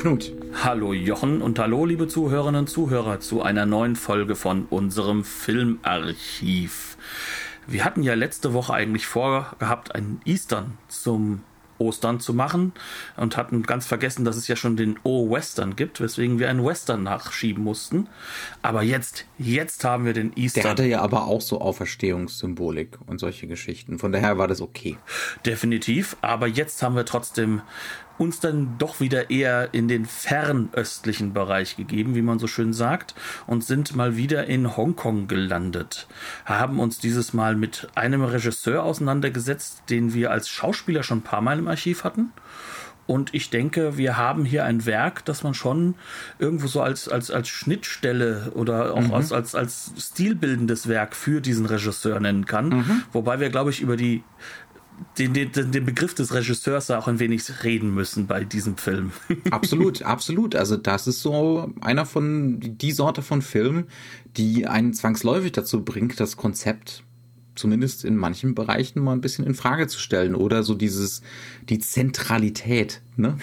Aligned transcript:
Knut. 0.00 0.32
Hallo 0.64 0.94
Jochen 0.94 1.42
und 1.42 1.58
hallo 1.58 1.84
liebe 1.84 2.08
Zuhörerinnen 2.08 2.60
und 2.60 2.68
Zuhörer 2.68 3.20
zu 3.20 3.42
einer 3.42 3.66
neuen 3.66 3.96
Folge 3.96 4.34
von 4.34 4.64
unserem 4.64 5.24
Filmarchiv. 5.24 6.96
Wir 7.66 7.84
hatten 7.84 8.02
ja 8.02 8.14
letzte 8.14 8.54
Woche 8.54 8.72
eigentlich 8.72 9.06
vorgehabt, 9.06 9.94
einen 9.94 10.22
Eastern 10.24 10.78
zum 10.88 11.42
Ostern 11.76 12.18
zu 12.18 12.32
machen 12.32 12.72
und 13.18 13.36
hatten 13.36 13.62
ganz 13.62 13.86
vergessen, 13.86 14.24
dass 14.24 14.36
es 14.36 14.48
ja 14.48 14.56
schon 14.56 14.78
den 14.78 14.98
O-Western 15.02 15.76
gibt, 15.76 16.00
weswegen 16.00 16.38
wir 16.38 16.48
einen 16.48 16.64
Western 16.64 17.02
nachschieben 17.02 17.62
mussten. 17.62 18.08
Aber 18.62 18.82
jetzt, 18.82 19.26
jetzt 19.36 19.84
haben 19.84 20.06
wir 20.06 20.14
den 20.14 20.32
Eastern. 20.34 20.62
Der 20.62 20.70
hatte 20.70 20.84
ja 20.86 21.02
aber 21.02 21.26
auch 21.26 21.42
so 21.42 21.60
Auferstehungssymbolik 21.60 22.98
und 23.06 23.18
solche 23.18 23.46
Geschichten. 23.46 23.98
Von 23.98 24.12
daher 24.12 24.38
war 24.38 24.48
das 24.48 24.62
okay. 24.62 24.96
Definitiv. 25.44 26.16
Aber 26.22 26.46
jetzt 26.46 26.82
haben 26.82 26.96
wir 26.96 27.04
trotzdem 27.04 27.60
uns 28.20 28.38
dann 28.38 28.76
doch 28.76 29.00
wieder 29.00 29.30
eher 29.30 29.72
in 29.72 29.88
den 29.88 30.04
fernöstlichen 30.04 31.32
Bereich 31.32 31.76
gegeben, 31.76 32.14
wie 32.14 32.20
man 32.20 32.38
so 32.38 32.46
schön 32.46 32.74
sagt, 32.74 33.14
und 33.46 33.64
sind 33.64 33.96
mal 33.96 34.14
wieder 34.14 34.46
in 34.46 34.76
Hongkong 34.76 35.26
gelandet. 35.26 36.06
Haben 36.44 36.80
uns 36.80 36.98
dieses 36.98 37.32
Mal 37.32 37.56
mit 37.56 37.88
einem 37.94 38.22
Regisseur 38.22 38.82
auseinandergesetzt, 38.82 39.84
den 39.88 40.12
wir 40.12 40.30
als 40.30 40.50
Schauspieler 40.50 41.02
schon 41.02 41.18
ein 41.18 41.22
paar 41.22 41.40
Mal 41.40 41.58
im 41.58 41.68
Archiv 41.68 42.04
hatten. 42.04 42.30
Und 43.06 43.34
ich 43.34 43.50
denke, 43.50 43.96
wir 43.96 44.16
haben 44.16 44.44
hier 44.44 44.64
ein 44.64 44.86
Werk, 44.86 45.24
das 45.24 45.42
man 45.42 45.52
schon 45.52 45.96
irgendwo 46.38 46.68
so 46.68 46.80
als, 46.80 47.08
als, 47.08 47.32
als 47.32 47.48
Schnittstelle 47.48 48.52
oder 48.54 48.94
auch 48.94 49.00
mhm. 49.00 49.14
als, 49.14 49.32
als, 49.32 49.56
als 49.56 49.92
stilbildendes 49.98 50.86
Werk 50.86 51.16
für 51.16 51.40
diesen 51.40 51.66
Regisseur 51.66 52.20
nennen 52.20 52.46
kann. 52.46 52.68
Mhm. 52.68 53.02
Wobei 53.12 53.40
wir, 53.40 53.48
glaube 53.48 53.70
ich, 53.70 53.80
über 53.80 53.96
die 53.96 54.22
den, 55.18 55.32
den, 55.32 55.50
den 55.52 55.84
Begriff 55.84 56.14
des 56.14 56.34
Regisseurs 56.34 56.90
auch 56.90 57.08
ein 57.08 57.18
wenig 57.18 57.64
reden 57.64 57.94
müssen 57.94 58.26
bei 58.26 58.44
diesem 58.44 58.76
Film. 58.76 59.12
absolut, 59.50 60.02
absolut. 60.02 60.54
Also 60.54 60.76
das 60.76 61.06
ist 61.06 61.20
so 61.20 61.72
einer 61.80 62.06
von 62.06 62.60
die 62.60 62.92
Sorte 62.92 63.22
von 63.22 63.42
Film, 63.42 63.84
die 64.36 64.66
einen 64.66 64.94
zwangsläufig 64.94 65.52
dazu 65.52 65.84
bringt, 65.84 66.20
das 66.20 66.36
Konzept 66.36 67.04
zumindest 67.54 68.04
in 68.04 68.16
manchen 68.16 68.54
Bereichen 68.54 69.02
mal 69.02 69.12
ein 69.12 69.20
bisschen 69.20 69.44
in 69.44 69.54
Frage 69.54 69.86
zu 69.86 69.98
stellen 69.98 70.34
oder 70.34 70.62
so 70.62 70.74
dieses 70.74 71.20
die 71.68 71.78
Zentralität 71.78 73.02
ne? 73.16 73.36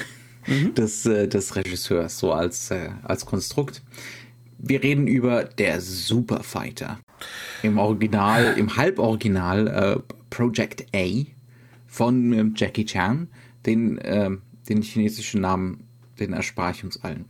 Mhm. 0.47 0.73
des, 0.73 1.05
äh, 1.05 1.27
des 1.27 1.55
Regisseurs 1.55 2.17
so 2.17 2.31
als 2.31 2.71
äh, 2.71 2.89
als 3.03 3.25
Konstrukt. 3.25 3.83
Wir 4.57 4.81
reden 4.81 5.07
über 5.07 5.43
der 5.43 5.81
Superfighter. 5.81 6.99
Im 7.61 7.77
Original, 7.77 8.55
im 8.57 8.75
Halboriginal 8.75 9.67
äh, 9.67 10.13
Project 10.31 10.87
A 10.95 11.25
von 11.97 12.31
ähm, 12.31 12.53
Jackie 12.55 12.85
Chan. 12.85 13.27
Den, 13.65 13.97
äh, 13.97 14.29
den 14.69 14.81
chinesischen 14.81 15.41
Namen 15.41 15.83
den 16.19 16.33
erspare 16.33 16.71
ich 16.71 16.83
uns 16.83 17.03
allen. 17.03 17.25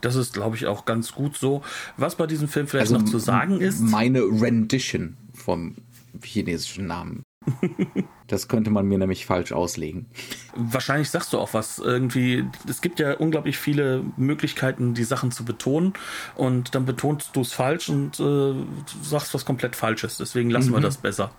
Das 0.00 0.16
ist, 0.16 0.32
glaube 0.32 0.56
ich, 0.56 0.66
auch 0.66 0.86
ganz 0.86 1.12
gut 1.12 1.36
so. 1.36 1.62
Was 1.98 2.16
bei 2.16 2.26
diesem 2.26 2.48
Film 2.48 2.66
vielleicht 2.66 2.90
also 2.90 3.04
noch 3.04 3.10
zu 3.10 3.18
sagen 3.18 3.60
ist. 3.60 3.80
Meine 3.80 4.22
Rendition 4.22 5.18
vom 5.34 5.76
chinesischen 6.22 6.86
Namen. 6.86 7.22
Das 8.30 8.46
könnte 8.46 8.70
man 8.70 8.86
mir 8.86 8.96
nämlich 8.96 9.26
falsch 9.26 9.50
auslegen. 9.50 10.06
Wahrscheinlich 10.54 11.10
sagst 11.10 11.32
du 11.32 11.38
auch 11.40 11.52
was. 11.52 11.80
Irgendwie, 11.80 12.44
es 12.68 12.80
gibt 12.80 13.00
ja 13.00 13.14
unglaublich 13.14 13.58
viele 13.58 14.04
Möglichkeiten, 14.16 14.94
die 14.94 15.02
Sachen 15.02 15.32
zu 15.32 15.44
betonen 15.44 15.94
und 16.36 16.76
dann 16.76 16.86
betonst 16.86 17.34
du 17.34 17.40
es 17.40 17.52
falsch 17.52 17.88
und 17.88 18.20
äh, 18.20 18.54
sagst 19.02 19.34
was 19.34 19.44
komplett 19.44 19.74
Falsches. 19.74 20.16
Deswegen 20.16 20.48
lassen 20.48 20.70
mhm. 20.70 20.74
wir 20.74 20.80
das 20.80 20.98
besser. 20.98 21.32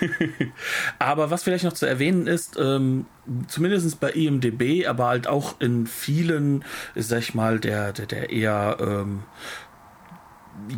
aber 0.98 1.30
was 1.30 1.44
vielleicht 1.44 1.62
noch 1.62 1.72
zu 1.72 1.86
erwähnen 1.86 2.26
ist, 2.26 2.58
ähm, 2.58 3.06
zumindest 3.46 4.00
bei 4.00 4.10
IMDB, 4.10 4.88
aber 4.88 5.06
halt 5.06 5.28
auch 5.28 5.60
in 5.60 5.86
vielen, 5.86 6.64
sag 6.96 7.20
ich 7.20 7.34
mal, 7.34 7.60
der, 7.60 7.92
der, 7.92 8.06
der 8.06 8.30
eher 8.30 8.78
ähm, 8.80 9.22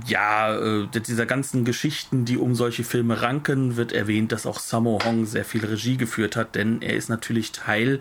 ja, 0.06 0.56
äh, 0.56 0.88
dieser 0.90 1.26
ganzen 1.26 1.64
Geschichten, 1.64 2.24
die 2.24 2.38
um 2.38 2.54
solche 2.54 2.84
Filme 2.84 3.22
ranken, 3.22 3.76
wird 3.76 3.92
erwähnt, 3.92 4.32
dass 4.32 4.46
auch 4.46 4.58
Sammo 4.58 4.98
Hong 5.04 5.26
sehr 5.26 5.44
viel 5.44 5.64
Regie 5.64 5.96
geführt 5.96 6.36
hat, 6.36 6.54
denn 6.54 6.82
er 6.82 6.94
ist 6.94 7.08
natürlich 7.08 7.52
Teil 7.52 8.00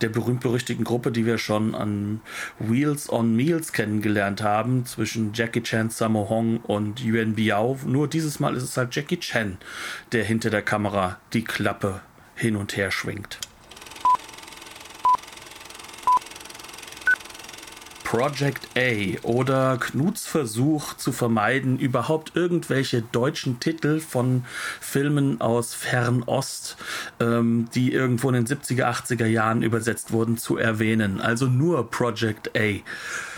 der 0.00 0.08
berühmt-berüchtigten 0.08 0.84
Gruppe, 0.84 1.12
die 1.12 1.26
wir 1.26 1.38
schon 1.38 1.74
an 1.74 2.20
Wheels 2.58 3.10
on 3.10 3.36
Meals 3.36 3.72
kennengelernt 3.72 4.42
haben, 4.42 4.86
zwischen 4.86 5.32
Jackie 5.34 5.62
Chan, 5.62 5.90
Sammo 5.90 6.28
Hong 6.28 6.58
und 6.58 7.00
Yuan 7.00 7.34
Biao. 7.34 7.78
Nur 7.84 8.08
dieses 8.08 8.40
Mal 8.40 8.56
ist 8.56 8.64
es 8.64 8.76
halt 8.76 8.94
Jackie 8.94 9.18
Chan, 9.18 9.58
der 10.12 10.24
hinter 10.24 10.50
der 10.50 10.62
Kamera 10.62 11.18
die 11.32 11.44
Klappe 11.44 12.00
hin 12.34 12.56
und 12.56 12.76
her 12.76 12.90
schwingt. 12.90 13.38
Project 18.10 18.70
A 18.76 19.20
oder 19.22 19.78
Knuts 19.78 20.26
Versuch 20.26 20.94
zu 20.94 21.12
vermeiden, 21.12 21.78
überhaupt 21.78 22.32
irgendwelche 22.34 23.02
deutschen 23.02 23.60
Titel 23.60 24.00
von 24.00 24.44
Filmen 24.80 25.40
aus 25.40 25.74
Fernost, 25.74 26.76
ähm, 27.20 27.68
die 27.72 27.92
irgendwo 27.92 28.28
in 28.30 28.44
den 28.44 28.46
70er, 28.48 28.86
80er 28.86 29.26
Jahren 29.26 29.62
übersetzt 29.62 30.10
wurden, 30.10 30.38
zu 30.38 30.56
erwähnen. 30.56 31.20
Also 31.20 31.46
nur 31.46 31.88
Project 31.88 32.50
A. 32.58 32.80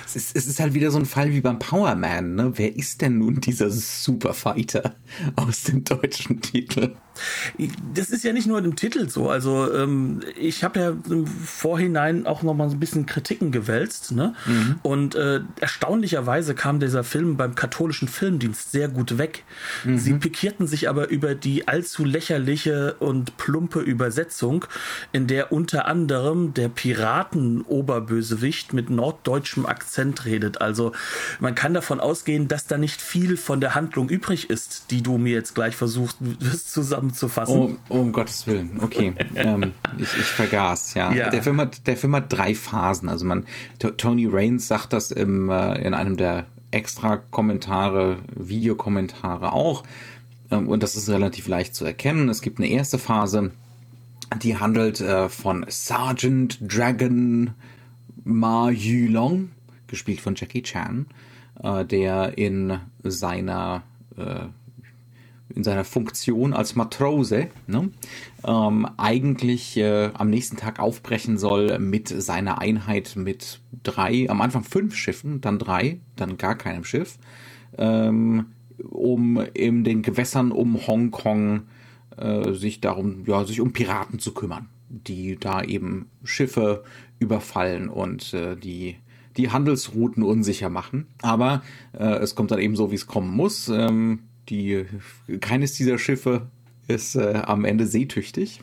Es 0.07 0.17
ist, 0.17 0.35
es 0.35 0.47
ist 0.47 0.59
halt 0.59 0.73
wieder 0.73 0.91
so 0.91 0.97
ein 0.97 1.05
Fall 1.05 1.33
wie 1.33 1.43
beim 1.43 1.59
Power 1.59 1.95
Man. 1.95 2.35
Ne? 2.35 2.53
Wer 2.55 2.75
ist 2.75 3.03
denn 3.03 3.19
nun 3.19 3.43
dieser 3.43 3.69
Superfighter 3.71 4.95
aus 5.37 5.65
dem 5.65 5.85
deutschen 5.85 6.41
Titel? 6.41 6.97
Das 7.95 8.11
ist 8.11 8.25
ja 8.25 8.33
nicht 8.33 8.47
nur 8.47 8.59
im 8.59 8.77
Titel 8.77 9.09
so. 9.09 9.29
Also 9.29 9.73
ähm, 9.73 10.21
ich 10.39 10.65
habe 10.65 10.81
ja 10.81 10.93
im 11.11 11.27
Vorhinein 11.27 12.27
auch 12.27 12.43
noch 12.43 12.55
mal 12.55 12.69
so 12.69 12.77
ein 12.77 12.81
bisschen 12.81 13.07
Kritiken 13.07 13.53
gewälzt. 13.53 14.13
Ne? 14.13 14.35
Mhm. 14.47 14.77
Und 14.83 15.15
äh, 15.15 15.41
erstaunlicherweise 15.61 16.55
kam 16.55 16.81
dieser 16.81 17.05
Film 17.05 17.37
beim 17.37 17.55
katholischen 17.55 18.09
Filmdienst 18.09 18.73
sehr 18.73 18.89
gut 18.89 19.19
weg. 19.19 19.45
Mhm. 19.85 19.99
Sie 19.99 20.15
pikierten 20.15 20.67
sich 20.67 20.89
aber 20.89 21.09
über 21.09 21.35
die 21.35 21.69
allzu 21.69 22.05
lächerliche 22.05 22.95
und 22.99 23.37
plumpe 23.37 23.81
Übersetzung, 23.81 24.65
in 25.13 25.27
der 25.27 25.53
unter 25.53 25.87
anderem 25.87 26.55
der 26.55 26.69
Piraten-Oberbösewicht 26.69 28.73
mit 28.73 28.91
norddeutschem 28.91 29.67
Akzent 29.67 30.25
redet. 30.25 30.61
Also 30.61 30.93
man 31.41 31.55
kann 31.55 31.75
davon 31.75 32.01
ausgehen, 32.01 32.49
dass 32.49 32.67
da 32.67 32.79
nicht 32.79 33.03
viel 33.03 33.37
von 33.37 33.61
der 33.61 33.75
Handlung 33.75 34.09
übrig 34.09 34.51
ist, 34.51 34.91
die 34.91 35.03
du 35.03 35.19
mir 35.19 35.33
jetzt 35.33 35.55
gleich 35.55 35.77
versuchst 35.77 36.19
zusammen 36.67 37.02
zusammenzufassen. 37.11 37.79
Oh, 37.89 38.01
um 38.01 38.13
Gottes 38.13 38.47
Willen, 38.47 38.79
okay. 38.83 39.15
ähm, 39.35 39.73
ich, 39.99 40.17
ich 40.17 40.25
vergaß, 40.25 40.95
ja. 40.95 41.13
ja. 41.13 41.31
Der, 41.31 41.43
Film 41.43 41.61
hat, 41.61 41.87
der 41.87 41.97
Film 41.97 42.15
hat 42.17 42.33
drei 42.33 42.55
Phasen. 42.55 43.09
Also 43.09 43.25
man, 43.25 43.47
Tony 43.79 44.27
Raines 44.27 44.69
sagt 44.69 44.93
das 44.93 45.11
im, 45.11 45.51
äh, 45.51 45.81
in 45.83 45.95
einem 45.95 46.17
der 46.17 46.47
extra 46.71 47.17
Kommentare, 47.17 48.19
Videokommentare 48.35 49.53
auch. 49.53 49.85
Ähm, 50.51 50.69
und 50.69 50.83
das 50.83 50.97
ist 50.97 51.09
relativ 51.09 51.49
leicht 51.49 51.75
zu 51.75 51.85
erkennen. 51.85 52.29
Es 52.29 52.43
gibt 52.43 52.59
eine 52.59 52.69
erste 52.69 52.99
Phase, 52.99 53.51
die 54.43 54.57
handelt 54.57 55.01
äh, 55.01 55.29
von 55.29 55.65
Sergeant 55.69 56.59
Dragon 56.61 57.51
Ma 58.25 58.71
Yulong, 58.71 59.51
gespielt 59.87 60.21
von 60.21 60.35
Jackie 60.35 60.63
Chan, 60.63 61.07
äh, 61.63 61.85
der 61.85 62.39
in 62.39 62.79
seiner 63.03 63.83
äh, 64.17 64.47
in 65.55 65.65
seiner 65.65 65.85
Funktion 65.85 66.53
als 66.53 66.75
Matrose 66.75 67.49
ne, 67.67 67.91
ähm, 68.45 68.89
eigentlich 68.97 69.77
äh, 69.77 70.11
am 70.15 70.31
nächsten 70.31 70.57
Tag 70.57 70.79
aufbrechen 70.81 71.39
soll 71.39 71.79
mit 71.79 72.09
seiner 72.09 72.61
Einheit 72.61 73.15
mit 73.17 73.61
drei, 73.83 74.29
am 74.29 74.41
Anfang 74.41 74.65
fünf 74.65 74.97
Schiffen, 74.97 75.41
dann 75.41 75.59
drei, 75.59 76.01
dann 76.17 76.39
gar 76.39 76.57
keinem 76.57 76.85
Schiff, 76.85 77.19
ähm, 77.79 78.47
um 78.89 79.41
in 79.55 79.85
den 79.85 80.03
Gewässern 80.03 80.53
um 80.53 80.87
Hongkong 80.87 81.63
äh, 82.17 82.53
sich 82.53 82.81
darum, 82.81 83.25
ja, 83.27 83.45
sich 83.45 83.61
um 83.61 83.73
Piraten 83.73 84.19
zu 84.19 84.35
kümmern, 84.35 84.69
die 84.89 85.37
da 85.39 85.63
eben 85.63 86.11
Schiffe 86.25 86.85
überfallen 87.19 87.89
und 87.89 88.35
äh, 88.35 88.57
die 88.57 88.97
die 89.37 89.51
Handelsrouten 89.51 90.23
unsicher 90.23 90.69
machen. 90.69 91.07
Aber 91.23 91.63
äh, 91.93 92.17
es 92.17 92.35
kommt 92.35 92.51
dann 92.51 92.59
eben 92.59 92.77
so, 92.77 92.91
wie 92.91 92.97
es 92.97 93.07
kommen 93.07 93.35
muss. 93.35 93.69
Ähm, 93.69 94.21
die, 94.49 94.85
keines 95.41 95.75
dieser 95.75 95.99
Schiffe 95.99 96.49
ist 96.89 97.15
äh, 97.15 97.43
am 97.45 97.65
Ende 97.65 97.87
seetüchtig. 97.87 98.61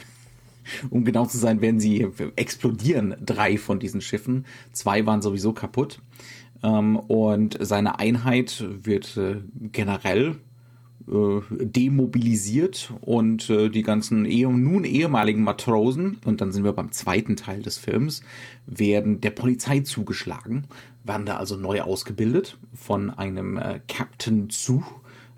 Um 0.90 1.04
genau 1.04 1.26
zu 1.26 1.38
sein, 1.38 1.62
werden 1.62 1.80
sie 1.80 2.08
explodieren, 2.36 3.16
drei 3.26 3.58
von 3.58 3.80
diesen 3.80 4.02
Schiffen. 4.02 4.46
Zwei 4.72 5.06
waren 5.06 5.22
sowieso 5.22 5.54
kaputt. 5.54 6.02
Ähm, 6.62 6.98
und 6.98 7.58
seine 7.60 8.00
Einheit 8.00 8.64
wird 8.84 9.18
äh, 9.18 9.38
generell 9.72 10.36
äh, 11.08 11.40
demobilisiert 11.66 12.94
und 13.02 13.50
äh, 13.50 13.70
die 13.70 13.82
ganzen 13.82 14.26
eh 14.26 14.46
nun 14.46 14.84
ehemaligen 14.84 15.44
Matrosen, 15.44 16.18
und 16.26 16.42
dann 16.42 16.52
sind 16.52 16.64
wir 16.64 16.74
beim 16.74 16.92
zweiten 16.92 17.36
Teil 17.36 17.62
des 17.64 17.78
Films, 17.78 18.22
werden 18.68 19.22
der 19.22 19.32
Polizei 19.32 19.80
zugeschlagen, 19.80 20.66
werden 21.04 21.26
da 21.26 21.38
also 21.38 21.56
neu 21.56 21.82
ausgebildet 21.82 22.58
von 22.76 23.10
einem 23.10 23.58
äh, 23.58 23.80
Captain 23.88 24.50
Zu, 24.50 24.84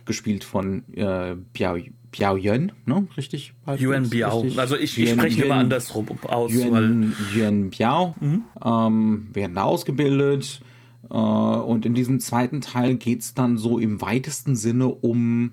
gespielt 0.06 0.44
von 0.44 0.84
äh, 0.94 1.36
Biao, 1.54 1.78
Biao 2.12 2.36
Yuen, 2.36 2.72
ne? 2.86 3.08
Richtig? 3.16 3.54
Yuan 3.78 4.10
Biao. 4.10 4.46
Also 4.58 4.76
ich, 4.76 4.98
ich 4.98 5.12
spreche 5.12 5.46
immer 5.46 5.56
andersrum 5.56 6.08
aus. 6.24 6.52
Yuan 6.54 7.70
Biao 7.70 8.16
mhm. 8.20 8.44
ähm, 8.64 9.28
werden 9.34 9.56
da 9.56 9.64
ausgebildet. 9.64 10.62
Äh, 11.10 11.16
und 11.16 11.86
in 11.86 11.94
diesem 11.94 12.20
zweiten 12.20 12.62
Teil 12.62 12.96
geht 12.96 13.22
es 13.22 13.34
dann 13.34 13.58
so 13.58 13.80
im 13.80 14.02
weitesten 14.02 14.56
Sinne 14.56 14.88
um 14.88 15.52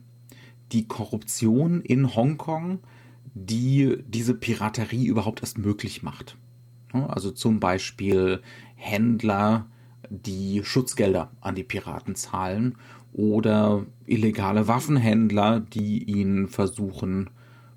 die 0.73 0.87
Korruption 0.87 1.81
in 1.81 2.15
Hongkong, 2.15 2.81
die 3.35 3.99
diese 4.07 4.35
Piraterie 4.35 5.07
überhaupt 5.07 5.41
erst 5.41 5.59
möglich 5.59 6.03
macht. 6.03 6.37
Also 6.93 7.31
zum 7.31 7.61
Beispiel 7.61 8.41
Händler, 8.75 9.67
die 10.11 10.63
Schutzgelder 10.65 11.31
an 11.41 11.55
die 11.55 11.65
Piraten 11.65 12.15
zahlen 12.15 12.77
oder 13.13 13.85
illegale 14.07 14.69
Waffenhändler, 14.69 15.61
die 15.61 16.05
ihnen 16.05 16.49
versuchen, 16.49 17.31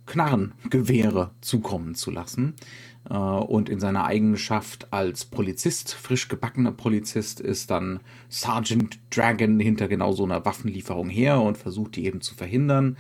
Knarrengewehre 0.06 1.32
zukommen 1.42 1.96
zu 1.96 2.12
lassen. 2.12 2.56
Äh, 3.10 3.16
und 3.16 3.70
in 3.70 3.80
seiner 3.80 4.06
Eigenschaft 4.06 4.92
als 4.92 5.26
Polizist, 5.26 5.94
frisch 5.94 6.28
gebackener 6.28 6.72
Polizist, 6.72 7.40
ist 7.40 7.72
dann 7.72 8.00
Sergeant 8.30 9.00
Dragon 9.10 9.60
hinter 9.60 9.88
genau 9.88 10.12
so 10.12 10.24
einer 10.24 10.46
Waffenlieferung 10.46 11.10
her 11.10 11.42
und 11.42 11.58
versucht 11.58 11.96
die 11.96 12.06
eben 12.06 12.22
zu 12.22 12.36
verhindern. 12.36 12.98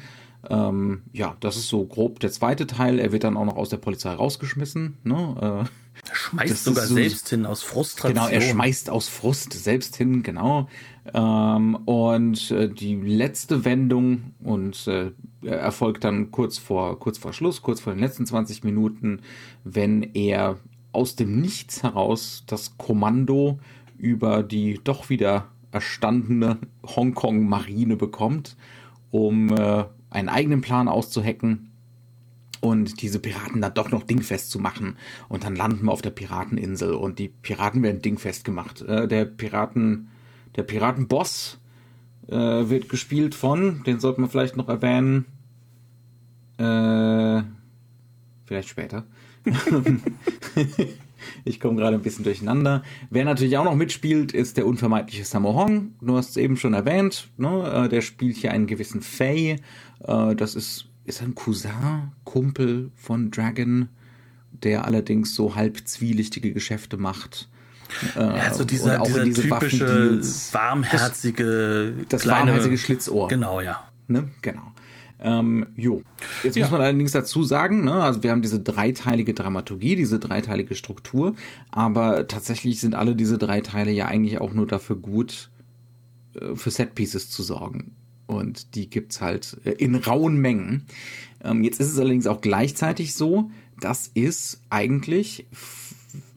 Ähm, 0.50 1.04
ja, 1.14 1.38
das 1.40 1.56
ist 1.56 1.68
so 1.68 1.86
grob 1.86 2.20
der 2.20 2.32
zweite 2.32 2.66
Teil. 2.66 2.98
Er 3.00 3.12
wird 3.12 3.24
dann 3.24 3.38
auch 3.38 3.46
noch 3.46 3.58
aus 3.58 3.70
der 3.70 3.78
Polizei 3.78 4.12
rausgeschmissen. 4.12 4.98
Ne? 5.04 5.36
Äh, 5.66 6.10
er 6.10 6.16
schmeißt 6.16 6.64
sogar 6.64 6.86
so, 6.86 6.96
selbst 6.96 7.30
hin 7.30 7.46
aus 7.46 7.62
Frustration. 7.62 8.16
Genau, 8.16 8.28
er 8.28 8.42
schmeißt 8.42 8.90
aus 8.90 9.08
Frust 9.08 9.54
selbst 9.54 9.96
hin, 9.98 10.24
genau. 10.24 10.68
Ähm, 11.14 11.76
und 11.86 12.52
äh, 12.52 12.70
die 12.70 12.96
letzte 12.96 13.66
Wendung 13.66 14.34
und 14.44 14.88
äh, 14.88 15.12
erfolgt 15.46 16.04
dann 16.04 16.32
kurz 16.32 16.58
vor, 16.58 17.00
kurz 17.00 17.18
vor 17.18 17.34
Schluss, 17.34 17.62
kurz 17.62 17.82
vor 17.82 17.94
den 17.94 18.00
letzten 18.00 18.26
20 18.26 18.64
Minuten, 18.64 19.22
wenn 19.64 20.04
er 20.14 20.60
aus 20.92 21.16
dem 21.16 21.42
Nichts 21.42 21.84
heraus 21.84 22.44
das 22.48 22.78
Kommando 22.78 23.60
über 23.98 24.44
die 24.44 24.80
doch 24.84 25.10
wieder 25.10 25.48
erstandene 25.72 26.58
Hongkong-Marine 26.86 27.96
bekommt, 27.96 28.58
um 29.10 29.50
äh, 29.50 29.86
einen 30.10 30.30
eigenen 30.30 30.62
Plan 30.62 30.88
auszuhacken 30.88 31.72
und 32.62 33.02
diese 33.02 33.20
Piraten 33.20 33.62
dann 33.62 33.74
doch 33.74 33.92
noch 33.92 34.04
dingfest 34.04 34.52
zu 34.52 34.60
machen. 34.60 34.98
Und 35.30 35.44
dann 35.44 35.56
landen 35.56 35.86
wir 35.86 35.92
auf 35.92 36.02
der 36.02 36.12
Pirateninsel 36.12 36.94
und 36.94 37.20
die 37.20 37.30
Piraten 37.30 37.82
werden 37.84 38.02
dingfest 38.02 38.44
gemacht. 38.44 38.82
Äh, 38.82 39.08
der 39.08 39.26
Piraten, 39.26 40.10
der 40.56 40.64
Piratenboss 40.64 41.60
äh, 42.28 42.36
wird 42.36 42.90
gespielt 42.90 43.36
von, 43.36 43.84
den 43.84 44.00
sollte 44.00 44.22
man 44.22 44.30
vielleicht 44.30 44.58
noch 44.58 44.70
erwähnen, 44.70 45.26
äh, 46.58 47.44
vielleicht 48.46 48.70
später. 48.70 49.06
ich 51.46 51.60
komme 51.60 51.78
gerade 51.78 51.96
ein 51.96 52.04
bisschen 52.04 52.24
durcheinander. 52.24 52.84
Wer 53.10 53.26
natürlich 53.26 53.58
auch 53.58 53.64
noch 53.64 53.76
mitspielt, 53.76 54.34
ist 54.34 54.58
der 54.58 54.68
unvermeidliche 54.68 55.26
Sammo 55.26 55.56
Hong. 55.56 55.96
Du 56.02 56.16
hast 56.16 56.32
es 56.32 56.38
eben 56.38 56.58
schon 56.58 56.74
erwähnt. 56.74 57.30
Ne? 57.38 57.86
Äh, 57.86 57.90
der 57.90 58.02
spielt 58.02 58.38
hier 58.38 58.52
einen 58.52 58.68
gewissen 58.68 59.02
Fei. 59.02 59.58
Äh, 60.04 60.36
das 60.36 60.56
ist 60.56 60.92
ist 61.04 61.22
ein 61.22 61.36
Cousin, 61.36 62.12
Kumpel 62.24 62.92
von 62.96 63.32
Dragon, 63.32 63.90
der 64.52 64.86
allerdings 64.86 65.36
so 65.36 65.56
halb 65.56 65.88
zwielichtige 65.88 66.54
Geschäfte 66.54 66.98
macht. 66.98 67.50
Äh, 68.16 68.20
ja, 68.20 68.54
so 68.54 68.64
dieser, 68.64 69.00
dieser 69.00 69.24
diese 69.24 69.42
typische 69.42 70.22
warmherzige 70.52 71.94
das, 72.00 72.08
das 72.10 72.22
kleine, 72.22 72.48
warmherzige 72.48 72.78
Schlitzohr. 72.78 73.28
Genau, 73.28 73.62
ja. 73.62 73.88
Ne? 74.08 74.30
Genau. 74.42 74.72
Ähm, 75.20 75.68
jo. 75.76 76.02
Jetzt 76.44 76.56
ja. 76.56 76.64
muss 76.66 76.72
man 76.72 76.82
allerdings 76.82 77.12
dazu 77.12 77.44
sagen, 77.44 77.84
ne, 77.86 77.94
also 77.94 78.24
wir 78.24 78.32
haben 78.32 78.42
diese 78.42 78.60
dreiteilige 78.60 79.34
Dramaturgie, 79.34 79.96
diese 79.96 80.20
dreiteilige 80.20 80.74
Struktur, 80.74 81.36
aber 81.70 82.28
tatsächlich 82.28 82.80
sind 82.80 82.96
alle 82.96 83.16
diese 83.16 83.38
drei 83.38 83.62
Teile 83.62 83.92
ja 83.92 84.08
eigentlich 84.08 84.42
auch 84.42 84.54
nur 84.54 84.66
dafür 84.66 84.96
gut, 84.96 85.52
äh, 86.34 86.56
für 86.56 86.72
Setpieces 86.72 87.30
zu 87.30 87.44
sorgen. 87.44 87.96
Und 88.26 88.76
die 88.76 88.90
gibt 88.90 89.12
es 89.12 89.22
halt 89.22 89.58
äh, 89.64 89.72
in 89.72 89.96
rauen 89.96 90.38
Mengen. 90.38 90.88
Ähm, 91.44 91.64
jetzt 91.64 91.80
ist 91.80 91.92
es 91.92 92.00
allerdings 92.00 92.26
auch 92.26 92.42
gleichzeitig 92.42 93.14
so, 93.14 93.52
das 93.80 94.10
ist 94.14 94.62
eigentlich, 94.70 95.46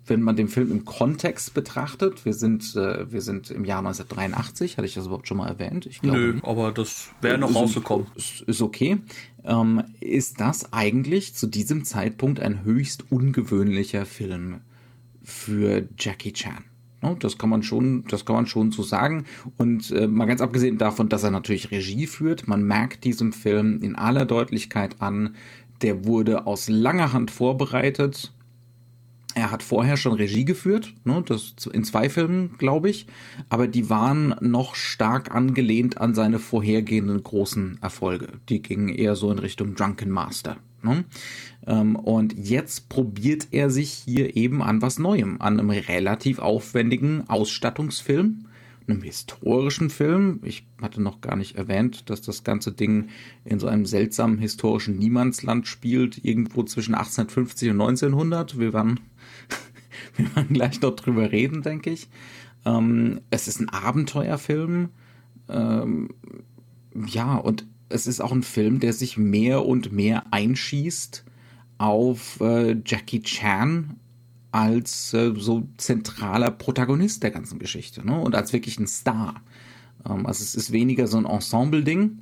wenn 0.06 0.20
man 0.20 0.36
den 0.36 0.48
Film 0.48 0.70
im 0.70 0.84
Kontext 0.84 1.54
betrachtet, 1.54 2.24
wir 2.24 2.34
sind, 2.34 2.76
äh, 2.76 3.10
wir 3.10 3.22
sind 3.22 3.50
im 3.50 3.64
Jahr 3.64 3.78
1983, 3.78 4.76
hatte 4.76 4.86
ich 4.86 4.94
das 4.94 5.06
überhaupt 5.06 5.28
schon 5.28 5.38
mal 5.38 5.48
erwähnt? 5.48 5.86
Ich 5.86 6.00
glaube, 6.00 6.18
Nö, 6.18 6.40
aber 6.42 6.72
das 6.72 7.08
wäre 7.20 7.38
noch 7.38 7.50
ist, 7.50 7.56
rausgekommen. 7.56 8.06
Ist, 8.14 8.42
ist 8.42 8.62
okay. 8.62 8.98
Ähm, 9.44 9.82
ist 10.00 10.40
das 10.40 10.72
eigentlich 10.72 11.34
zu 11.34 11.46
diesem 11.46 11.84
Zeitpunkt 11.84 12.40
ein 12.40 12.64
höchst 12.64 13.10
ungewöhnlicher 13.10 14.04
Film 14.04 14.60
für 15.22 15.88
Jackie 15.98 16.32
Chan? 16.32 16.64
Das 17.18 17.36
kann 17.36 17.50
man 17.50 17.62
schon, 17.62 18.04
das 18.08 18.24
kann 18.24 18.36
man 18.36 18.46
schon 18.46 18.72
so 18.72 18.82
sagen. 18.82 19.26
Und 19.58 19.90
äh, 19.90 20.06
mal 20.06 20.24
ganz 20.24 20.40
abgesehen 20.40 20.78
davon, 20.78 21.10
dass 21.10 21.22
er 21.22 21.30
natürlich 21.30 21.70
Regie 21.70 22.06
führt, 22.06 22.48
man 22.48 22.62
merkt 22.62 23.04
diesem 23.04 23.34
Film 23.34 23.82
in 23.82 23.94
aller 23.94 24.24
Deutlichkeit 24.24 25.02
an, 25.02 25.34
der 25.82 26.06
wurde 26.06 26.46
aus 26.46 26.68
langer 26.68 27.12
Hand 27.12 27.30
vorbereitet. 27.30 28.32
Er 29.34 29.50
hat 29.50 29.62
vorher 29.62 29.96
schon 29.96 30.12
Regie 30.12 30.44
geführt, 30.44 30.94
ne, 31.04 31.22
das 31.26 31.54
in 31.72 31.82
zwei 31.84 32.08
Filmen, 32.08 32.56
glaube 32.56 32.88
ich, 32.88 33.06
aber 33.48 33.66
die 33.66 33.90
waren 33.90 34.36
noch 34.40 34.76
stark 34.76 35.34
angelehnt 35.34 36.00
an 36.00 36.14
seine 36.14 36.38
vorhergehenden 36.38 37.22
großen 37.22 37.78
Erfolge. 37.82 38.28
Die 38.48 38.62
gingen 38.62 38.88
eher 38.88 39.16
so 39.16 39.32
in 39.32 39.40
Richtung 39.40 39.74
Drunken 39.74 40.10
Master. 40.10 40.56
Ne? 40.82 41.04
Ähm, 41.66 41.96
und 41.96 42.34
jetzt 42.36 42.88
probiert 42.88 43.48
er 43.50 43.70
sich 43.70 43.90
hier 43.90 44.36
eben 44.36 44.62
an 44.62 44.82
was 44.82 44.98
Neuem, 44.98 45.40
an 45.40 45.58
einem 45.58 45.70
relativ 45.70 46.38
aufwendigen 46.38 47.28
Ausstattungsfilm, 47.28 48.46
einem 48.86 49.02
historischen 49.02 49.90
Film. 49.90 50.40
Ich 50.42 50.66
hatte 50.80 51.00
noch 51.00 51.20
gar 51.20 51.36
nicht 51.36 51.56
erwähnt, 51.56 52.10
dass 52.10 52.20
das 52.20 52.44
ganze 52.44 52.72
Ding 52.72 53.08
in 53.44 53.58
so 53.58 53.66
einem 53.66 53.86
seltsamen 53.86 54.38
historischen 54.38 54.98
Niemandsland 54.98 55.66
spielt, 55.66 56.22
irgendwo 56.24 56.62
zwischen 56.64 56.94
1850 56.94 57.70
und 57.70 57.80
1900. 57.80 58.58
Wir 58.58 58.72
werden, 58.74 59.00
wir 60.16 60.34
werden 60.36 60.54
gleich 60.54 60.80
noch 60.80 60.96
drüber 60.96 61.32
reden, 61.32 61.62
denke 61.62 61.90
ich. 61.90 62.08
Ähm, 62.64 63.20
es 63.30 63.48
ist 63.48 63.60
ein 63.60 63.68
Abenteuerfilm. 63.68 64.90
Ähm, 65.48 66.08
ja, 67.06 67.36
und 67.36 67.66
es 67.88 68.06
ist 68.06 68.20
auch 68.20 68.32
ein 68.32 68.42
Film, 68.42 68.80
der 68.80 68.92
sich 68.92 69.16
mehr 69.16 69.66
und 69.66 69.92
mehr 69.92 70.24
einschießt 70.32 71.24
auf 71.78 72.40
äh, 72.40 72.76
Jackie 72.84 73.22
Chan 73.22 73.96
als 74.52 75.12
äh, 75.14 75.32
so 75.36 75.66
zentraler 75.76 76.50
Protagonist 76.50 77.22
der 77.22 77.32
ganzen 77.32 77.58
Geschichte 77.58 78.06
ne? 78.06 78.18
und 78.18 78.34
als 78.34 78.52
wirklich 78.52 78.78
ein 78.78 78.86
Star. 78.86 79.42
Ähm, 80.08 80.26
also 80.26 80.42
es 80.42 80.54
ist 80.54 80.72
weniger 80.72 81.06
so 81.06 81.18
ein 81.18 81.26
Ensemble-Ding. 81.26 82.18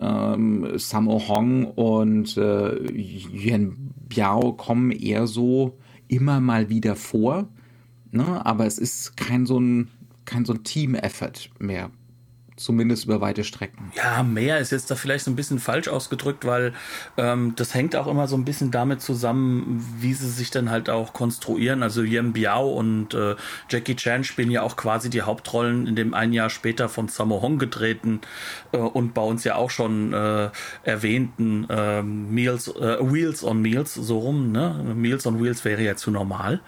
Ähm, 0.00 0.78
Sammo 0.78 1.22
Hong 1.28 1.64
und 1.64 2.36
äh, 2.36 2.92
Yuan 2.92 3.76
Biao 4.08 4.52
kommen 4.52 4.90
eher 4.90 5.26
so 5.26 5.78
immer 6.12 6.40
mal 6.40 6.68
wieder 6.68 6.94
vor, 6.94 7.48
ne? 8.10 8.44
aber 8.44 8.66
es 8.66 8.78
ist 8.78 9.16
kein 9.16 9.46
so 9.46 9.58
ein 9.58 9.88
kein 10.24 10.44
so 10.44 10.52
ein 10.52 10.62
Team-Effort 10.62 11.50
mehr 11.58 11.90
zumindest 12.62 13.04
über 13.04 13.20
weite 13.20 13.44
Strecken. 13.44 13.92
Ja, 13.94 14.22
mehr 14.22 14.58
ist 14.58 14.72
jetzt 14.72 14.90
da 14.90 14.94
vielleicht 14.94 15.24
so 15.24 15.30
ein 15.30 15.36
bisschen 15.36 15.58
falsch 15.58 15.88
ausgedrückt, 15.88 16.44
weil 16.44 16.72
ähm, 17.16 17.54
das 17.56 17.74
hängt 17.74 17.96
auch 17.96 18.06
immer 18.06 18.28
so 18.28 18.36
ein 18.36 18.44
bisschen 18.44 18.70
damit 18.70 19.02
zusammen, 19.02 19.84
wie 19.98 20.14
sie 20.14 20.30
sich 20.30 20.50
dann 20.50 20.70
halt 20.70 20.90
auch 20.90 21.12
konstruieren. 21.12 21.82
Also 21.82 22.02
Yem 22.02 22.32
Biao 22.32 22.70
und 22.70 23.14
äh, 23.14 23.36
Jackie 23.68 23.96
Chan 23.96 24.24
spielen 24.24 24.50
ja 24.50 24.62
auch 24.62 24.76
quasi 24.76 25.10
die 25.10 25.22
Hauptrollen 25.22 25.86
in 25.86 25.96
dem 25.96 26.14
ein 26.14 26.32
Jahr 26.32 26.50
später 26.50 26.88
von 26.88 27.08
Sammo 27.08 27.42
Hong 27.42 27.58
getreten 27.58 28.20
äh, 28.72 28.78
und 28.78 29.14
bei 29.14 29.22
uns 29.22 29.44
ja 29.44 29.56
auch 29.56 29.70
schon 29.70 30.12
äh, 30.12 30.50
erwähnten 30.82 31.66
äh, 31.68 32.02
Meals, 32.02 32.68
äh, 32.68 32.98
Wheels 33.00 33.44
on 33.44 33.60
Meals, 33.60 33.94
so 33.94 34.18
rum, 34.18 34.52
ne? 34.52 34.94
Meals 34.94 35.26
on 35.26 35.42
Wheels 35.42 35.64
wäre 35.64 35.82
ja 35.82 35.96
zu 35.96 36.10
normal. 36.10 36.60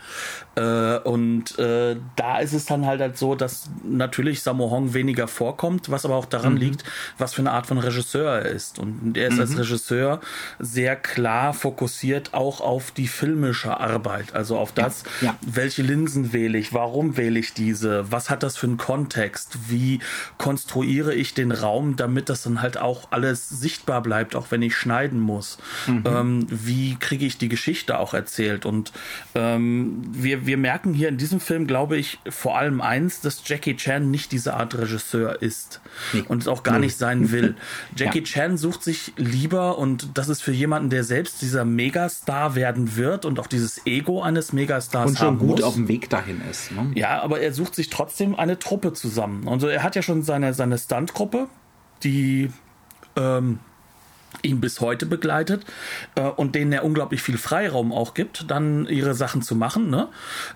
Äh, 0.57 0.99
und 0.99 1.59
äh, 1.59 1.97
da 2.17 2.39
ist 2.39 2.53
es 2.53 2.67
dann 2.67 2.87
halt, 2.87 3.01
halt 3.01 3.19
so, 3.19 3.35
dass 3.35 3.71
natürlich 3.83 4.43
Sammo 4.43 4.71
Hong 4.71 4.95
weniger 4.95 5.29
vorkommt, 5.29 5.84
kommt, 5.85 5.95
was 5.95 6.05
aber 6.05 6.17
auch 6.17 6.27
daran 6.27 6.55
mhm. 6.55 6.61
liegt, 6.61 6.85
was 7.19 7.35
für 7.35 7.43
eine 7.43 7.53
Art 7.53 7.67
von 7.67 7.79
Regisseur 7.79 8.41
er 8.41 8.47
ist. 8.47 8.79
Und 8.79 9.17
er 9.17 9.29
ist 9.29 9.35
mhm. 9.35 9.41
als 9.41 9.59
Regisseur 9.59 10.21
sehr 10.59 10.97
klar 10.97 11.55
fokussiert 11.55 12.35
auch 12.35 12.61
auf 12.61 12.91
die 12.91 13.09
filmische 13.09 13.79
Arbeit, 13.79 14.35
also 14.35 14.59
auf 14.59 14.73
das, 14.73 15.05
ja. 15.21 15.29
Ja. 15.29 15.37
welche 15.41 15.83
Linsen 15.83 16.33
wähle 16.33 16.59
ich, 16.59 16.73
warum 16.73 17.17
wähle 17.17 17.39
ich 17.39 17.55
diese, 17.55 18.11
was 18.11 18.31
hat 18.31 18.43
das 18.43 18.57
für 18.57 18.67
einen 18.67 18.77
Kontext, 18.77 19.59
wie 19.69 20.01
konstruiere 20.39 21.15
ich 21.15 21.35
den 21.35 21.53
Raum, 21.53 21.97
damit 21.97 22.29
das 22.29 22.43
dann 22.43 22.63
halt 22.63 22.77
auch 22.79 23.09
alles 23.11 23.49
sichtbar 23.49 24.03
bleibt, 24.03 24.37
auch 24.37 24.51
wenn 24.51 24.63
ich 24.63 24.77
schneiden 24.77 25.21
muss. 25.21 25.59
Mhm. 25.87 26.05
Ähm, 26.07 26.47
wie 26.51 26.97
kriege 26.97 27.27
ich 27.27 27.39
die 27.39 27.49
Geschichte 27.49 27.99
auch 27.99 28.15
erzählt? 28.15 28.67
Und 28.67 28.93
ähm, 29.35 30.03
wir, 30.13 30.47
wir 30.47 30.57
merken 30.57 30.95
hier 30.95 31.09
in 31.09 31.17
diesem 31.17 31.41
Film, 31.41 31.67
glaube 31.67 31.97
ich, 31.97 32.19
vor 32.29 32.59
allem 32.59 32.81
eins, 32.81 33.21
dass 33.21 33.43
Jackie 33.47 33.77
Chan 33.77 34.11
nicht 34.11 34.33
diese 34.33 34.55
Art 34.55 34.77
Regisseur 34.77 35.43
ist 35.43 35.64
nee. 36.13 36.25
und 36.29 36.43
es 36.43 36.49
auch 36.49 36.63
gar 36.63 36.79
nee. 36.79 36.87
nicht 36.87 36.97
sein 36.97 37.31
will. 37.33 37.57
Jackie 37.97 38.19
ja. 38.19 38.25
Chan 38.25 38.57
sucht 38.57 38.83
sich 38.83 39.13
lieber, 39.17 39.79
und 39.79 40.17
das 40.19 40.29
ist 40.29 40.43
für 40.43 40.53
jemanden, 40.53 40.91
der 40.91 41.05
selbst 41.05 41.43
dieser 41.43 41.65
Megastar 41.65 42.55
werden 42.55 42.97
wird 42.97 43.25
und 43.25 43.39
auch 43.39 43.47
dieses 43.47 43.87
Ego 43.87 44.23
eines 44.23 44.53
Megastars 44.53 45.11
und 45.11 45.19
schon 45.19 45.39
gut 45.39 45.49
muss. 45.49 45.63
auf 45.63 45.75
dem 45.75 45.89
Weg 45.89 46.11
dahin 46.11 46.41
ist. 46.51 46.73
Ne? 46.73 46.93
Ja, 46.95 47.23
aber 47.23 47.41
er 47.41 47.53
sucht 47.53 47.75
sich 47.75 47.91
trotzdem 47.91 48.35
eine 48.35 48.59
Truppe 48.59 48.93
zusammen. 48.93 49.49
Also 49.49 49.69
er 49.69 49.83
hat 49.83 49.97
ja 49.97 50.03
schon 50.03 50.23
seine, 50.23 50.55
seine 50.55 50.79
Stuntgruppe, 50.79 51.49
die 52.03 52.51
ähm, 53.17 53.59
ihn 54.43 54.61
bis 54.61 54.81
heute 54.81 55.07
begleitet 55.07 55.65
äh, 56.15 56.23
und 56.23 56.55
denen 56.55 56.73
er 56.73 56.85
unglaublich 56.85 57.23
viel 57.23 57.39
Freiraum 57.39 57.93
auch 57.93 58.15
gibt, 58.15 58.51
dann 58.51 58.87
ihre 58.87 59.15
Sachen 59.15 59.43
zu 59.43 59.55
machen, 59.55 59.91
ne? 59.91 60.09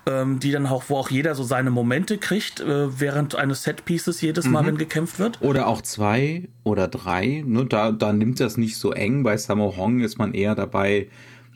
Ähm, 0.05 0.39
die 0.39 0.51
dann 0.51 0.65
auch, 0.65 0.85
wo 0.87 0.97
auch 0.97 1.09
jeder 1.09 1.35
so 1.35 1.43
seine 1.43 1.69
Momente 1.69 2.17
kriegt, 2.17 2.59
äh, 2.59 2.99
während 2.99 3.35
eines 3.35 3.63
Setpieces 3.63 4.21
jedes 4.21 4.45
Mal, 4.45 4.63
mhm. 4.63 4.67
wenn 4.67 4.77
gekämpft 4.77 5.19
wird. 5.19 5.41
Oder 5.41 5.67
auch 5.67 5.81
zwei 5.81 6.47
oder 6.63 6.87
drei, 6.87 7.43
ne? 7.45 7.65
Da, 7.65 7.91
da 7.91 8.13
nimmt 8.13 8.39
das 8.39 8.57
nicht 8.57 8.77
so 8.77 8.91
eng. 8.91 9.23
Bei 9.23 9.37
Sammo 9.37 9.75
Hong 9.77 10.01
ist 10.01 10.17
man 10.17 10.33
eher 10.33 10.55
dabei, 10.55 11.07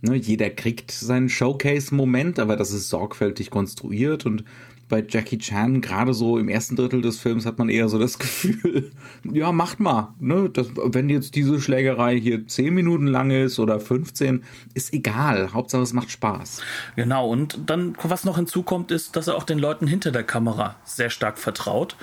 ne? 0.02 0.16
Jeder 0.16 0.50
kriegt 0.50 0.92
seinen 0.92 1.30
Showcase-Moment, 1.30 2.40
aber 2.40 2.56
das 2.56 2.72
ist 2.72 2.90
sorgfältig 2.90 3.50
konstruiert 3.50 4.26
und 4.26 4.44
bei 4.90 5.06
Jackie 5.08 5.38
Chan, 5.38 5.82
gerade 5.82 6.14
so 6.14 6.38
im 6.38 6.50
ersten 6.50 6.76
Drittel 6.76 7.02
des 7.02 7.20
Films, 7.20 7.46
hat 7.46 7.58
man 7.58 7.70
eher 7.70 7.90
so 7.90 7.98
das 7.98 8.20
Gefühl, 8.24 8.92
ja, 9.32 9.52
macht 9.52 9.80
mal. 9.80 10.14
Ne? 10.20 10.50
Das, 10.50 10.68
wenn 10.76 11.10
jetzt 11.10 11.36
diese 11.36 11.60
Schlägerei 11.60 12.20
hier 12.20 12.48
10 12.48 12.74
Minuten 12.74 13.08
lang 13.08 13.32
ist 13.32 13.60
oder 13.60 13.80
15, 13.80 14.44
ist 14.74 14.94
egal. 14.94 15.54
Hauptsache 15.54 15.82
es 15.82 15.94
macht 15.94 16.12
Spaß. 16.12 16.62
Genau, 16.96 17.30
und 17.30 17.60
dann, 17.66 17.96
was 18.04 18.24
noch 18.24 18.38
hinzukommt, 18.38 18.92
ist, 18.92 19.16
dass 19.16 19.28
er 19.28 19.36
auch 19.36 19.44
den 19.44 19.60
Leuten 19.60 19.88
hinter 19.88 20.12
der 20.12 20.24
Kamera 20.24 20.76
sehr 20.84 21.10
stark 21.10 21.38
vertraut 21.38 21.96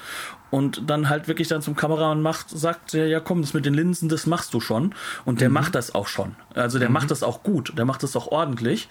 und 0.51 0.91
dann 0.91 1.09
halt 1.09 1.29
wirklich 1.29 1.49
dann 1.49 1.63
zum 1.63 1.77
Kameramann 1.77 2.23
macht, 2.23 2.51
sagt 2.51 2.95
er, 2.95 3.07
ja 3.07 3.21
komm, 3.21 3.43
das 3.43 3.55
mit 3.55 3.65
den 3.65 3.75
Linsen, 3.75 4.09
das 4.09 4.27
machst 4.27 4.53
du 4.55 4.61
schon. 4.61 4.95
Und 5.25 5.41
der 5.41 5.49
mhm. 5.49 5.55
macht 5.55 5.75
das 5.75 5.95
auch 5.95 6.09
schon. 6.09 6.35
Also 6.55 6.79
der 6.79 6.89
mhm. 6.89 6.95
macht 6.95 7.11
das 7.11 7.23
auch 7.23 7.43
gut, 7.43 7.73
der 7.79 7.85
macht 7.85 8.03
das 8.03 8.17
auch 8.17 8.27
ordentlich. 8.29 8.89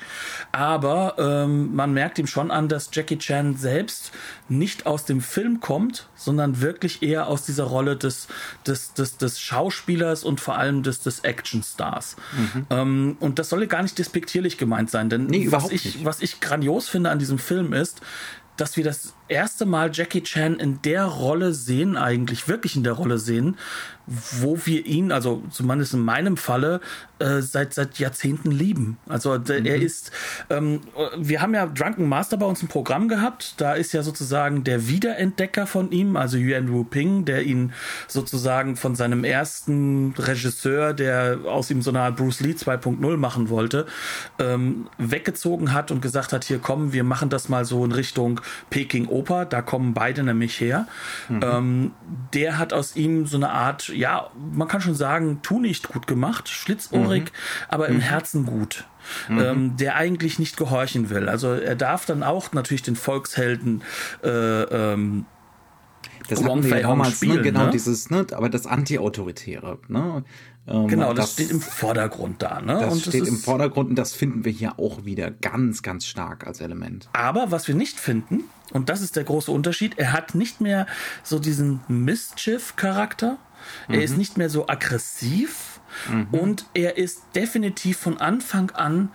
Aber 0.51 1.15
ähm, 1.17 1.75
man 1.75 1.93
merkt 1.93 2.17
ihm 2.19 2.27
schon 2.27 2.51
an, 2.51 2.69
dass 2.69 2.89
Jackie 2.91 3.17
Chan 3.17 3.57
selbst 3.57 4.11
nicht 4.47 4.85
aus 4.85 5.05
dem 5.05 5.21
Film 5.21 5.59
kommt, 5.59 6.07
sondern 6.15 6.61
wirklich 6.61 7.03
eher 7.03 7.27
aus 7.27 7.43
dieser 7.43 7.65
Rolle 7.65 7.95
des, 7.95 8.27
des, 8.65 8.93
des, 8.93 9.17
des 9.17 9.39
Schauspielers 9.39 10.23
und 10.23 10.39
vor 10.39 10.57
allem 10.57 10.83
des, 10.83 11.01
des 11.01 11.19
Actionstars. 11.21 12.15
Mhm. 12.37 12.65
Ähm, 12.69 13.17
und 13.19 13.39
das 13.39 13.49
soll 13.49 13.67
gar 13.67 13.83
nicht 13.83 13.97
despektierlich 13.99 14.57
gemeint 14.57 14.89
sein, 14.89 15.09
denn 15.09 15.25
nee, 15.25 15.51
was, 15.51 15.69
ich, 15.69 15.85
nicht. 15.85 16.05
was 16.05 16.21
ich 16.21 16.39
grandios 16.39 16.87
finde 16.87 17.09
an 17.09 17.19
diesem 17.19 17.37
Film 17.37 17.73
ist, 17.73 18.01
dass 18.57 18.77
wir 18.77 18.83
das 18.83 19.13
erste 19.29 19.65
Mal 19.65 19.91
Jackie 19.93 20.23
Chan 20.23 20.59
in 20.59 20.81
der 20.81 21.05
Rolle 21.05 21.53
sehen, 21.53 21.97
eigentlich 21.97 22.47
wirklich 22.47 22.75
in 22.75 22.83
der 22.83 22.93
Rolle 22.93 23.19
sehen, 23.19 23.57
wo 24.39 24.59
wir 24.65 24.85
ihn, 24.85 25.11
also 25.11 25.43
zumindest 25.51 25.93
in 25.93 25.99
meinem 25.99 26.35
Falle, 26.35 26.81
äh, 27.19 27.41
seit 27.41 27.73
seit 27.73 27.99
Jahrzehnten 27.99 28.49
lieben. 28.49 28.97
Also 29.07 29.37
der, 29.37 29.59
mhm. 29.59 29.65
er 29.65 29.75
ist, 29.75 30.11
ähm, 30.49 30.81
wir 31.17 31.41
haben 31.41 31.53
ja 31.53 31.67
Drunken 31.67 32.07
Master 32.07 32.37
bei 32.37 32.45
uns 32.45 32.61
im 32.61 32.69
Programm 32.69 33.07
gehabt. 33.07 33.55
Da 33.57 33.73
ist 33.73 33.93
ja 33.93 34.01
sozusagen 34.01 34.63
der 34.63 34.87
Wiederentdecker 34.87 35.67
von 35.67 35.91
ihm, 35.91 36.15
also 36.15 36.37
Yuan 36.37 36.71
Wu 36.71 36.83
Ping, 36.83 37.25
der 37.25 37.43
ihn 37.43 37.73
sozusagen 38.07 38.77
von 38.77 38.95
seinem 38.95 39.23
ersten 39.23 40.15
Regisseur, 40.17 40.93
der 40.93 41.39
aus 41.45 41.69
ihm 41.69 41.81
so 41.81 41.91
eine 41.91 42.01
Art 42.01 42.15
Bruce 42.15 42.39
Lee 42.39 42.53
2.0 42.53 43.17
machen 43.17 43.49
wollte, 43.49 43.85
ähm, 44.39 44.87
weggezogen 44.97 45.73
hat 45.73 45.91
und 45.91 46.01
gesagt 46.01 46.33
hat, 46.33 46.45
hier 46.45 46.59
kommen, 46.59 46.93
wir 46.93 47.03
machen 47.03 47.29
das 47.29 47.49
mal 47.49 47.65
so 47.65 47.85
in 47.85 47.91
Richtung 47.91 48.41
Peking 48.69 49.07
Oper, 49.19 49.45
da 49.45 49.61
kommen 49.61 49.93
beide 49.93 50.23
nämlich 50.23 50.59
her. 50.59 50.87
Mhm. 51.27 51.41
Ähm, 51.43 51.91
der 52.33 52.57
hat 52.57 52.73
aus 52.73 52.95
ihm 52.95 53.25
so 53.25 53.37
eine 53.37 53.49
Art, 53.49 53.89
ja, 53.89 54.29
man 54.51 54.67
kann 54.67 54.81
schon 54.81 54.95
sagen, 54.95 55.39
tu 55.41 55.59
nicht 55.59 55.89
gut 55.89 56.07
gemacht, 56.07 56.49
schlitzohrig, 56.49 57.23
mhm. 57.23 57.29
aber 57.67 57.87
im 57.87 57.97
mhm. 57.97 58.01
Herzen 58.01 58.45
gut. 58.45 58.85
Mhm. 59.27 59.39
Ähm, 59.39 59.77
der 59.77 59.95
eigentlich 59.95 60.39
nicht 60.39 60.57
gehorchen 60.57 61.09
will. 61.09 61.29
Also 61.29 61.53
er 61.53 61.75
darf 61.75 62.05
dann 62.05 62.21
auch 62.21 62.51
natürlich 62.53 62.83
den 62.83 62.95
Volkshelden 62.95 63.81
äh, 64.23 64.29
ähm, 64.29 65.25
das 66.29 66.43
hatten 66.43 66.63
wir 66.63 66.77
ja 66.77 66.87
damals, 66.87 67.15
spielen, 67.15 67.37
ne? 67.37 67.41
genau 67.41 67.65
ne? 67.65 67.71
dieses, 67.71 68.09
ne, 68.09 68.25
aber 68.31 68.49
das 68.49 68.65
Anti-Autoritäre, 68.65 69.79
ne? 69.87 70.23
Ähm, 70.67 70.87
genau, 70.87 71.13
das, 71.13 71.25
das, 71.25 71.33
steht 71.33 71.51
im 71.51 71.61
Vordergrund 71.61 72.41
da. 72.43 72.61
Ne? 72.61 72.77
Das 72.79 72.93
und 72.93 73.01
steht 73.01 73.21
das 73.21 73.29
im 73.29 73.37
Vordergrund 73.37 73.89
und 73.89 73.95
das 73.95 74.13
finden 74.13 74.45
wir 74.45 74.51
hier 74.51 74.77
auch 74.77 75.03
wieder 75.03 75.31
ganz, 75.31 75.81
ganz 75.81 76.05
stark 76.05 76.45
als 76.45 76.61
Element. 76.61 77.09
Aber 77.13 77.51
was 77.51 77.67
wir 77.67 77.75
nicht 77.75 77.99
finden, 77.99 78.43
und 78.71 78.89
das 78.89 79.01
ist 79.01 79.15
der 79.15 79.23
große 79.23 79.51
Unterschied, 79.51 79.97
er 79.97 80.13
hat 80.13 80.35
nicht 80.35 80.61
mehr 80.61 80.85
so 81.23 81.39
diesen 81.39 81.81
Mischief-Charakter, 81.87 83.37
er 83.87 83.95
mhm. 83.95 84.01
ist 84.01 84.17
nicht 84.17 84.37
mehr 84.37 84.49
so 84.49 84.67
aggressiv 84.67 85.79
mhm. 86.09 86.27
und 86.31 86.65
er 86.73 86.97
ist 86.97 87.23
definitiv 87.35 87.97
von 87.97 88.17
Anfang 88.19 88.71
an 88.71 89.09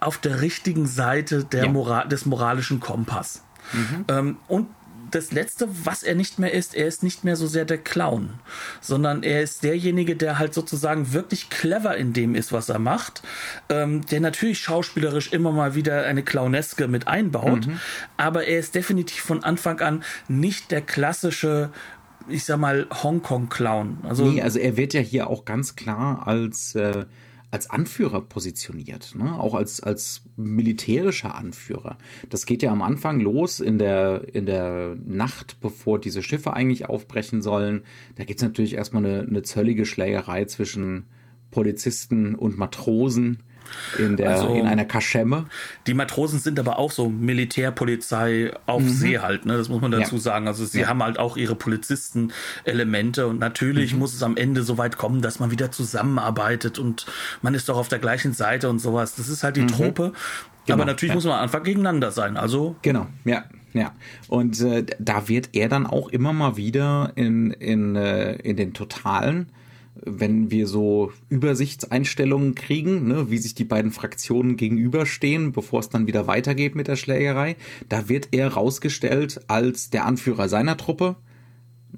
auf 0.00 0.18
der 0.18 0.40
richtigen 0.40 0.86
Seite 0.86 1.44
der 1.44 1.64
ja. 1.64 1.72
Moral, 1.72 2.08
des 2.08 2.26
moralischen 2.26 2.80
Kompass. 2.80 3.42
Mhm. 3.72 4.04
Ähm, 4.08 4.36
und 4.48 4.68
das 5.10 5.32
Letzte, 5.32 5.68
was 5.84 6.02
er 6.02 6.14
nicht 6.14 6.38
mehr 6.38 6.52
ist, 6.52 6.74
er 6.74 6.86
ist 6.86 7.02
nicht 7.02 7.24
mehr 7.24 7.36
so 7.36 7.46
sehr 7.46 7.64
der 7.64 7.78
Clown, 7.78 8.34
sondern 8.80 9.22
er 9.22 9.42
ist 9.42 9.62
derjenige, 9.62 10.16
der 10.16 10.38
halt 10.38 10.54
sozusagen 10.54 11.12
wirklich 11.12 11.50
clever 11.50 11.96
in 11.96 12.12
dem 12.12 12.34
ist, 12.34 12.52
was 12.52 12.68
er 12.68 12.78
macht, 12.78 13.22
ähm, 13.68 14.04
der 14.06 14.20
natürlich 14.20 14.58
schauspielerisch 14.60 15.32
immer 15.32 15.52
mal 15.52 15.74
wieder 15.74 16.04
eine 16.04 16.22
Clowneske 16.22 16.88
mit 16.88 17.08
einbaut, 17.08 17.66
mhm. 17.66 17.80
aber 18.16 18.46
er 18.46 18.58
ist 18.58 18.74
definitiv 18.74 19.22
von 19.22 19.44
Anfang 19.44 19.80
an 19.80 20.04
nicht 20.28 20.70
der 20.70 20.82
klassische 20.82 21.70
ich 22.28 22.44
sag 22.44 22.58
mal, 22.58 22.86
Hongkong-Clown. 22.90 23.98
Also, 24.04 24.24
nee, 24.24 24.42
also 24.42 24.58
er 24.58 24.76
wird 24.76 24.94
ja 24.94 25.00
hier 25.00 25.28
auch 25.28 25.44
ganz 25.44 25.74
klar 25.74 26.28
als 26.28 26.74
äh, 26.74 27.06
als 27.50 27.68
Anführer 27.68 28.20
positioniert, 28.20 29.14
ne? 29.16 29.38
auch 29.38 29.54
als, 29.54 29.80
als 29.80 30.22
militärischer 30.36 31.34
Anführer. 31.34 31.98
Das 32.28 32.46
geht 32.46 32.62
ja 32.62 32.70
am 32.70 32.82
Anfang 32.82 33.20
los 33.20 33.58
in 33.58 33.78
der, 33.78 34.24
in 34.32 34.46
der 34.46 34.96
Nacht, 35.04 35.58
bevor 35.60 35.98
diese 35.98 36.22
Schiffe 36.22 36.52
eigentlich 36.52 36.88
aufbrechen 36.88 37.42
sollen. 37.42 37.82
Da 38.14 38.24
gibt's 38.24 38.42
natürlich 38.42 38.74
erstmal 38.74 39.04
eine, 39.04 39.22
eine 39.22 39.42
zöllige 39.42 39.84
Schlägerei 39.84 40.44
zwischen 40.44 41.06
Polizisten 41.50 42.36
und 42.36 42.56
Matrosen 42.56 43.42
in, 43.98 44.16
der, 44.16 44.30
also, 44.30 44.54
in 44.54 44.66
einer 44.66 44.84
Kaschemme. 44.84 45.46
Die 45.86 45.94
Matrosen 45.94 46.38
sind 46.38 46.58
aber 46.58 46.78
auch 46.78 46.90
so 46.90 47.08
Militärpolizei 47.08 48.52
auf 48.66 48.82
mhm. 48.82 48.88
See 48.88 49.18
halt, 49.18 49.46
ne? 49.46 49.56
das 49.56 49.68
muss 49.68 49.80
man 49.80 49.90
dazu 49.90 50.16
ja. 50.16 50.20
sagen. 50.20 50.48
Also 50.48 50.64
sie 50.64 50.80
ja. 50.80 50.88
haben 50.88 51.02
halt 51.02 51.18
auch 51.18 51.36
ihre 51.36 51.54
Polizisten-Elemente 51.54 53.26
und 53.26 53.38
natürlich 53.38 53.92
mhm. 53.92 54.00
muss 54.00 54.14
es 54.14 54.22
am 54.22 54.36
Ende 54.36 54.62
so 54.62 54.78
weit 54.78 54.96
kommen, 54.96 55.22
dass 55.22 55.40
man 55.40 55.50
wieder 55.50 55.70
zusammenarbeitet 55.70 56.78
und 56.78 57.06
man 57.42 57.54
ist 57.54 57.68
doch 57.68 57.76
auf 57.76 57.88
der 57.88 57.98
gleichen 57.98 58.32
Seite 58.32 58.68
und 58.68 58.78
sowas. 58.78 59.14
Das 59.14 59.28
ist 59.28 59.42
halt 59.42 59.56
die 59.56 59.62
mhm. 59.62 59.68
Trope. 59.68 60.12
Genau. 60.66 60.74
Aber 60.74 60.84
natürlich 60.84 61.10
ja. 61.10 61.14
muss 61.14 61.24
man 61.24 61.38
einfach 61.40 61.62
gegeneinander 61.62 62.10
sein. 62.10 62.36
Also 62.36 62.76
genau, 62.82 63.06
ja. 63.24 63.44
Ja, 63.72 63.92
und 64.26 64.60
äh, 64.62 64.84
da 64.98 65.28
wird 65.28 65.50
er 65.52 65.68
dann 65.68 65.86
auch 65.86 66.08
immer 66.08 66.32
mal 66.32 66.56
wieder 66.56 67.12
in, 67.14 67.52
in, 67.52 67.94
äh, 67.94 68.34
in 68.34 68.56
den 68.56 68.74
Totalen 68.74 69.46
wenn 70.04 70.50
wir 70.50 70.66
so 70.66 71.12
Übersichtseinstellungen 71.28 72.54
kriegen, 72.54 73.06
ne, 73.06 73.30
wie 73.30 73.38
sich 73.38 73.54
die 73.54 73.64
beiden 73.64 73.90
Fraktionen 73.90 74.56
gegenüberstehen, 74.56 75.52
bevor 75.52 75.80
es 75.80 75.88
dann 75.88 76.06
wieder 76.06 76.26
weitergeht 76.26 76.74
mit 76.74 76.88
der 76.88 76.96
Schlägerei, 76.96 77.56
da 77.88 78.08
wird 78.08 78.28
er 78.32 78.48
rausgestellt 78.48 79.42
als 79.48 79.90
der 79.90 80.06
Anführer 80.06 80.48
seiner 80.48 80.76
Truppe. 80.76 81.16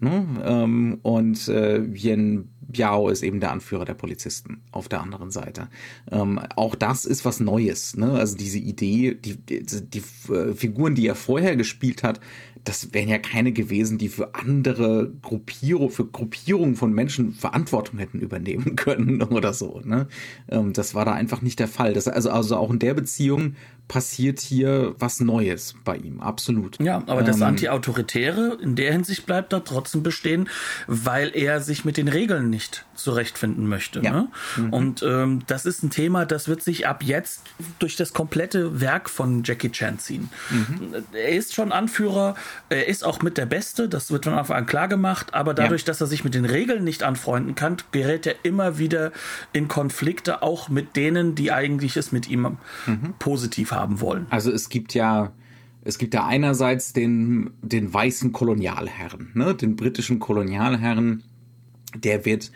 Ne, 0.01 0.27
ähm, 0.45 0.99
und 1.03 1.49
äh, 1.49 1.83
Yen 1.95 2.49
Biao 2.73 3.09
ist 3.09 3.23
eben 3.23 3.41
der 3.41 3.53
Anführer 3.53 3.85
der 3.85 3.95
Polizisten 3.95 4.63
auf 4.73 4.89
der 4.89 5.01
anderen 5.01 5.31
Seite. 5.31 5.69
Ähm, 6.11 6.41
auch 6.57 6.75
das 6.75 7.05
ist 7.05 7.25
was 7.25 7.41
Neues. 7.41 7.97
Ne? 7.97 8.13
Also 8.13 8.37
diese 8.37 8.59
Idee, 8.59 9.15
die, 9.15 9.37
die, 9.37 9.63
die 9.65 10.03
äh, 10.33 10.55
Figuren, 10.55 10.95
die 10.95 11.07
er 11.07 11.15
vorher 11.15 11.57
gespielt 11.57 12.03
hat, 12.03 12.21
das 12.65 12.93
wären 12.95 13.09
ja 13.09 13.19
keine 13.19 13.53
gewesen, 13.53 13.99
die 13.99 14.09
für 14.09 14.35
andere 14.35 15.13
Gruppierung, 15.23 15.91
für 15.91 16.07
Gruppierungen 16.07 16.77
von 16.77 16.93
Menschen 16.93 17.33
Verantwortung 17.33 17.99
hätten 17.99 18.21
übernehmen 18.21 18.77
können 18.77 19.23
oder 19.23 19.53
so. 19.53 19.81
Ne? 19.85 20.09
Ähm, 20.49 20.73
das 20.73 20.95
war 20.95 21.05
da 21.05 21.13
einfach 21.13 21.43
nicht 21.43 21.59
der 21.59 21.69
Fall. 21.69 21.93
Das, 21.93 22.09
also, 22.09 22.31
also 22.31 22.57
auch 22.57 22.71
in 22.71 22.79
der 22.79 22.95
Beziehung 22.95 23.57
passiert 23.89 24.41
hier 24.41 24.95
was 24.99 25.21
Neues 25.21 25.75
bei 25.85 25.97
ihm, 25.97 26.21
absolut. 26.21 26.81
Ja, 26.81 27.03
aber 27.07 27.23
das 27.23 27.37
ähm, 27.37 27.43
Anti-Autoritäre 27.43 28.59
in 28.63 28.75
der 28.75 28.93
Hinsicht 28.93 29.27
bleibt 29.27 29.53
da 29.53 29.61
trotzdem 29.61 30.03
bestehen, 30.03 30.49
weil 30.87 31.31
er 31.35 31.61
sich 31.61 31.85
mit 31.85 31.97
den 31.97 32.09
Regeln 32.09 32.49
nicht 32.49 32.87
zurechtfinden 32.95 33.69
möchte. 33.69 34.01
Ja. 34.01 34.13
Ne? 34.13 34.29
Mhm. 34.57 34.73
Und 34.73 35.03
ähm, 35.03 35.43
das 35.47 35.67
ist 35.67 35.83
ein 35.83 35.91
Thema, 35.91 36.25
das 36.25 36.49
wird 36.49 36.63
sich 36.63 36.87
ab 36.87 37.03
jetzt 37.03 37.43
durch 37.79 37.97
das 37.97 38.13
komplette 38.13 38.81
Werk 38.81 39.11
von 39.11 39.43
Jackie 39.45 39.71
Chan 39.71 39.99
ziehen. 39.99 40.31
Mhm. 40.51 41.05
Er 41.13 41.31
ist 41.31 41.55
schon 41.55 41.73
Anführer, 41.73 42.35
er 42.69 42.89
ist 42.89 43.05
auch 43.05 43.21
mit 43.21 43.37
der 43.37 43.47
Beste, 43.47 43.89
das 43.89 44.11
wird 44.11 44.25
von 44.25 44.35
Anfang 44.35 44.57
an 44.57 44.67
klar 44.67 44.89
gemacht, 44.89 45.35
aber 45.35 45.53
dadurch, 45.53 45.83
ja. 45.83 45.87
dass 45.87 46.01
er 46.01 46.07
sich 46.07 46.25
mit 46.25 46.35
den 46.35 46.45
Regeln 46.45 46.85
nicht 46.85 47.03
anfreunden 47.03 47.55
kann, 47.55 47.77
gerät 47.91 48.27
er 48.27 48.37
immer 48.43 48.79
wieder 48.79 49.13
in 49.53 49.69
Konflikte, 49.69 50.43
auch 50.43 50.69
mit 50.69 50.97
denen, 50.97 51.35
die 51.35 51.53
eigentlich 51.53 51.97
es 51.97 52.13
mit 52.13 52.29
ihm 52.29 52.57
mhm. 52.87 53.15
positiv 53.19 53.72
haben 53.73 54.01
wollen. 54.01 54.27
Also 54.31 54.51
es 54.51 54.69
gibt 54.69 54.95
ja 54.95 55.33
es 55.85 55.99
gibt 55.99 56.15
ja 56.15 56.27
einerseits 56.27 56.93
den, 56.93 57.51
den 57.61 57.93
weißen 57.93 58.33
Kolonialherren, 58.33 59.33
ne, 59.35 59.55
den 59.55 59.77
britischen 59.77 60.21
Kolonialherren, 60.21 61.25
der 61.97 62.25
wird 62.25 62.53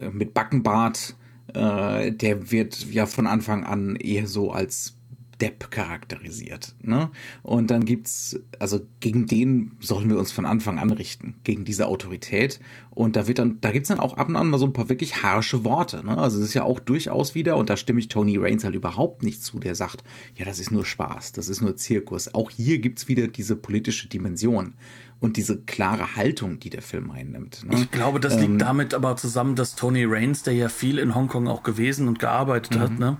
äh, 0.00 0.08
mit 0.08 0.32
Backenbart, 0.34 1.14
äh, 1.52 2.12
der 2.12 2.50
wird 2.50 2.86
ja 2.90 3.06
von 3.06 3.26
Anfang 3.26 3.64
an 3.64 3.96
eher 3.96 4.26
so 4.26 4.52
als 4.52 4.96
Depp 5.40 5.70
charakterisiert. 5.70 6.74
Ne? 6.82 7.10
Und 7.42 7.70
dann 7.70 7.84
gibt's, 7.84 8.38
also 8.58 8.80
gegen 9.00 9.26
den 9.26 9.72
sollen 9.80 10.08
wir 10.08 10.18
uns 10.18 10.32
von 10.32 10.46
Anfang 10.46 10.78
an 10.78 10.90
richten, 10.90 11.34
gegen 11.44 11.64
diese 11.64 11.86
Autorität. 11.86 12.60
Und 12.90 13.16
da 13.16 13.26
wird 13.26 13.38
dann, 13.38 13.58
da 13.60 13.72
gibt's 13.72 13.88
dann 13.88 14.00
auch 14.00 14.16
ab 14.16 14.28
und 14.28 14.36
an 14.36 14.50
mal 14.50 14.58
so 14.58 14.66
ein 14.66 14.72
paar 14.72 14.88
wirklich 14.88 15.22
harsche 15.22 15.64
Worte. 15.64 16.04
Ne? 16.04 16.16
Also 16.16 16.38
es 16.38 16.44
ist 16.44 16.54
ja 16.54 16.64
auch 16.64 16.80
durchaus 16.80 17.34
wieder, 17.34 17.56
und 17.56 17.70
da 17.70 17.76
stimme 17.76 18.00
ich 18.00 18.08
Tony 18.08 18.36
Reigns 18.36 18.64
halt 18.64 18.74
überhaupt 18.74 19.22
nicht 19.22 19.42
zu, 19.42 19.58
der 19.58 19.74
sagt, 19.74 20.04
ja, 20.36 20.44
das 20.44 20.58
ist 20.58 20.70
nur 20.70 20.84
Spaß, 20.84 21.32
das 21.32 21.48
ist 21.48 21.60
nur 21.60 21.76
Zirkus. 21.76 22.34
Auch 22.34 22.50
hier 22.50 22.78
gibt's 22.78 23.08
wieder 23.08 23.26
diese 23.28 23.56
politische 23.56 24.08
Dimension 24.08 24.74
und 25.22 25.36
diese 25.36 25.56
klare 25.56 26.16
Haltung, 26.16 26.58
die 26.58 26.68
der 26.68 26.82
Film 26.82 27.12
einnimmt. 27.12 27.64
Ne? 27.64 27.76
Ich 27.76 27.92
glaube, 27.92 28.18
das 28.18 28.34
liegt 28.34 28.50
ähm, 28.50 28.58
damit 28.58 28.92
aber 28.92 29.16
zusammen, 29.16 29.54
dass 29.54 29.76
Tony 29.76 30.04
Raines, 30.04 30.42
der 30.42 30.52
ja 30.52 30.68
viel 30.68 30.98
in 30.98 31.14
Hongkong 31.14 31.46
auch 31.46 31.62
gewesen 31.62 32.08
und 32.08 32.18
gearbeitet 32.18 32.76
hat, 32.76 32.90
mhm. 32.90 32.98
ne, 32.98 33.18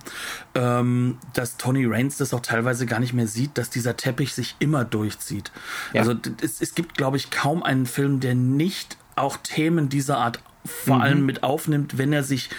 ähm, 0.53 1.17
dass 1.33 1.55
Tony 1.55 1.85
Raines 1.85 2.17
das 2.17 2.33
auch 2.33 2.41
teilweise 2.41 2.85
gar 2.85 2.99
nicht 2.99 3.13
mehr 3.13 3.27
sieht, 3.27 3.57
dass 3.57 3.69
dieser 3.69 3.95
Teppich 3.95 4.33
sich 4.33 4.57
immer 4.59 4.83
durchzieht. 4.83 5.53
Ja. 5.93 6.01
Also 6.01 6.13
es, 6.41 6.61
es 6.61 6.75
gibt, 6.75 6.97
glaube 6.97 7.15
ich, 7.15 7.31
kaum 7.31 7.63
einen 7.63 7.85
Film, 7.85 8.19
der 8.19 8.35
nicht 8.35 8.97
auch 9.15 9.37
Themen 9.37 9.87
dieser 9.87 10.17
Art 10.17 10.43
vor 10.65 10.97
mhm. 10.97 11.01
allem 11.01 11.25
mit 11.25 11.43
aufnimmt, 11.43 11.97
wenn 11.97 12.11
er 12.11 12.23
sich 12.23 12.49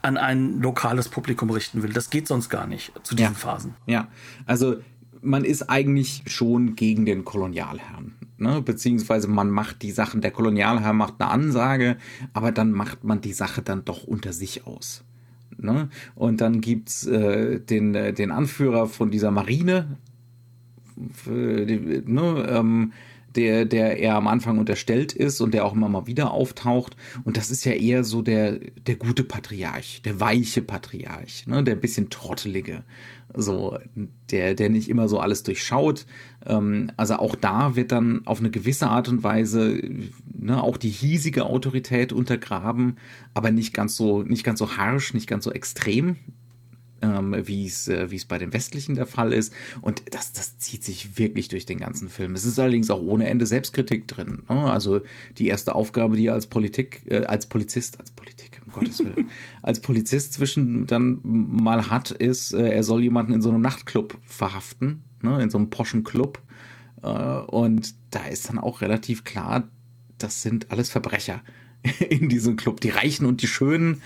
an 0.00 0.16
ein 0.16 0.62
lokales 0.62 1.10
Publikum 1.10 1.50
richten 1.50 1.82
will. 1.82 1.92
Das 1.92 2.08
geht 2.08 2.26
sonst 2.26 2.48
gar 2.48 2.66
nicht 2.66 2.90
zu 3.02 3.14
diesen 3.14 3.34
ja. 3.34 3.38
Phasen. 3.38 3.74
Ja, 3.86 4.08
also 4.46 4.76
man 5.20 5.44
ist 5.44 5.68
eigentlich 5.68 6.22
schon 6.26 6.74
gegen 6.74 7.04
den 7.04 7.26
Kolonialherrn. 7.26 8.14
Ne? 8.36 8.62
Beziehungsweise 8.62 9.28
man 9.28 9.50
macht 9.50 9.82
die 9.82 9.92
Sachen, 9.92 10.20
der 10.20 10.30
Kolonialherr 10.30 10.92
macht 10.92 11.20
eine 11.20 11.30
Ansage, 11.30 11.96
aber 12.32 12.52
dann 12.52 12.72
macht 12.72 13.04
man 13.04 13.20
die 13.20 13.32
Sache 13.32 13.62
dann 13.62 13.84
doch 13.84 14.04
unter 14.04 14.32
sich 14.32 14.66
aus. 14.66 15.04
Ne? 15.56 15.88
Und 16.14 16.40
dann 16.40 16.60
gibt's 16.60 17.06
äh, 17.06 17.60
den, 17.60 17.94
äh, 17.94 18.12
den 18.12 18.30
Anführer 18.30 18.86
von 18.86 19.10
dieser 19.10 19.30
Marine, 19.30 19.98
ne, 21.26 22.46
ähm, 22.48 22.92
der, 23.36 23.64
der 23.64 23.98
eher 23.98 24.14
am 24.14 24.28
Anfang 24.28 24.58
unterstellt 24.58 25.12
ist 25.12 25.40
und 25.40 25.54
der 25.54 25.64
auch 25.64 25.74
immer 25.74 25.88
mal 25.88 26.06
wieder 26.06 26.30
auftaucht. 26.30 26.96
Und 27.24 27.36
das 27.36 27.50
ist 27.50 27.64
ja 27.64 27.72
eher 27.72 28.04
so 28.04 28.22
der, 28.22 28.58
der 28.58 28.96
gute 28.96 29.24
Patriarch, 29.24 30.02
der 30.04 30.20
weiche 30.20 30.62
Patriarch, 30.62 31.46
ne, 31.46 31.62
der 31.62 31.74
bisschen 31.74 32.10
trottelige 32.10 32.84
so 33.36 33.78
der, 34.30 34.54
der 34.54 34.70
nicht 34.70 34.88
immer 34.88 35.08
so 35.08 35.18
alles 35.18 35.42
durchschaut. 35.42 36.06
Ähm, 36.46 36.90
also 36.96 37.16
auch 37.16 37.34
da 37.34 37.76
wird 37.76 37.92
dann 37.92 38.22
auf 38.26 38.40
eine 38.40 38.50
gewisse 38.50 38.88
Art 38.88 39.08
und 39.08 39.22
Weise 39.22 39.80
ne, 40.32 40.62
auch 40.62 40.76
die 40.76 40.90
hiesige 40.90 41.46
Autorität 41.46 42.12
untergraben, 42.12 42.96
aber 43.34 43.50
nicht 43.50 43.74
ganz 43.74 43.96
so, 43.96 44.22
nicht 44.22 44.44
ganz 44.44 44.58
so 44.58 44.76
harsch, 44.76 45.14
nicht 45.14 45.26
ganz 45.26 45.44
so 45.44 45.52
extrem, 45.52 46.16
ähm, 47.04 47.36
wie 47.46 47.66
es 47.66 47.88
äh, 47.88 48.10
wie 48.10 48.16
es 48.16 48.24
bei 48.24 48.38
den 48.38 48.52
westlichen 48.52 48.94
der 48.94 49.06
Fall 49.06 49.32
ist. 49.32 49.52
Und 49.80 50.02
das, 50.10 50.32
das 50.32 50.58
zieht 50.58 50.84
sich 50.84 51.18
wirklich 51.18 51.48
durch 51.48 51.66
den 51.66 51.78
ganzen 51.78 52.08
Film. 52.08 52.34
Es 52.34 52.44
ist 52.44 52.58
allerdings 52.58 52.90
auch 52.90 53.02
ohne 53.02 53.28
Ende 53.28 53.46
Selbstkritik 53.46 54.08
drin. 54.08 54.42
Ne? 54.48 54.70
Also 54.70 55.00
die 55.38 55.48
erste 55.48 55.74
Aufgabe, 55.74 56.16
die 56.16 56.26
er 56.26 56.34
als 56.34 56.46
Politik, 56.46 57.02
äh, 57.06 57.24
als 57.24 57.46
Polizist, 57.46 58.00
als 58.00 58.10
Politik, 58.10 58.60
um 58.64 58.72
Gottes 58.72 59.00
Willen, 59.00 59.28
als 59.62 59.80
Polizist 59.80 60.32
zwischen 60.32 60.86
dann 60.86 61.20
mal 61.22 61.90
hat, 61.90 62.10
ist, 62.10 62.52
äh, 62.52 62.70
er 62.70 62.82
soll 62.82 63.02
jemanden 63.02 63.32
in 63.32 63.42
so 63.42 63.50
einem 63.50 63.60
Nachtclub 63.60 64.18
verhaften, 64.22 65.04
ne? 65.22 65.42
in 65.42 65.50
so 65.50 65.58
einem 65.58 65.70
poschen 65.70 66.04
Club. 66.04 66.40
Äh, 67.02 67.08
und 67.08 67.94
da 68.10 68.26
ist 68.26 68.48
dann 68.48 68.58
auch 68.58 68.80
relativ 68.80 69.24
klar, 69.24 69.68
das 70.18 70.42
sind 70.42 70.70
alles 70.70 70.90
Verbrecher. 70.90 71.42
in 72.08 72.28
diesem 72.28 72.56
Club. 72.56 72.80
Die 72.80 72.90
Reichen 72.90 73.26
und 73.26 73.42
die 73.42 73.46
Schönen. 73.46 74.02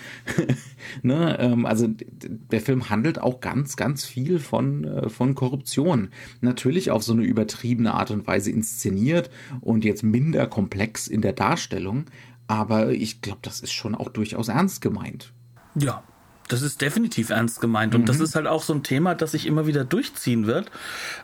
ne? 1.03 1.39
Ähm, 1.39 1.67
also 1.67 1.89
der 1.89 2.61
Film 2.61 2.91
handelt 2.91 3.21
auch 3.21 3.41
ganz, 3.41 3.77
ganz 3.77 4.05
viel 4.05 4.39
von, 4.39 4.85
äh, 4.85 5.09
von 5.09 5.35
Korruption. 5.35 6.09
Natürlich 6.41 6.91
auf 6.91 7.03
so 7.03 7.13
eine 7.13 7.25
übertriebene 7.25 7.95
Art 7.95 8.11
und 8.11 8.27
Weise 8.27 8.51
inszeniert 8.51 9.31
und 9.61 9.85
jetzt 9.85 10.03
minder 10.03 10.47
komplex 10.47 11.07
in 11.07 11.23
der 11.23 11.33
Darstellung. 11.33 12.07
Aber 12.47 12.91
ich 12.91 13.21
glaube, 13.21 13.41
das 13.43 13.61
ist 13.61 13.73
schon 13.73 13.95
auch 13.95 14.09
durchaus 14.09 14.49
ernst 14.49 14.81
gemeint. 14.81 15.33
Ja, 15.75 16.03
das 16.49 16.63
ist 16.63 16.81
definitiv 16.81 17.31
ernst 17.31 17.61
gemeint 17.61 17.95
und 17.95 18.03
mhm. 18.03 18.07
das 18.07 18.21
ist 18.21 18.35
halt 18.35 18.47
auch 18.47 18.63
so 18.63 18.73
ein 18.73 18.83
Thema, 18.83 19.15
das 19.15 19.33
sich 19.33 19.47
immer 19.47 19.67
wieder 19.67 19.85
durchziehen 19.85 20.47
wird. 20.47 20.71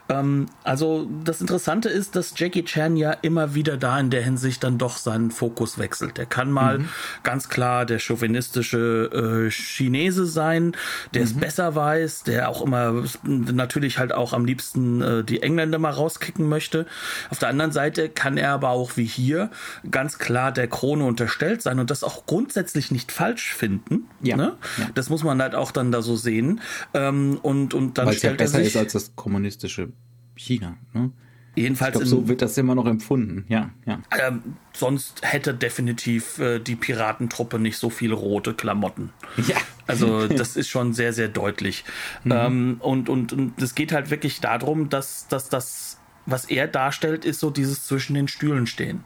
Ähm, 0.09 0.47
also 0.63 1.09
das 1.23 1.41
Interessante 1.41 1.89
ist, 1.89 2.15
dass 2.15 2.33
Jackie 2.37 2.63
Chan 2.63 2.95
ja 2.95 3.11
immer 3.11 3.55
wieder 3.55 3.77
da 3.77 3.99
in 3.99 4.09
der 4.09 4.21
Hinsicht 4.21 4.63
dann 4.63 4.77
doch 4.77 4.97
seinen 4.97 5.31
Fokus 5.31 5.77
wechselt. 5.77 6.17
Der 6.17 6.25
kann 6.25 6.51
mal 6.51 6.79
mhm. 6.79 6.89
ganz 7.23 7.49
klar 7.49 7.85
der 7.85 7.99
chauvinistische 7.99 9.47
äh, 9.47 9.51
Chinese 9.51 10.25
sein, 10.25 10.75
der 11.13 11.21
mhm. 11.21 11.27
es 11.27 11.33
besser 11.33 11.75
weiß, 11.75 12.23
der 12.23 12.49
auch 12.49 12.61
immer 12.61 13.03
natürlich 13.23 13.99
halt 13.99 14.13
auch 14.13 14.33
am 14.33 14.45
liebsten 14.45 15.01
äh, 15.01 15.23
die 15.23 15.41
Engländer 15.41 15.79
mal 15.79 15.91
rauskicken 15.91 16.47
möchte. 16.47 16.85
Auf 17.29 17.39
der 17.39 17.49
anderen 17.49 17.71
Seite 17.71 18.09
kann 18.09 18.37
er 18.37 18.51
aber 18.51 18.69
auch 18.69 18.97
wie 18.97 19.05
hier 19.05 19.49
ganz 19.89 20.19
klar 20.19 20.51
der 20.51 20.67
Krone 20.67 21.03
unterstellt 21.05 21.61
sein 21.61 21.79
und 21.79 21.89
das 21.89 22.03
auch 22.03 22.25
grundsätzlich 22.25 22.91
nicht 22.91 23.11
falsch 23.11 23.53
finden. 23.53 24.07
Ja. 24.21 24.37
Ne? 24.37 24.53
ja. 24.77 24.87
Das 24.93 25.09
muss 25.15 25.23
man 25.23 25.41
halt 25.41 25.55
auch 25.55 25.71
dann 25.71 25.93
da 25.93 26.01
so 26.01 26.17
sehen. 26.17 26.59
Ähm, 26.93 27.39
und, 27.41 27.73
und 27.73 27.97
dann 27.97 28.07
Weil 28.07 28.15
stellt 28.15 28.41
es 28.41 28.51
ja 28.51 28.57
besser 28.57 28.57
er 28.57 28.65
sich, 28.65 28.75
ist 28.75 28.77
als 28.77 28.91
das 28.91 29.15
kommunistische 29.15 29.93
China. 30.35 30.75
Ne? 30.93 31.11
Jedenfalls 31.55 31.93
glaub, 31.93 32.05
so 32.05 32.27
wird 32.27 32.41
das 32.41 32.57
immer 32.57 32.75
noch 32.75 32.85
empfunden, 32.85 33.45
ja. 33.47 33.69
ja. 33.85 34.01
Ähm, 34.27 34.57
sonst 34.73 35.21
hätte 35.21 35.53
definitiv 35.53 36.37
äh, 36.37 36.59
die 36.59 36.75
Piratentruppe 36.75 37.59
nicht 37.59 37.77
so 37.77 37.89
viele 37.89 38.15
rote 38.15 38.53
Klamotten. 38.53 39.11
Ja. 39.47 39.55
Also 39.87 40.27
das 40.27 40.57
ist 40.57 40.67
schon 40.67 40.91
sehr, 40.93 41.13
sehr 41.13 41.29
deutlich. 41.29 41.85
Mhm. 42.25 42.31
Ähm, 42.33 42.77
und, 42.79 43.07
und, 43.07 43.31
und 43.31 43.61
es 43.61 43.73
geht 43.73 43.93
halt 43.93 44.09
wirklich 44.09 44.41
darum, 44.41 44.89
dass, 44.89 45.29
dass 45.29 45.47
das 45.47 46.01
was 46.25 46.45
er 46.45 46.67
darstellt, 46.67 47.25
ist 47.25 47.39
so 47.39 47.49
dieses 47.49 47.85
zwischen 47.85 48.13
den 48.13 48.27
Stühlen 48.27 48.67
stehen. 48.67 49.03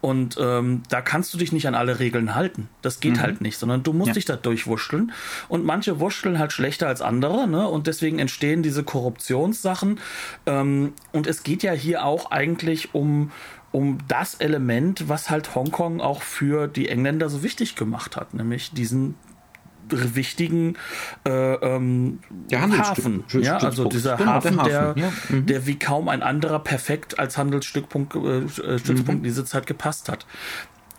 Und 0.00 0.36
ähm, 0.40 0.82
da 0.88 1.00
kannst 1.00 1.32
du 1.34 1.38
dich 1.38 1.52
nicht 1.52 1.66
an 1.66 1.74
alle 1.74 1.98
Regeln 1.98 2.34
halten. 2.34 2.68
Das 2.80 3.00
geht 3.00 3.16
mhm. 3.16 3.20
halt 3.20 3.40
nicht, 3.40 3.58
sondern 3.58 3.82
du 3.82 3.92
musst 3.92 4.08
ja. 4.08 4.14
dich 4.14 4.24
da 4.24 4.36
durchwurschteln. 4.36 5.12
Und 5.48 5.64
manche 5.64 6.00
wurschteln 6.00 6.38
halt 6.38 6.52
schlechter 6.52 6.88
als 6.88 7.02
andere, 7.02 7.46
ne? 7.46 7.68
Und 7.68 7.86
deswegen 7.86 8.18
entstehen 8.18 8.62
diese 8.62 8.84
Korruptionssachen. 8.84 10.00
Ähm, 10.46 10.94
und 11.12 11.26
es 11.26 11.42
geht 11.42 11.62
ja 11.62 11.72
hier 11.72 12.04
auch 12.04 12.30
eigentlich 12.30 12.94
um 12.94 13.30
um 13.72 13.98
das 14.06 14.34
Element, 14.34 15.08
was 15.08 15.30
halt 15.30 15.54
Hongkong 15.54 16.02
auch 16.02 16.20
für 16.20 16.68
die 16.68 16.90
Engländer 16.90 17.30
so 17.30 17.42
wichtig 17.42 17.74
gemacht 17.74 18.16
hat, 18.16 18.34
nämlich 18.34 18.72
diesen 18.72 19.14
wichtigen 19.92 20.76
äh, 21.24 21.30
ähm, 21.30 22.20
Hafen. 22.52 23.24
Ja, 23.30 23.58
also 23.58 23.88
dieser 23.88 24.16
genau, 24.16 24.32
Hafen, 24.32 24.56
der, 24.56 24.62
Hafen. 24.62 24.70
Der, 24.70 25.04
ja. 25.04 25.12
mhm. 25.28 25.46
der, 25.46 25.66
wie 25.66 25.78
kaum 25.78 26.08
ein 26.08 26.22
anderer 26.22 26.58
perfekt 26.58 27.18
als 27.18 27.38
Handelsstützpunkt 27.38 28.14
äh, 28.14 28.18
mhm. 28.18 29.04
in 29.08 29.22
diese 29.22 29.44
Zeit 29.44 29.66
gepasst 29.66 30.08
hat. 30.08 30.26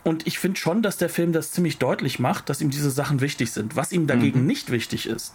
Und 0.03 0.27
ich 0.27 0.39
finde 0.39 0.59
schon, 0.59 0.81
dass 0.81 0.97
der 0.97 1.09
Film 1.09 1.31
das 1.31 1.51
ziemlich 1.51 1.77
deutlich 1.77 2.19
macht, 2.19 2.49
dass 2.49 2.61
ihm 2.61 2.69
diese 2.69 2.91
Sachen 2.91 3.21
wichtig 3.21 3.51
sind. 3.51 3.75
Was 3.75 3.91
ihm 3.91 4.05
dagegen 4.07 4.41
mhm. 4.41 4.47
nicht 4.47 4.71
wichtig 4.71 5.07
ist, 5.07 5.33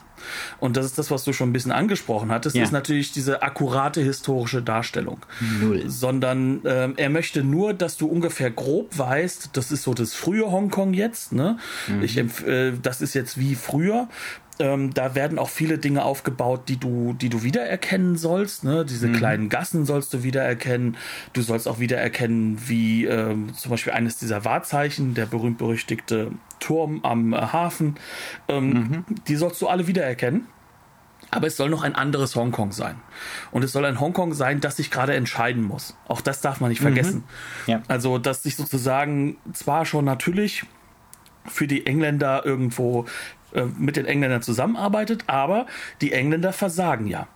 und 0.60 0.76
das 0.76 0.86
ist 0.86 0.98
das, 0.98 1.10
was 1.10 1.24
du 1.24 1.32
schon 1.32 1.50
ein 1.50 1.52
bisschen 1.52 1.72
angesprochen 1.72 2.30
hattest, 2.30 2.56
ja. 2.56 2.62
ist 2.62 2.72
natürlich 2.72 3.12
diese 3.12 3.42
akkurate 3.42 4.00
historische 4.00 4.62
Darstellung. 4.62 5.20
Null. 5.60 5.84
Sondern 5.88 6.60
ähm, 6.64 6.94
er 6.96 7.10
möchte 7.10 7.42
nur, 7.42 7.74
dass 7.74 7.96
du 7.96 8.06
ungefähr 8.06 8.50
grob 8.50 8.96
weißt, 8.98 9.50
das 9.52 9.70
ist 9.70 9.82
so 9.84 9.94
das 9.94 10.14
frühe 10.14 10.50
Hongkong 10.50 10.94
jetzt, 10.94 11.32
ne? 11.32 11.58
Mhm. 11.86 12.02
Ich, 12.02 12.16
äh, 12.16 12.72
das 12.82 13.00
ist 13.00 13.14
jetzt 13.14 13.38
wie 13.38 13.54
früher 13.54 14.08
ähm, 14.58 14.92
da 14.92 15.14
werden 15.14 15.38
auch 15.38 15.48
viele 15.48 15.78
Dinge 15.78 16.04
aufgebaut, 16.04 16.62
die 16.68 16.78
du, 16.78 17.14
die 17.14 17.28
du 17.28 17.42
wiedererkennen 17.42 18.16
sollst. 18.16 18.64
Ne? 18.64 18.84
Diese 18.84 19.08
mhm. 19.08 19.12
kleinen 19.14 19.48
Gassen 19.48 19.84
sollst 19.84 20.12
du 20.12 20.22
wiedererkennen. 20.22 20.96
Du 21.32 21.42
sollst 21.42 21.68
auch 21.68 21.78
wiedererkennen, 21.78 22.58
wie 22.68 23.04
ähm, 23.04 23.54
zum 23.54 23.70
Beispiel 23.70 23.92
eines 23.92 24.18
dieser 24.18 24.44
Wahrzeichen, 24.44 25.14
der 25.14 25.26
berühmt-berüchtigte 25.26 26.32
Turm 26.60 27.00
am 27.04 27.32
äh, 27.32 27.36
Hafen. 27.36 27.96
Ähm, 28.48 28.68
mhm. 28.70 29.04
Die 29.28 29.36
sollst 29.36 29.62
du 29.62 29.68
alle 29.68 29.86
wiedererkennen. 29.86 30.46
Aber 31.30 31.46
es 31.46 31.58
soll 31.58 31.68
noch 31.68 31.82
ein 31.82 31.94
anderes 31.94 32.34
Hongkong 32.36 32.72
sein. 32.72 32.96
Und 33.50 33.62
es 33.62 33.72
soll 33.72 33.84
ein 33.84 34.00
Hongkong 34.00 34.32
sein, 34.32 34.60
das 34.60 34.76
sich 34.76 34.90
gerade 34.90 35.14
entscheiden 35.14 35.62
muss. 35.62 35.94
Auch 36.06 36.22
das 36.22 36.40
darf 36.40 36.60
man 36.60 36.70
nicht 36.70 36.80
vergessen. 36.80 37.24
Mhm. 37.66 37.70
Ja. 37.70 37.82
Also, 37.86 38.16
dass 38.16 38.42
sich 38.42 38.56
sozusagen 38.56 39.36
zwar 39.52 39.84
schon 39.84 40.06
natürlich 40.06 40.64
für 41.44 41.66
die 41.66 41.86
Engländer 41.86 42.44
irgendwo 42.44 43.06
äh, 43.52 43.64
mit 43.78 43.96
den 43.96 44.06
Engländern 44.06 44.42
zusammenarbeitet, 44.42 45.24
aber 45.26 45.66
die 46.00 46.12
Engländer 46.12 46.52
versagen 46.52 47.06
ja. 47.06 47.28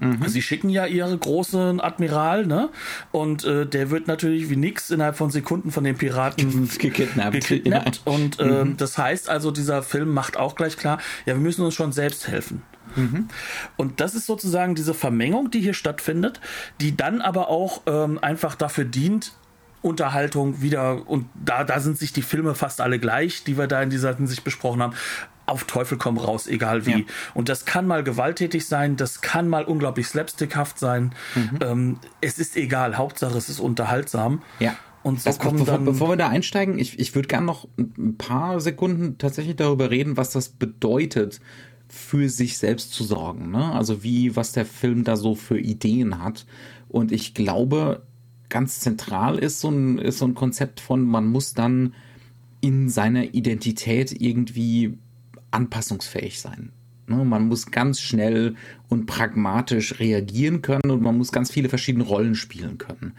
Mhm. 0.00 0.26
Sie 0.26 0.40
schicken 0.40 0.70
ja 0.70 0.86
ihre 0.86 1.16
großen 1.16 1.80
Admiral, 1.80 2.46
ne? 2.46 2.70
Und 3.12 3.44
äh, 3.44 3.66
der 3.66 3.90
wird 3.90 4.06
natürlich 4.06 4.48
wie 4.48 4.56
nix 4.56 4.90
innerhalb 4.90 5.16
von 5.16 5.30
Sekunden 5.30 5.70
von 5.70 5.84
den 5.84 5.96
Piraten 5.96 6.68
gekidnappt. 6.78 7.32
gekidnappt. 7.32 8.02
Ja. 8.06 8.12
Und 8.12 8.40
äh, 8.40 8.64
mhm. 8.64 8.76
das 8.78 8.96
heißt 8.96 9.28
also, 9.28 9.50
dieser 9.50 9.82
Film 9.82 10.14
macht 10.14 10.36
auch 10.36 10.54
gleich 10.54 10.76
klar, 10.76 10.98
ja, 11.26 11.34
wir 11.34 11.40
müssen 11.40 11.64
uns 11.64 11.74
schon 11.74 11.92
selbst 11.92 12.28
helfen. 12.28 12.62
Mhm. 12.96 13.28
Und 13.76 14.00
das 14.00 14.14
ist 14.14 14.26
sozusagen 14.26 14.74
diese 14.74 14.94
Vermengung, 14.94 15.50
die 15.50 15.60
hier 15.60 15.74
stattfindet, 15.74 16.40
die 16.80 16.96
dann 16.96 17.20
aber 17.20 17.48
auch 17.48 17.82
ähm, 17.86 18.18
einfach 18.20 18.54
dafür 18.54 18.84
dient, 18.84 19.34
Unterhaltung 19.82 20.60
wieder, 20.60 21.08
und 21.08 21.26
da, 21.34 21.64
da 21.64 21.80
sind 21.80 21.96
sich 21.96 22.12
die 22.12 22.20
Filme 22.22 22.54
fast 22.54 22.82
alle 22.82 22.98
gleich, 22.98 23.44
die 23.44 23.56
wir 23.56 23.66
da 23.66 23.82
in 23.82 23.88
dieser 23.88 24.14
Hinsicht 24.14 24.44
besprochen 24.44 24.82
haben, 24.82 24.94
auf 25.50 25.64
Teufel 25.64 25.98
komm 25.98 26.18
raus, 26.18 26.46
egal 26.46 26.86
wie. 26.86 26.90
Ja. 26.90 27.04
Und 27.34 27.48
das 27.48 27.64
kann 27.64 27.86
mal 27.86 28.02
gewalttätig 28.02 28.66
sein, 28.66 28.96
das 28.96 29.20
kann 29.20 29.48
mal 29.48 29.64
unglaublich 29.64 30.06
slapstickhaft 30.06 30.78
sein. 30.78 31.12
Mhm. 31.34 31.58
Ähm, 31.60 31.98
es 32.20 32.38
ist 32.38 32.56
egal, 32.56 32.96
Hauptsache 32.96 33.36
es 33.36 33.48
ist 33.48 33.60
unterhaltsam. 33.60 34.42
Ja. 34.58 34.76
Und 35.02 35.20
so 35.20 35.30
also, 35.30 35.40
kommen 35.40 35.58
bevor, 35.58 35.74
dann 35.74 35.84
bevor 35.84 36.08
wir 36.10 36.16
da 36.16 36.28
einsteigen, 36.28 36.78
ich, 36.78 36.98
ich 36.98 37.14
würde 37.14 37.28
gerne 37.28 37.46
noch 37.46 37.66
ein 37.78 38.16
paar 38.18 38.60
Sekunden 38.60 39.16
tatsächlich 39.18 39.56
darüber 39.56 39.90
reden, 39.90 40.16
was 40.16 40.30
das 40.30 40.50
bedeutet, 40.50 41.40
für 41.88 42.28
sich 42.28 42.58
selbst 42.58 42.92
zu 42.92 43.02
sorgen. 43.04 43.50
Ne? 43.50 43.72
Also 43.72 44.02
wie, 44.02 44.36
was 44.36 44.52
der 44.52 44.66
Film 44.66 45.04
da 45.04 45.16
so 45.16 45.34
für 45.34 45.58
Ideen 45.58 46.22
hat. 46.22 46.46
Und 46.88 47.12
ich 47.12 47.34
glaube, 47.34 48.02
ganz 48.48 48.80
zentral 48.80 49.38
ist 49.38 49.60
so 49.60 49.70
ein, 49.70 49.98
ist 49.98 50.18
so 50.18 50.26
ein 50.26 50.34
Konzept 50.34 50.80
von, 50.80 51.02
man 51.02 51.26
muss 51.26 51.54
dann 51.54 51.94
in 52.60 52.88
seiner 52.88 53.34
Identität 53.34 54.20
irgendwie 54.20 54.98
anpassungsfähig 55.50 56.40
sein. 56.40 56.72
Ne, 57.10 57.24
man 57.24 57.48
muss 57.48 57.72
ganz 57.72 58.00
schnell 58.00 58.54
und 58.88 59.06
pragmatisch 59.06 59.98
reagieren 59.98 60.62
können 60.62 60.90
und 60.92 61.02
man 61.02 61.18
muss 61.18 61.32
ganz 61.32 61.50
viele 61.50 61.68
verschiedene 61.68 62.04
Rollen 62.04 62.36
spielen 62.36 62.78
können. 62.78 63.14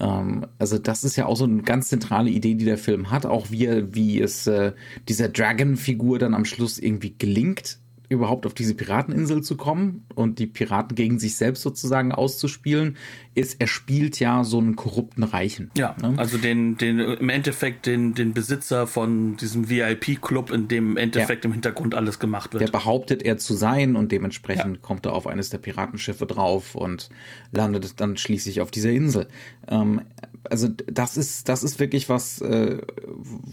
Ähm, 0.00 0.46
also 0.58 0.78
das 0.78 1.04
ist 1.04 1.14
ja 1.14 1.26
auch 1.26 1.36
so 1.36 1.44
eine 1.44 1.62
ganz 1.62 1.88
zentrale 1.88 2.28
Idee, 2.28 2.54
die 2.54 2.64
der 2.64 2.76
Film 2.76 3.12
hat, 3.12 3.24
auch 3.24 3.52
wie, 3.52 3.94
wie 3.94 4.20
es 4.20 4.48
äh, 4.48 4.72
dieser 5.08 5.28
Dragon-Figur 5.28 6.18
dann 6.18 6.34
am 6.34 6.44
Schluss 6.44 6.80
irgendwie 6.80 7.14
gelingt, 7.16 7.78
überhaupt 8.08 8.46
auf 8.46 8.54
diese 8.54 8.74
Pirateninsel 8.74 9.42
zu 9.42 9.56
kommen 9.56 10.06
und 10.14 10.38
die 10.38 10.46
Piraten 10.46 10.94
gegen 10.94 11.18
sich 11.18 11.36
selbst 11.36 11.62
sozusagen 11.62 12.12
auszuspielen, 12.12 12.96
ist, 13.34 13.60
er 13.60 13.66
spielt 13.66 14.18
ja 14.18 14.44
so 14.44 14.58
einen 14.58 14.76
korrupten 14.76 15.22
Reichen. 15.22 15.70
Ja, 15.76 15.94
ne? 16.00 16.14
also 16.16 16.38
den, 16.38 16.78
den, 16.78 16.98
im 16.98 17.28
Endeffekt 17.28 17.86
den, 17.86 18.14
den 18.14 18.32
Besitzer 18.32 18.86
von 18.86 19.36
diesem 19.36 19.68
VIP-Club, 19.68 20.50
in 20.50 20.68
dem 20.68 20.86
im 20.86 20.96
Endeffekt 20.96 21.44
ja. 21.44 21.48
im 21.48 21.52
Hintergrund 21.52 21.94
alles 21.94 22.18
gemacht 22.18 22.52
wird. 22.52 22.62
Der 22.62 22.70
behauptet 22.70 23.22
er 23.22 23.38
zu 23.38 23.54
sein 23.54 23.96
und 23.96 24.12
dementsprechend 24.12 24.76
ja. 24.76 24.82
kommt 24.82 25.04
er 25.06 25.12
auf 25.12 25.26
eines 25.26 25.50
der 25.50 25.58
Piratenschiffe 25.58 26.26
drauf 26.26 26.74
und 26.74 27.10
landet 27.52 28.00
dann 28.00 28.16
schließlich 28.16 28.60
auf 28.60 28.70
dieser 28.70 28.90
Insel. 28.90 29.28
Ähm, 29.68 30.02
also 30.44 30.68
das 30.68 31.16
ist, 31.16 31.48
das 31.48 31.62
ist 31.62 31.80
wirklich 31.80 32.08
was, 32.08 32.40
äh, 32.40 32.78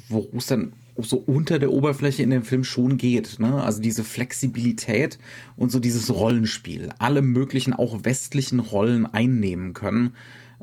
worum 0.09 0.37
es 0.37 0.47
dann 0.47 0.73
so 0.97 1.17
unter 1.17 1.59
der 1.59 1.71
Oberfläche 1.71 2.23
in 2.23 2.29
dem 2.29 2.43
Film 2.43 2.63
schon 2.63 2.97
geht. 2.97 3.39
Ne? 3.39 3.63
Also 3.63 3.81
diese 3.81 4.03
Flexibilität 4.03 5.17
und 5.55 5.71
so 5.71 5.79
dieses 5.79 6.13
Rollenspiel. 6.13 6.89
Alle 6.99 7.21
möglichen, 7.21 7.73
auch 7.73 8.03
westlichen 8.03 8.59
Rollen 8.59 9.05
einnehmen 9.05 9.73
können, 9.73 10.15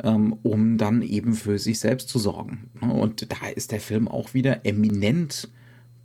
ähm, 0.02 0.36
um 0.42 0.78
dann 0.78 1.02
eben 1.02 1.34
für 1.34 1.58
sich 1.58 1.80
selbst 1.80 2.08
zu 2.08 2.18
sorgen. 2.18 2.70
Ne? 2.80 2.92
Und 2.92 3.30
da 3.30 3.48
ist 3.54 3.72
der 3.72 3.80
Film 3.80 4.08
auch 4.08 4.34
wieder 4.34 4.64
eminent 4.64 5.50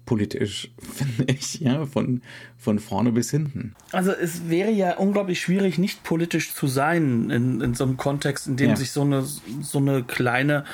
politisch, 0.06 0.72
finde 0.94 1.34
ich, 1.34 1.60
ja, 1.60 1.86
von, 1.86 2.22
von 2.58 2.80
vorne 2.80 3.12
bis 3.12 3.32
hinten. 3.32 3.76
Also 3.92 4.12
es 4.12 4.50
wäre 4.50 4.72
ja 4.72 4.98
unglaublich 4.98 5.40
schwierig, 5.42 5.78
nicht 5.78 6.04
politisch 6.04 6.54
zu 6.54 6.68
sein 6.68 7.30
in, 7.30 7.62
in 7.62 7.74
so 7.74 7.84
einem 7.84 7.98
Kontext, 7.98 8.48
in 8.48 8.58
dem 8.58 8.72
ja. 8.72 8.76
sich 8.76 8.92
so 8.92 9.02
eine, 9.02 9.24
so 9.24 9.78
eine 9.78 10.04
kleine, 10.04 10.66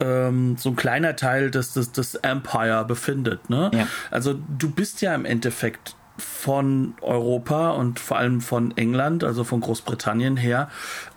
ähm, 0.00 0.56
so 0.58 0.70
ein 0.70 0.76
kleiner 0.76 1.16
Teil 1.16 1.50
des, 1.50 1.72
des, 1.72 1.92
des 1.92 2.14
Empire 2.16 2.84
befindet. 2.84 3.50
Ne? 3.50 3.70
Ja. 3.74 3.86
Also 4.10 4.34
du 4.34 4.70
bist 4.70 5.02
ja 5.02 5.14
im 5.14 5.24
Endeffekt 5.24 5.96
von 6.18 6.94
Europa 7.00 7.70
und 7.70 7.98
vor 7.98 8.18
allem 8.18 8.40
von 8.40 8.76
England, 8.76 9.24
also 9.24 9.44
von 9.44 9.60
Großbritannien 9.60 10.36
her, 10.36 10.68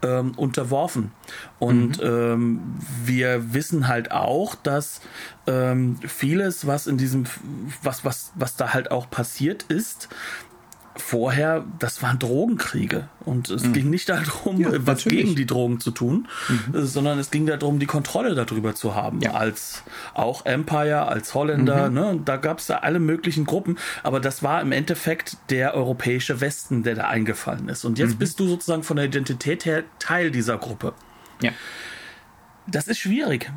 ähm, 0.02 0.32
unterworfen. 0.36 1.12
Und 1.60 2.02
mhm. 2.02 2.08
ähm, 2.08 2.60
wir 3.04 3.54
wissen 3.54 3.88
halt 3.88 4.12
auch, 4.12 4.56
dass 4.56 5.02
ähm, 5.48 5.98
vieles, 6.06 6.68
was 6.68 6.88
in 6.88 6.98
diesem, 6.98 7.26
was, 7.84 8.06
was, 8.06 8.32
was 8.36 8.56
da 8.56 8.74
halt 8.74 8.92
auch 8.92 9.10
passiert 9.10 9.64
ist, 9.64 10.10
vorher, 10.98 11.66
das 11.80 12.02
waren 12.02 12.20
Drogenkriege. 12.20 13.10
Und 13.26 13.50
es 13.50 13.64
mhm. 13.64 13.74
ging 13.74 13.90
nicht 13.90 14.10
darum, 14.10 14.60
ja, 14.60 14.70
was 14.86 15.04
gegen 15.04 15.36
die 15.36 15.46
Drogen 15.46 15.80
zu 15.80 15.92
tun, 15.92 16.28
mhm. 16.48 16.86
sondern 16.86 17.20
es 17.20 17.32
ging 17.32 17.46
darum, 17.46 17.80
die 17.80 17.86
Kontrolle 17.86 18.36
darüber 18.36 18.76
zu 18.76 18.96
haben. 18.96 19.22
Ja. 19.22 19.32
Als 19.34 19.84
auch 20.14 20.46
Empire, 20.46 21.08
als 21.08 21.34
Holländer, 21.34 21.90
mhm. 21.90 21.96
ne? 21.96 22.20
Da 22.24 22.38
gab 22.38 22.60
es 22.60 22.68
da 22.68 22.78
alle 22.78 23.00
möglichen 23.00 23.46
Gruppen, 23.46 23.78
aber 24.04 24.20
das 24.20 24.44
war 24.44 24.62
im 24.62 24.72
Endeffekt 24.72 25.38
der 25.50 25.74
europäische 25.74 26.42
Westen, 26.42 26.84
der 26.84 26.96
da 26.96 27.08
eingefallen 27.08 27.70
ist. 27.70 27.86
Und 27.86 27.98
jetzt 28.00 28.16
mhm. 28.16 28.20
bist 28.20 28.40
du 28.40 28.48
sozusagen 28.48 28.84
von 28.84 28.98
der 28.98 29.06
Identität 29.06 29.66
her 29.66 29.84
Teil 30.00 30.32
dieser 30.32 30.58
Gruppe. 30.58 30.94
Ja. 31.42 31.52
Das 32.68 32.88
ist 32.88 32.98
schwierig. 32.98 33.52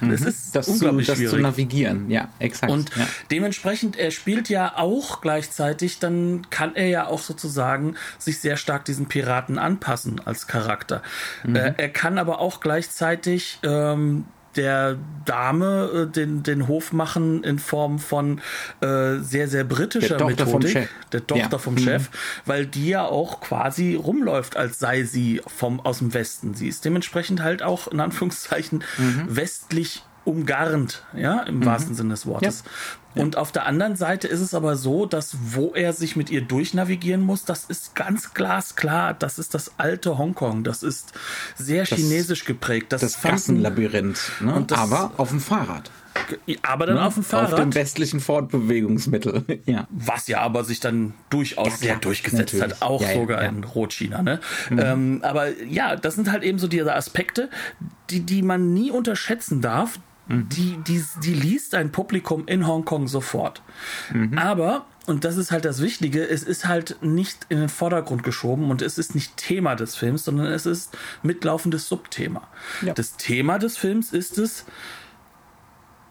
Das 0.00 0.20
mhm. 0.20 0.26
ist 0.26 0.56
das 0.56 0.68
unglaublich 0.68 1.06
zu, 1.06 1.12
das 1.12 1.18
schwierig. 1.18 1.34
zu 1.34 1.40
navigieren, 1.40 2.10
ja, 2.10 2.28
exakt. 2.38 2.72
Und 2.72 2.90
ja. 2.96 3.06
dementsprechend, 3.30 3.96
er 3.96 4.10
spielt 4.10 4.48
ja 4.48 4.76
auch 4.76 5.20
gleichzeitig, 5.20 6.00
dann 6.00 6.48
kann 6.50 6.74
er 6.74 6.88
ja 6.88 7.06
auch 7.06 7.20
sozusagen 7.20 7.94
sich 8.18 8.40
sehr 8.40 8.56
stark 8.56 8.84
diesen 8.84 9.06
Piraten 9.06 9.58
anpassen 9.58 10.20
als 10.24 10.46
Charakter. 10.46 11.02
Mhm. 11.44 11.56
Äh, 11.56 11.74
er 11.76 11.88
kann 11.88 12.18
aber 12.18 12.40
auch 12.40 12.60
gleichzeitig 12.60 13.60
ähm, 13.62 14.24
der 14.58 14.98
Dame 15.24 15.90
äh, 15.94 16.12
den, 16.12 16.42
den 16.42 16.68
Hof 16.68 16.92
machen 16.92 17.42
in 17.44 17.58
Form 17.58 17.98
von 17.98 18.40
äh, 18.80 19.16
sehr, 19.20 19.48
sehr 19.48 19.64
britischer 19.64 20.16
der 20.16 20.26
Methodik. 20.26 20.88
Der 21.12 21.26
Tochter 21.26 21.52
ja. 21.52 21.58
vom 21.58 21.74
mhm. 21.74 21.78
Chef, 21.78 22.10
weil 22.44 22.66
die 22.66 22.88
ja 22.88 23.04
auch 23.04 23.40
quasi 23.40 23.94
rumläuft, 23.94 24.56
als 24.56 24.78
sei 24.78 25.04
sie 25.04 25.40
vom, 25.46 25.80
aus 25.80 25.98
dem 25.98 26.12
Westen. 26.12 26.54
Sie 26.54 26.68
ist 26.68 26.84
dementsprechend 26.84 27.42
halt 27.42 27.62
auch 27.62 27.88
in 27.88 28.00
Anführungszeichen 28.00 28.84
mhm. 28.98 29.24
westlich 29.28 30.02
umgarnt, 30.24 31.04
ja, 31.16 31.40
im 31.40 31.60
mhm. 31.60 31.64
wahrsten 31.64 31.94
Sinne 31.94 32.10
des 32.10 32.26
Wortes. 32.26 32.64
Ja. 32.64 32.70
Und 33.18 33.36
auf 33.36 33.52
der 33.52 33.66
anderen 33.66 33.96
Seite 33.96 34.28
ist 34.28 34.40
es 34.40 34.54
aber 34.54 34.76
so, 34.76 35.06
dass 35.06 35.36
wo 35.40 35.72
er 35.74 35.92
sich 35.92 36.16
mit 36.16 36.30
ihr 36.30 36.42
durchnavigieren 36.42 37.20
muss, 37.20 37.44
das 37.44 37.64
ist 37.64 37.94
ganz 37.94 38.34
glasklar. 38.34 39.14
Das 39.14 39.38
ist 39.38 39.54
das 39.54 39.72
alte 39.78 40.18
Hongkong. 40.18 40.64
Das 40.64 40.82
ist 40.82 41.12
sehr 41.56 41.84
das, 41.84 41.98
chinesisch 41.98 42.44
geprägt. 42.44 42.92
Das, 42.92 43.00
das 43.00 43.20
Gassenlabyrinth. 43.20 44.32
Ne? 44.40 44.64
Das, 44.66 44.78
aber 44.78 45.12
auf 45.16 45.30
dem 45.30 45.40
Fahrrad. 45.40 45.90
Aber 46.62 46.86
dann 46.86 46.96
ne? 46.96 47.04
auf 47.04 47.14
dem 47.14 47.22
Fahrrad. 47.22 47.54
Auf 47.54 47.60
dem 47.60 47.74
westlichen 47.74 48.20
Fortbewegungsmittel. 48.20 49.44
ja. 49.66 49.86
Was 49.90 50.28
ja 50.28 50.40
aber 50.40 50.64
sich 50.64 50.80
dann 50.80 51.14
durchaus 51.30 51.68
ja, 51.68 51.76
sehr 51.76 51.96
durchgesetzt 51.96 52.54
natürlich. 52.54 52.74
hat. 52.74 52.82
Auch 52.82 53.02
ja, 53.02 53.14
sogar 53.14 53.42
in 53.42 53.64
Rotchina. 53.64 54.22
Ne? 54.22 54.40
Mhm. 54.70 54.78
Ähm, 54.78 55.20
aber 55.22 55.56
ja, 55.62 55.96
das 55.96 56.14
sind 56.14 56.30
halt 56.30 56.42
eben 56.42 56.58
so 56.58 56.68
diese 56.68 56.94
Aspekte, 56.94 57.50
die, 58.10 58.20
die 58.20 58.42
man 58.42 58.72
nie 58.72 58.90
unterschätzen 58.90 59.60
darf, 59.60 59.98
Mhm. 60.28 60.48
Die, 60.50 60.76
die, 60.86 61.04
die 61.22 61.34
liest 61.34 61.74
ein 61.74 61.90
Publikum 61.90 62.46
in 62.46 62.66
Hongkong 62.66 63.08
sofort. 63.08 63.62
Mhm. 64.12 64.38
Aber, 64.38 64.86
und 65.06 65.24
das 65.24 65.36
ist 65.36 65.50
halt 65.50 65.64
das 65.64 65.80
Wichtige, 65.80 66.26
es 66.28 66.42
ist 66.42 66.66
halt 66.66 66.98
nicht 67.00 67.46
in 67.48 67.58
den 67.58 67.68
Vordergrund 67.68 68.22
geschoben 68.22 68.70
und 68.70 68.82
es 68.82 68.98
ist 68.98 69.14
nicht 69.14 69.36
Thema 69.36 69.74
des 69.74 69.96
Films, 69.96 70.24
sondern 70.24 70.46
es 70.46 70.66
ist 70.66 70.96
mitlaufendes 71.22 71.88
Subthema. 71.88 72.46
Ja. 72.82 72.94
Das 72.94 73.16
Thema 73.16 73.58
des 73.58 73.76
Films 73.76 74.12
ist 74.12 74.38
es, 74.38 74.64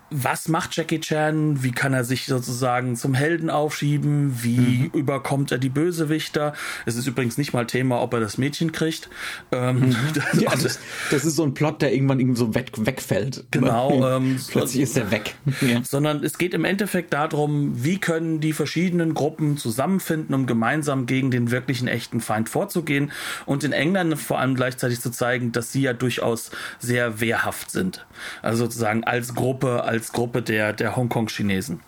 was 0.10 0.48
macht 0.48 0.76
Jackie 0.76 1.00
Chan? 1.00 1.64
Wie 1.64 1.72
kann 1.72 1.94
er 1.94 2.04
sich 2.04 2.26
sozusagen 2.26 2.96
zum 2.96 3.14
Helden 3.14 3.50
aufschieben? 3.50 4.42
Wie 4.42 4.90
mhm. 4.90 4.92
überkommt 4.94 5.52
er 5.52 5.58
die 5.58 5.70
Bösewichter? 5.70 6.54
Es 6.86 6.96
ist 6.96 7.08
übrigens 7.08 7.38
nicht 7.38 7.54
mal 7.54 7.66
Thema, 7.66 8.02
ob 8.02 8.14
er 8.14 8.20
das 8.20 8.38
Mädchen 8.38 8.72
kriegt. 8.72 9.10
Ähm, 9.52 9.90
mhm. 9.90 9.96
das, 10.14 10.42
ja, 10.42 10.52
das, 10.52 10.80
das, 11.12 11.26
ist 11.26 11.36
so 11.36 11.44
ein 11.44 11.54
Plot, 11.54 11.82
der 11.82 11.94
irgendwann 11.94 12.20
irgendwie 12.20 12.40
so 12.40 12.56
weg, 12.56 12.72
wegfällt. 12.78 13.46
Genau. 13.52 13.88
Ähm, 14.08 14.40
Plötzlich 14.50 14.84
ist 14.84 14.96
er 14.96 15.12
weg. 15.12 15.36
Ja. 15.62 15.84
Sondern 15.84 16.24
es 16.24 16.38
geht 16.38 16.54
im 16.54 16.66
Endeffekt 16.66 17.14
darum, 17.14 17.84
wie 17.84 17.98
können 17.98 18.40
die 18.40 18.54
verschiedenen 18.54 19.14
Gruppen 19.14 19.58
zusammenfinden, 19.58 20.34
um 20.36 20.46
gemeinsam 20.46 21.08
gegen 21.08 21.32
den 21.32 21.52
wirklichen 21.52 21.88
echten 21.88 22.22
Feind 22.22 22.48
vorzugehen 22.48 23.12
und 23.46 23.64
in 23.64 23.74
England 23.74 24.18
vor 24.20 24.40
allem 24.40 24.56
gleichzeitig 24.56 25.02
zu 25.02 25.12
zeigen, 25.12 25.52
dass 25.52 25.72
sie 25.72 25.82
ja 25.82 25.94
durchaus 25.94 26.52
sehr 26.80 27.20
wehrhaft 27.20 27.72
sind. 27.72 28.06
Also 28.42 28.66
sozusagen 28.66 29.04
als 29.04 29.36
Gruppe, 29.36 29.84
als 29.84 29.97
als 29.98 30.12
Gruppe 30.12 30.42
der, 30.42 30.74
der 30.74 30.96
Hongkong-Chinesen. 30.96 31.80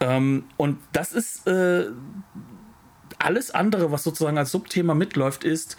Ähm, 0.00 0.44
und 0.56 0.78
das 0.92 1.12
ist 1.12 1.46
äh, 1.46 1.86
alles 3.18 3.50
andere, 3.50 3.90
was 3.90 4.04
sozusagen 4.04 4.38
als 4.38 4.50
Subthema 4.52 4.94
mitläuft, 4.94 5.44
ist, 5.44 5.76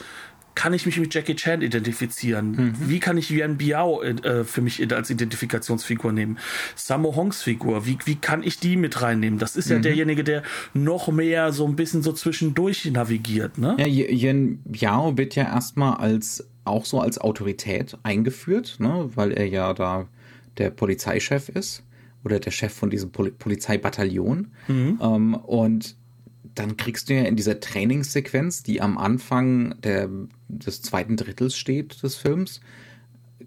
kann 0.53 0.73
ich 0.73 0.85
mich 0.85 0.99
mit 0.99 1.13
Jackie 1.13 1.35
Chan 1.35 1.61
identifizieren? 1.61 2.51
Mhm. 2.51 2.89
Wie 2.89 2.99
kann 2.99 3.17
ich 3.17 3.29
Yuan 3.29 3.57
Biao 3.57 4.01
äh, 4.01 4.43
für 4.43 4.61
mich 4.61 4.91
als 4.93 5.09
Identifikationsfigur 5.09 6.11
nehmen? 6.11 6.39
Sammo 6.75 7.15
Hongs 7.15 7.41
Figur, 7.41 7.85
wie, 7.85 7.97
wie 8.05 8.15
kann 8.15 8.43
ich 8.43 8.59
die 8.59 8.75
mit 8.75 9.01
reinnehmen? 9.01 9.39
Das 9.39 9.55
ist 9.55 9.69
ja 9.69 9.77
mhm. 9.77 9.83
derjenige, 9.83 10.23
der 10.23 10.43
noch 10.73 11.07
mehr 11.07 11.53
so 11.53 11.65
ein 11.65 11.75
bisschen 11.75 12.01
so 12.01 12.11
zwischendurch 12.11 12.85
navigiert. 12.91 13.57
Ne? 13.57 13.77
Ja, 13.79 13.87
Yuan 13.87 14.59
Biao 14.65 15.17
wird 15.17 15.35
ja 15.35 15.45
erstmal 15.45 15.97
als 15.97 16.47
auch 16.65 16.85
so 16.85 16.99
als 16.99 17.17
Autorität 17.17 17.97
eingeführt, 18.03 18.75
ne? 18.79 19.09
weil 19.15 19.31
er 19.31 19.47
ja 19.47 19.73
da 19.73 20.07
der 20.57 20.69
Polizeichef 20.69 21.49
ist 21.49 21.83
oder 22.23 22.39
der 22.39 22.51
Chef 22.51 22.73
von 22.73 22.89
diesem 22.89 23.11
Pol 23.11 23.31
Polizeibataillon. 23.31 24.51
Mhm. 24.67 24.99
Ähm, 25.01 25.35
und 25.35 25.95
dann 26.55 26.77
kriegst 26.77 27.09
du 27.09 27.13
ja 27.13 27.23
in 27.23 27.35
dieser 27.35 27.59
Trainingssequenz, 27.59 28.63
die 28.63 28.81
am 28.81 28.97
Anfang 28.97 29.79
der, 29.81 30.09
des 30.47 30.81
zweiten 30.81 31.15
Drittels 31.17 31.55
steht 31.55 32.03
des 32.03 32.15
Films, 32.15 32.61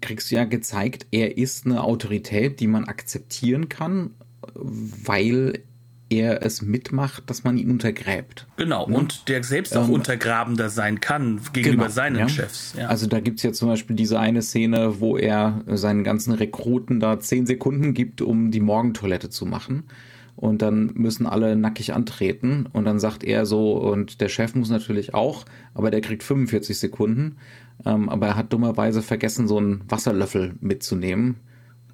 kriegst 0.01 0.31
du 0.31 0.35
ja 0.35 0.45
gezeigt, 0.45 1.07
er 1.11 1.37
ist 1.37 1.65
eine 1.65 1.83
Autorität, 1.83 2.59
die 2.59 2.67
man 2.67 2.85
akzeptieren 2.85 3.69
kann, 3.69 4.11
weil 4.53 5.63
er 6.19 6.43
es 6.45 6.61
mitmacht, 6.61 7.29
dass 7.29 7.43
man 7.43 7.57
ihn 7.57 7.71
untergräbt. 7.71 8.47
Genau, 8.57 8.87
ne? 8.87 8.97
und 8.97 9.27
der 9.29 9.43
selbst 9.43 9.75
auch 9.75 9.87
ähm, 9.87 9.93
untergrabender 9.93 10.69
sein 10.69 10.99
kann 10.99 11.41
gegenüber 11.53 11.83
genau, 11.83 11.93
seinen 11.93 12.19
ja. 12.19 12.29
Chefs. 12.29 12.75
Ja. 12.77 12.87
Also 12.87 13.07
da 13.07 13.19
gibt 13.19 13.37
es 13.37 13.43
ja 13.43 13.53
zum 13.53 13.69
Beispiel 13.69 13.95
diese 13.95 14.19
eine 14.19 14.41
Szene, 14.41 14.99
wo 14.99 15.17
er 15.17 15.61
seinen 15.67 16.03
ganzen 16.03 16.33
Rekruten 16.33 16.99
da 16.99 17.19
zehn 17.19 17.45
Sekunden 17.45 17.93
gibt, 17.93 18.21
um 18.21 18.51
die 18.51 18.61
Morgentoilette 18.61 19.29
zu 19.29 19.45
machen 19.45 19.83
und 20.35 20.61
dann 20.61 20.91
müssen 20.95 21.25
alle 21.25 21.55
nackig 21.55 21.93
antreten 21.93 22.67
und 22.71 22.85
dann 22.85 22.99
sagt 22.99 23.23
er 23.23 23.45
so 23.45 23.73
und 23.73 24.21
der 24.21 24.29
Chef 24.29 24.55
muss 24.55 24.69
natürlich 24.69 25.13
auch, 25.13 25.45
aber 25.73 25.91
der 25.91 26.01
kriegt 26.01 26.23
45 26.23 26.77
Sekunden, 26.77 27.37
ähm, 27.85 28.09
aber 28.09 28.27
er 28.27 28.35
hat 28.35 28.51
dummerweise 28.51 29.01
vergessen, 29.01 29.47
so 29.47 29.57
einen 29.57 29.81
Wasserlöffel 29.87 30.55
mitzunehmen 30.59 31.37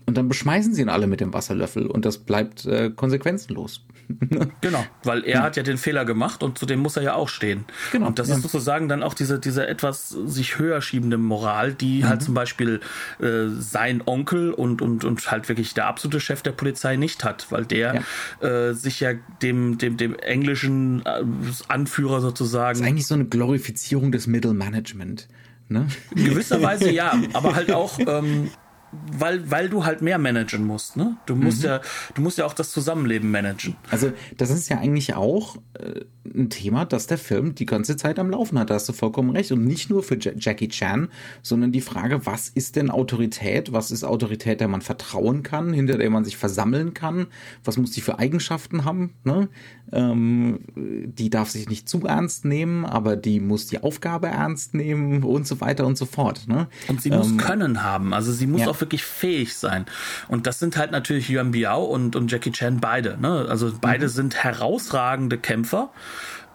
und 0.07 0.17
dann 0.17 0.27
beschmeißen 0.27 0.73
sie 0.73 0.81
ihn 0.81 0.89
alle 0.89 1.07
mit 1.07 1.21
dem 1.21 1.33
Wasserlöffel 1.33 1.85
und 1.87 2.05
das 2.05 2.17
bleibt 2.17 2.65
äh, 2.65 2.89
konsequenzenlos. 2.89 3.85
genau, 4.61 4.85
weil 5.03 5.23
er 5.23 5.43
hat 5.43 5.57
ja 5.57 5.63
den 5.63 5.77
Fehler 5.77 6.05
gemacht 6.05 6.43
und 6.43 6.57
zu 6.57 6.65
dem 6.65 6.79
muss 6.79 6.97
er 6.97 7.03
ja 7.03 7.13
auch 7.13 7.29
stehen. 7.29 7.65
Genau. 7.91 8.07
Und 8.07 8.19
das 8.19 8.29
ja. 8.29 8.35
ist 8.35 8.41
sozusagen 8.41 8.89
dann 8.89 9.03
auch 9.03 9.13
diese, 9.13 9.39
diese 9.39 9.67
etwas 9.67 10.09
sich 10.09 10.57
höher 10.57 10.81
schiebende 10.81 11.17
Moral, 11.17 11.73
die 11.73 11.99
mhm. 11.99 12.09
halt 12.09 12.21
zum 12.21 12.33
Beispiel 12.33 12.79
äh, 13.19 13.47
sein 13.47 14.01
Onkel 14.05 14.51
und, 14.53 14.81
und, 14.81 15.03
und 15.03 15.31
halt 15.31 15.49
wirklich 15.49 15.73
der 15.73 15.87
absolute 15.87 16.19
Chef 16.19 16.41
der 16.41 16.51
Polizei 16.51 16.95
nicht 16.95 17.23
hat, 17.23 17.47
weil 17.51 17.65
der 17.65 18.03
ja. 18.41 18.47
äh, 18.47 18.73
sich 18.73 18.99
ja 18.99 19.13
dem, 19.41 19.77
dem, 19.77 19.97
dem 19.97 20.15
englischen 20.15 21.05
äh, 21.05 21.23
Anführer 21.67 22.21
sozusagen. 22.21 22.79
Das 22.79 22.81
ist 22.81 22.87
eigentlich 22.87 23.07
so 23.07 23.15
eine 23.15 23.25
Glorifizierung 23.25 24.11
des 24.11 24.27
Middle 24.27 24.53
Management. 24.53 25.27
Ne? 25.67 25.87
In 26.15 26.25
gewisser 26.25 26.61
Weise 26.61 26.91
ja, 26.91 27.13
aber 27.33 27.55
halt 27.55 27.71
auch 27.71 27.97
ähm, 28.05 28.49
weil, 28.91 29.49
weil 29.49 29.69
du 29.69 29.85
halt 29.85 30.01
mehr 30.01 30.17
managen 30.17 30.65
musst, 30.65 30.97
ne? 30.97 31.15
Du 31.25 31.35
musst 31.35 31.59
mhm. 31.59 31.65
ja, 31.65 31.81
du 32.13 32.21
musst 32.21 32.37
ja 32.37 32.45
auch 32.45 32.53
das 32.53 32.71
Zusammenleben 32.71 33.31
managen. 33.31 33.75
Also, 33.89 34.11
das 34.37 34.49
ist 34.49 34.69
ja 34.69 34.79
eigentlich 34.79 35.15
auch 35.15 35.57
äh, 35.79 36.01
ein 36.25 36.49
Thema, 36.49 36.85
das 36.85 37.07
der 37.07 37.17
Film 37.17 37.55
die 37.55 37.65
ganze 37.65 37.95
Zeit 37.95 38.19
am 38.19 38.29
Laufen 38.29 38.59
hat. 38.59 38.69
Da 38.69 38.75
hast 38.75 38.89
du 38.89 38.93
vollkommen 38.93 39.29
recht. 39.31 39.51
Und 39.51 39.63
nicht 39.63 39.89
nur 39.89 40.03
für 40.03 40.17
ja 40.19 40.31
Jackie 40.37 40.67
Chan, 40.67 41.07
sondern 41.41 41.71
die 41.71 41.81
Frage, 41.81 42.25
was 42.25 42.49
ist 42.49 42.75
denn 42.75 42.89
Autorität? 42.89 43.71
Was 43.71 43.91
ist 43.91 44.03
Autorität, 44.03 44.59
der 44.59 44.67
man 44.67 44.81
vertrauen 44.81 45.43
kann, 45.43 45.73
hinter 45.73 45.97
der 45.97 46.09
man 46.09 46.25
sich 46.25 46.37
versammeln 46.37 46.93
kann? 46.93 47.27
Was 47.63 47.77
muss 47.77 47.91
die 47.91 48.01
für 48.01 48.19
Eigenschaften 48.19 48.83
haben? 48.83 49.13
Ne? 49.23 49.49
Ähm, 49.93 50.59
die 50.75 51.29
darf 51.29 51.49
sich 51.49 51.69
nicht 51.69 51.87
zu 51.87 52.05
ernst 52.05 52.45
nehmen, 52.45 52.85
aber 52.85 53.15
die 53.15 53.39
muss 53.39 53.67
die 53.67 53.81
Aufgabe 53.81 54.27
ernst 54.27 54.73
nehmen 54.73 55.23
und 55.23 55.47
so 55.47 55.61
weiter 55.61 55.85
und 55.85 55.97
so 55.97 56.05
fort. 56.05 56.47
Ne? 56.47 56.67
Und 56.87 57.01
sie 57.01 57.09
muss 57.09 57.29
ähm, 57.31 57.37
Können 57.37 57.83
haben. 57.83 58.13
Also 58.13 58.31
sie 58.31 58.47
muss 58.47 58.61
ja. 58.61 58.67
auch 58.67 58.80
wirklich 58.81 59.03
fähig 59.03 59.55
sein. 59.55 59.85
Und 60.27 60.47
das 60.47 60.59
sind 60.59 60.77
halt 60.77 60.91
natürlich 60.91 61.29
Yuan 61.29 61.51
Biao 61.51 61.83
und, 61.83 62.15
und 62.15 62.31
Jackie 62.31 62.51
Chan 62.51 62.79
beide. 62.79 63.17
Ne? 63.19 63.45
Also 63.47 63.71
beide 63.79 64.05
mhm. 64.05 64.09
sind 64.09 64.43
herausragende 64.43 65.37
Kämpfer. 65.37 65.89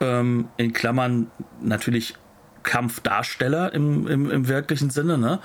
Ähm, 0.01 0.49
in 0.57 0.73
Klammern 0.73 1.31
natürlich 1.63 2.15
Kampfdarsteller 2.67 3.73
im, 3.73 4.07
im, 4.09 4.31
im 4.31 4.49
wirklichen 4.49 4.91
Sinne. 4.91 5.17
Ne? 5.17 5.39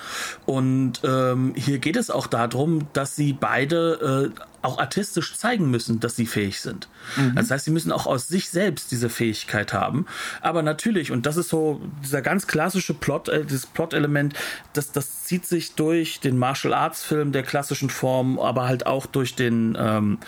Und 0.46 1.02
ähm, 1.06 1.54
hier 1.56 1.78
geht 1.78 1.96
es 1.96 2.10
auch 2.10 2.28
darum, 2.28 2.88
dass 2.94 3.16
sie 3.16 3.32
beide 3.32 4.34
äh, 4.36 4.42
auch 4.62 4.78
artistisch 4.78 5.36
zeigen 5.36 5.70
müssen, 5.72 6.00
dass 6.00 6.16
sie 6.16 6.26
fähig 6.26 6.62
sind. 6.62 6.88
Mhm. 7.18 7.36
Das 7.36 7.52
heißt, 7.52 7.66
sie 7.66 7.72
müssen 7.72 7.92
auch 7.92 8.06
aus 8.06 8.28
sich 8.28 8.50
selbst 8.50 8.92
diese 8.92 9.10
Fähigkeit 9.10 9.74
haben. 9.74 10.06
Aber 10.42 10.62
natürlich, 10.62 11.12
und 11.12 11.26
das 11.26 11.38
ist 11.38 11.50
so 11.50 11.82
dieser 12.04 12.22
ganz 12.22 12.48
klassische 12.48 12.94
Plot, 12.94 13.30
äh, 13.30 13.44
dieses 13.46 13.66
Plot-Element, 13.66 14.36
das, 14.74 14.92
das 14.92 15.24
zieht 15.24 15.46
sich 15.46 15.76
durch 15.76 16.20
den 16.20 16.38
Martial 16.38 16.74
Arts 16.74 17.04
Film 17.04 17.32
der 17.32 17.44
klassischen 17.44 17.90
Form, 17.90 18.40
aber 18.40 18.68
halt 18.68 18.86
auch 18.86 19.06
durch 19.06 19.36
den 19.36 19.78
ähm, 19.80 20.20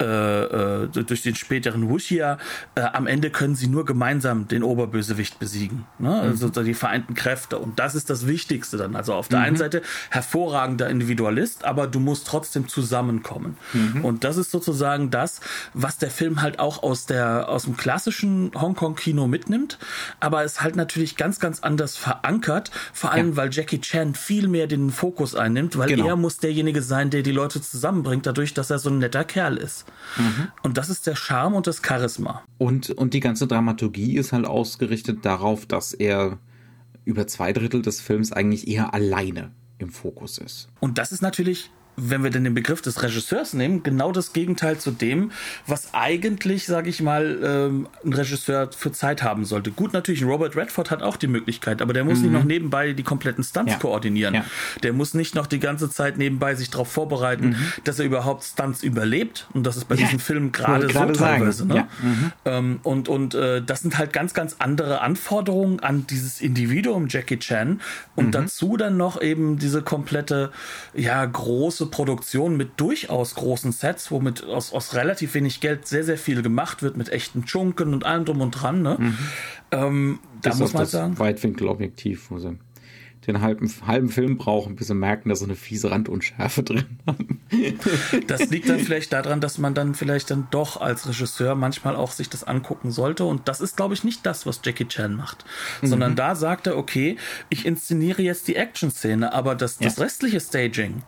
äh, 0.00 0.04
äh, 0.04 0.88
durch 0.88 1.22
den 1.22 1.34
späteren 1.34 1.88
Wuxia. 1.88 2.38
Äh, 2.74 2.82
am 2.82 3.06
Ende 3.06 3.30
können 3.30 3.54
sie 3.54 3.68
nur 3.68 3.84
gemeinsam 3.84 4.48
den 4.48 4.62
Oberbösewicht 4.62 5.38
besiegen. 5.38 5.86
Ne? 5.98 6.08
Mhm. 6.08 6.30
Also 6.30 6.48
die 6.48 6.74
vereinten 6.74 7.14
Kräfte. 7.14 7.58
Und 7.58 7.78
das 7.78 7.94
ist 7.94 8.10
das 8.10 8.26
Wichtigste 8.26 8.76
dann. 8.76 8.96
Also 8.96 9.14
auf 9.14 9.28
der 9.28 9.40
mhm. 9.40 9.44
einen 9.46 9.56
Seite 9.56 9.82
hervorragender 10.10 10.88
Individualist, 10.88 11.64
aber 11.64 11.86
du 11.86 12.00
musst 12.00 12.26
trotzdem 12.26 12.68
zusammenkommen. 12.68 13.56
Mhm. 13.72 13.77
Und 14.02 14.24
das 14.24 14.36
ist 14.36 14.50
sozusagen 14.50 15.10
das, 15.10 15.40
was 15.74 15.98
der 15.98 16.10
Film 16.10 16.42
halt 16.42 16.58
auch 16.58 16.82
aus 16.82 17.06
der 17.06 17.48
aus 17.48 17.64
dem 17.64 17.76
klassischen 17.76 18.50
Hongkong-Kino 18.54 19.26
mitnimmt, 19.26 19.78
aber 20.20 20.44
es 20.44 20.60
halt 20.60 20.76
natürlich 20.76 21.16
ganz, 21.16 21.40
ganz 21.40 21.60
anders 21.60 21.96
verankert, 21.96 22.70
vor 22.92 23.12
allem 23.12 23.30
ja. 23.30 23.36
weil 23.36 23.50
Jackie 23.52 23.80
Chan 23.80 24.14
viel 24.14 24.48
mehr 24.48 24.66
den 24.66 24.90
Fokus 24.90 25.34
einnimmt, 25.34 25.76
weil 25.78 25.88
genau. 25.88 26.06
er 26.06 26.16
muss 26.16 26.38
derjenige 26.38 26.82
sein, 26.82 27.10
der 27.10 27.22
die 27.22 27.32
Leute 27.32 27.60
zusammenbringt, 27.60 28.26
dadurch, 28.26 28.54
dass 28.54 28.70
er 28.70 28.78
so 28.78 28.90
ein 28.90 28.98
netter 28.98 29.24
Kerl 29.24 29.56
ist. 29.56 29.84
Mhm. 30.16 30.48
Und 30.62 30.76
das 30.76 30.88
ist 30.88 31.06
der 31.06 31.16
Charme 31.16 31.54
und 31.54 31.66
das 31.66 31.82
Charisma. 31.84 32.42
Und, 32.58 32.90
und 32.90 33.14
die 33.14 33.20
ganze 33.20 33.46
Dramaturgie 33.46 34.16
ist 34.16 34.32
halt 34.32 34.46
ausgerichtet 34.46 35.24
darauf, 35.24 35.66
dass 35.66 35.92
er 35.92 36.38
über 37.04 37.26
zwei 37.26 37.52
Drittel 37.52 37.82
des 37.82 38.00
Films 38.00 38.32
eigentlich 38.32 38.68
eher 38.68 38.92
alleine 38.92 39.52
im 39.78 39.90
Fokus 39.90 40.38
ist. 40.38 40.68
Und 40.80 40.98
das 40.98 41.12
ist 41.12 41.22
natürlich 41.22 41.70
wenn 41.98 42.22
wir 42.22 42.30
denn 42.30 42.44
den 42.44 42.54
Begriff 42.54 42.82
des 42.82 43.02
Regisseurs 43.02 43.52
nehmen, 43.52 43.82
genau 43.82 44.12
das 44.12 44.32
Gegenteil 44.32 44.78
zu 44.78 44.90
dem, 44.90 45.32
was 45.66 45.92
eigentlich, 45.92 46.66
sage 46.66 46.90
ich 46.90 47.02
mal, 47.02 47.38
ähm, 47.42 47.88
ein 48.04 48.12
Regisseur 48.12 48.70
für 48.72 48.92
Zeit 48.92 49.22
haben 49.22 49.44
sollte. 49.44 49.70
Gut, 49.70 49.92
natürlich, 49.92 50.24
Robert 50.24 50.56
Redford 50.56 50.90
hat 50.90 51.02
auch 51.02 51.16
die 51.16 51.26
Möglichkeit, 51.26 51.82
aber 51.82 51.92
der 51.92 52.04
muss 52.04 52.18
mhm. 52.18 52.24
nicht 52.24 52.32
noch 52.32 52.44
nebenbei 52.44 52.92
die 52.92 53.02
kompletten 53.02 53.44
Stunts 53.44 53.72
ja. 53.72 53.78
koordinieren. 53.78 54.34
Ja. 54.34 54.44
Der 54.82 54.92
muss 54.92 55.14
nicht 55.14 55.34
noch 55.34 55.46
die 55.46 55.58
ganze 55.58 55.90
Zeit 55.90 56.18
nebenbei 56.18 56.54
sich 56.54 56.70
darauf 56.70 56.90
vorbereiten, 56.90 57.50
mhm. 57.50 57.56
dass 57.84 57.98
er 57.98 58.04
überhaupt 58.04 58.44
Stunts 58.44 58.82
überlebt. 58.82 59.46
Und 59.52 59.66
das 59.66 59.76
ist 59.76 59.86
bei 59.86 59.96
ja. 59.96 60.02
diesem 60.02 60.18
Film 60.18 60.52
gerade 60.52 60.88
so 60.88 61.04
teilweise. 61.12 61.66
Ne? 61.66 61.86
Mhm. 62.02 62.32
Ähm, 62.44 62.80
und 62.82 63.08
und 63.08 63.34
äh, 63.34 63.62
das 63.62 63.80
sind 63.80 63.98
halt 63.98 64.12
ganz, 64.12 64.34
ganz 64.34 64.56
andere 64.58 65.00
Anforderungen 65.00 65.80
an 65.80 66.06
dieses 66.06 66.40
Individuum 66.40 67.08
Jackie 67.08 67.38
Chan. 67.38 67.80
Und 68.14 68.26
mhm. 68.26 68.32
dazu 68.32 68.76
dann 68.76 68.96
noch 68.96 69.20
eben 69.20 69.58
diese 69.58 69.82
komplette, 69.82 70.50
ja, 70.94 71.24
große 71.24 71.86
Produktion 71.88 72.56
mit 72.56 72.80
durchaus 72.80 73.34
großen 73.34 73.72
Sets, 73.72 74.10
womit 74.10 74.44
aus, 74.44 74.72
aus 74.72 74.94
relativ 74.94 75.34
wenig 75.34 75.60
Geld 75.60 75.86
sehr, 75.86 76.04
sehr 76.04 76.18
viel 76.18 76.42
gemacht 76.42 76.82
wird, 76.82 76.96
mit 76.96 77.10
echten 77.10 77.46
Schunken 77.46 77.92
und 77.94 78.04
allem 78.04 78.24
drum 78.24 78.40
und 78.40 78.52
dran. 78.52 78.82
Ne? 78.82 78.96
Mhm. 78.98 79.18
Ähm, 79.70 80.18
da 80.42 80.54
muss 80.54 80.72
man 80.72 80.82
das 80.82 80.90
sagen. 80.90 81.18
Weitwinkelobjektiv, 81.18 82.30
wo 82.30 82.38
sie 82.38 82.58
den 83.28 83.42
halben, 83.42 83.70
halben 83.86 84.08
Film 84.08 84.38
brauchen, 84.38 84.74
bis 84.74 84.86
sie 84.86 84.94
merken, 84.94 85.28
dass 85.28 85.40
sie 85.40 85.44
eine 85.44 85.54
fiese 85.54 85.90
Randunschärfe 85.90 86.62
drin 86.62 86.98
haben. 87.06 87.40
Das 88.26 88.50
liegt 88.50 88.68
dann 88.68 88.78
vielleicht 88.78 89.12
daran, 89.12 89.40
dass 89.40 89.58
man 89.58 89.74
dann 89.74 89.94
vielleicht 89.94 90.30
dann 90.30 90.48
doch 90.50 90.80
als 90.80 91.08
Regisseur 91.08 91.54
manchmal 91.54 91.96
auch 91.96 92.12
sich 92.12 92.28
das 92.28 92.44
angucken 92.44 92.90
sollte. 92.90 93.24
Und 93.24 93.48
das 93.48 93.60
ist, 93.60 93.76
glaube 93.76 93.94
ich, 93.94 94.04
nicht 94.04 94.24
das, 94.26 94.46
was 94.46 94.60
Jackie 94.62 94.86
Chan 94.86 95.14
macht. 95.14 95.44
Mhm. 95.80 95.86
Sondern 95.86 96.16
da 96.16 96.34
sagt 96.34 96.66
er, 96.66 96.76
okay, 96.76 97.16
ich 97.48 97.64
inszeniere 97.64 98.22
jetzt 98.22 98.48
die 98.48 98.56
Action-Szene, 98.56 99.32
aber 99.32 99.54
das, 99.54 99.78
ja. 99.80 99.86
das 99.86 99.98
restliche 99.98 100.40
Staging, 100.40 101.02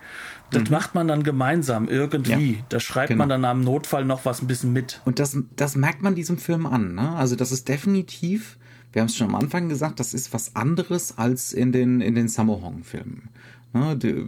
das 0.51 0.65
mhm. 0.65 0.71
macht 0.71 0.95
man 0.95 1.09
dann 1.09 1.23
gemeinsam 1.23 1.89
irgendwie. 1.89 2.53
Ja, 2.53 2.65
da 2.69 2.81
schreibt 2.81 3.09
genau. 3.09 3.21
man 3.23 3.29
dann 3.29 3.45
am 3.45 3.63
Notfall 3.63 4.05
noch 4.05 4.25
was 4.25 4.43
ein 4.43 4.47
bisschen 4.47 4.73
mit. 4.73 5.01
Und 5.05 5.19
das, 5.19 5.37
das 5.57 5.77
merkt 5.77 6.03
man 6.03 6.15
diesem 6.15 6.39
Film 6.39 6.67
an. 6.67 6.95
Ne? 6.95 7.11
Also 7.11 7.37
das 7.37 7.53
ist 7.53 7.69
definitiv, 7.69 8.59
wir 8.93 9.03
haben 9.03 9.07
es 9.07 9.17
schon 9.17 9.29
am 9.29 9.37
Anfang 9.37 9.69
gesagt, 9.69 10.01
das 10.01 10.15
ist 10.15 10.33
was 10.33 10.57
anderes 10.57 11.17
als 11.19 11.53
in 11.53 11.73
den, 11.73 12.01
in 12.01 12.15
den 12.15 12.29
Sammo 12.29 12.61
Hong-Filmen. 12.63 13.29
Ne? 13.73 13.97
Die, 13.97 14.27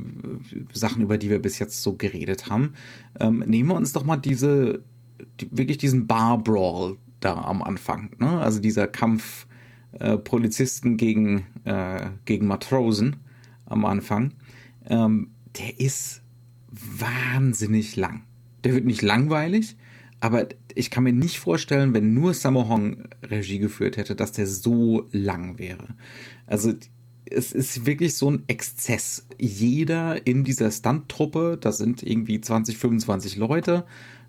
Sachen, 0.73 1.03
über 1.03 1.19
die 1.19 1.31
wir 1.31 1.41
bis 1.41 1.59
jetzt 1.59 1.83
so 1.83 1.95
geredet 1.95 2.49
haben. 2.49 2.75
Ähm, 3.19 3.43
nehmen 3.47 3.71
wir 3.71 3.77
uns 3.77 3.93
doch 3.93 4.05
mal 4.05 4.17
diese, 4.17 4.83
die, 5.41 5.49
wirklich 5.51 5.79
diesen 5.79 6.07
Bar-Brawl 6.07 6.97
da 7.21 7.35
am 7.35 7.63
Anfang. 7.63 8.11
Ne? 8.19 8.41
Also 8.41 8.61
dieser 8.61 8.87
Kampf 8.87 9.47
äh, 9.99 10.17
Polizisten 10.17 10.97
gegen, 10.97 11.47
äh, 11.65 12.11
gegen 12.25 12.47
Matrosen 12.47 13.17
am 13.67 13.85
Anfang. 13.85 14.33
Ähm, 14.87 15.32
der 15.59 15.81
ist 15.81 16.23
wahnsinnig 16.71 17.97
lang. 17.97 18.23
Der 18.65 18.75
wird 18.75 18.85
nicht 18.85 19.03
langweilig, 19.03 19.77
Aber 20.23 20.47
ich 20.77 20.91
kann 20.93 21.03
mir 21.03 21.12
nicht 21.12 21.41
vorstellen, 21.41 21.95
wenn 21.95 22.15
nur 22.15 22.33
Sammo 22.33 22.69
Hong 22.69 23.09
Regie 23.25 23.59
geführt 23.59 23.97
hätte, 23.97 24.15
dass 24.15 24.31
der 24.31 24.47
so 24.47 25.09
lang 25.11 25.59
wäre. 25.59 25.88
Also 26.47 26.75
es 27.25 27.51
ist 27.51 27.87
wirklich 27.87 28.15
so 28.15 28.31
ein 28.31 28.45
Exzess. 28.47 29.27
Jeder 29.37 30.25
in 30.25 30.45
dieser 30.45 30.71
Stunt-Truppe, 30.71 31.59
das 31.61 31.79
sind 31.79 32.05
irgendwie 32.05 32.41
20, 32.41 32.79
25 32.79 33.37
Leute, 33.37 33.85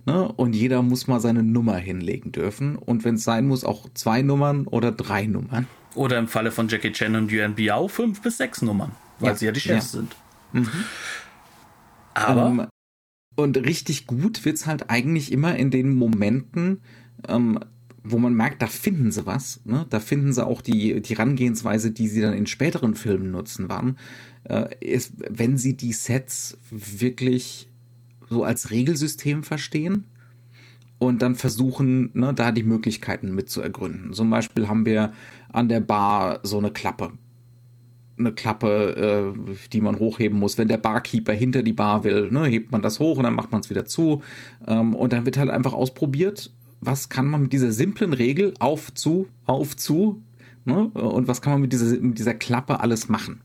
ne? 0.07 0.31
Und 0.31 0.53
jeder 0.53 0.81
muss 0.81 1.05
mal 1.05 1.19
seine 1.19 1.43
Nummer 1.43 1.75
hinlegen 1.75 2.31
dürfen. 2.31 2.75
Und 2.75 3.03
wenn 3.03 3.15
es 3.15 3.23
sein 3.23 3.47
muss, 3.47 3.63
auch 3.63 3.87
zwei 3.93 4.23
Nummern 4.23 4.65
oder 4.65 4.91
drei 4.91 5.27
Nummern. 5.27 5.67
Oder 5.93 6.17
im 6.17 6.27
Falle 6.27 6.49
von 6.49 6.69
Jackie 6.69 6.91
Chan 6.91 7.15
und 7.15 7.31
Yuan 7.31 7.53
Biao 7.53 7.87
fünf 7.87 8.19
bis 8.23 8.37
sechs 8.37 8.63
Nummern, 8.63 8.93
weil 9.19 9.29
ja, 9.29 9.35
sie 9.35 9.45
ja 9.45 9.51
die 9.51 9.59
Chefs 9.59 9.93
ja. 9.93 9.99
sind. 9.99 10.15
Mhm. 10.53 10.69
Aber. 12.13 12.45
Um, 12.47 12.59
ähm, 12.59 12.67
und 13.35 13.57
richtig 13.57 14.05
gut 14.05 14.45
wird 14.45 14.57
es 14.57 14.67
halt 14.67 14.91
eigentlich 14.91 15.31
immer 15.31 15.55
in 15.55 15.71
den 15.71 15.95
Momenten, 15.95 16.81
ähm, 17.27 17.59
wo 18.03 18.19
man 18.19 18.33
merkt, 18.35 18.61
da 18.61 18.67
finden 18.67 19.11
sie 19.11 19.25
was. 19.25 19.61
Ne? 19.65 19.87
Da 19.89 19.99
finden 19.99 20.33
sie 20.33 20.45
auch 20.45 20.61
die, 20.61 21.01
die 21.01 21.13
Rangehensweise, 21.13 21.91
die 21.91 22.07
sie 22.07 22.21
dann 22.21 22.33
in 22.33 22.45
späteren 22.45 22.95
Filmen 22.95 23.31
nutzen 23.31 23.69
waren. 23.69 23.97
Äh, 24.43 24.75
ist, 24.81 25.13
wenn 25.29 25.57
sie 25.57 25.75
die 25.75 25.93
Sets 25.93 26.57
wirklich 26.69 27.69
so 28.29 28.43
als 28.43 28.71
Regelsystem 28.71 29.43
verstehen 29.43 30.05
und 30.99 31.21
dann 31.21 31.35
versuchen, 31.35 32.11
ne, 32.13 32.33
da 32.33 32.51
die 32.51 32.63
Möglichkeiten 32.63 33.33
mit 33.33 33.49
zu 33.49 33.61
ergründen. 33.61 34.13
Zum 34.13 34.29
Beispiel 34.29 34.67
haben 34.67 34.85
wir 34.85 35.13
an 35.51 35.69
der 35.69 35.79
Bar 35.79 36.39
so 36.43 36.57
eine 36.57 36.71
Klappe. 36.71 37.13
Eine 38.17 38.31
Klappe, 38.31 39.33
äh, 39.35 39.67
die 39.71 39.81
man 39.81 39.99
hochheben 39.99 40.37
muss. 40.37 40.57
Wenn 40.57 40.67
der 40.67 40.77
Barkeeper 40.77 41.33
hinter 41.33 41.63
die 41.63 41.73
Bar 41.73 42.03
will, 42.03 42.29
ne, 42.31 42.45
hebt 42.45 42.71
man 42.71 42.81
das 42.81 42.99
hoch 42.99 43.17
und 43.17 43.23
dann 43.23 43.35
macht 43.35 43.51
man 43.51 43.61
es 43.61 43.69
wieder 43.69 43.85
zu. 43.85 44.21
Ähm, 44.67 44.95
und 44.95 45.13
dann 45.13 45.25
wird 45.25 45.37
halt 45.37 45.49
einfach 45.49 45.73
ausprobiert, 45.73 46.51
was 46.81 47.09
kann 47.09 47.27
man 47.27 47.43
mit 47.43 47.53
dieser 47.53 47.71
simplen 47.71 48.13
Regel 48.13 48.53
auf, 48.59 48.93
zu, 48.93 49.27
auf, 49.45 49.75
zu, 49.75 50.21
ne? 50.65 50.87
und 50.89 51.27
was 51.27 51.41
kann 51.41 51.53
man 51.53 51.61
mit 51.61 51.73
dieser, 51.73 51.97
mit 51.99 52.19
dieser 52.19 52.33
Klappe 52.33 52.79
alles 52.79 53.09
machen. 53.09 53.41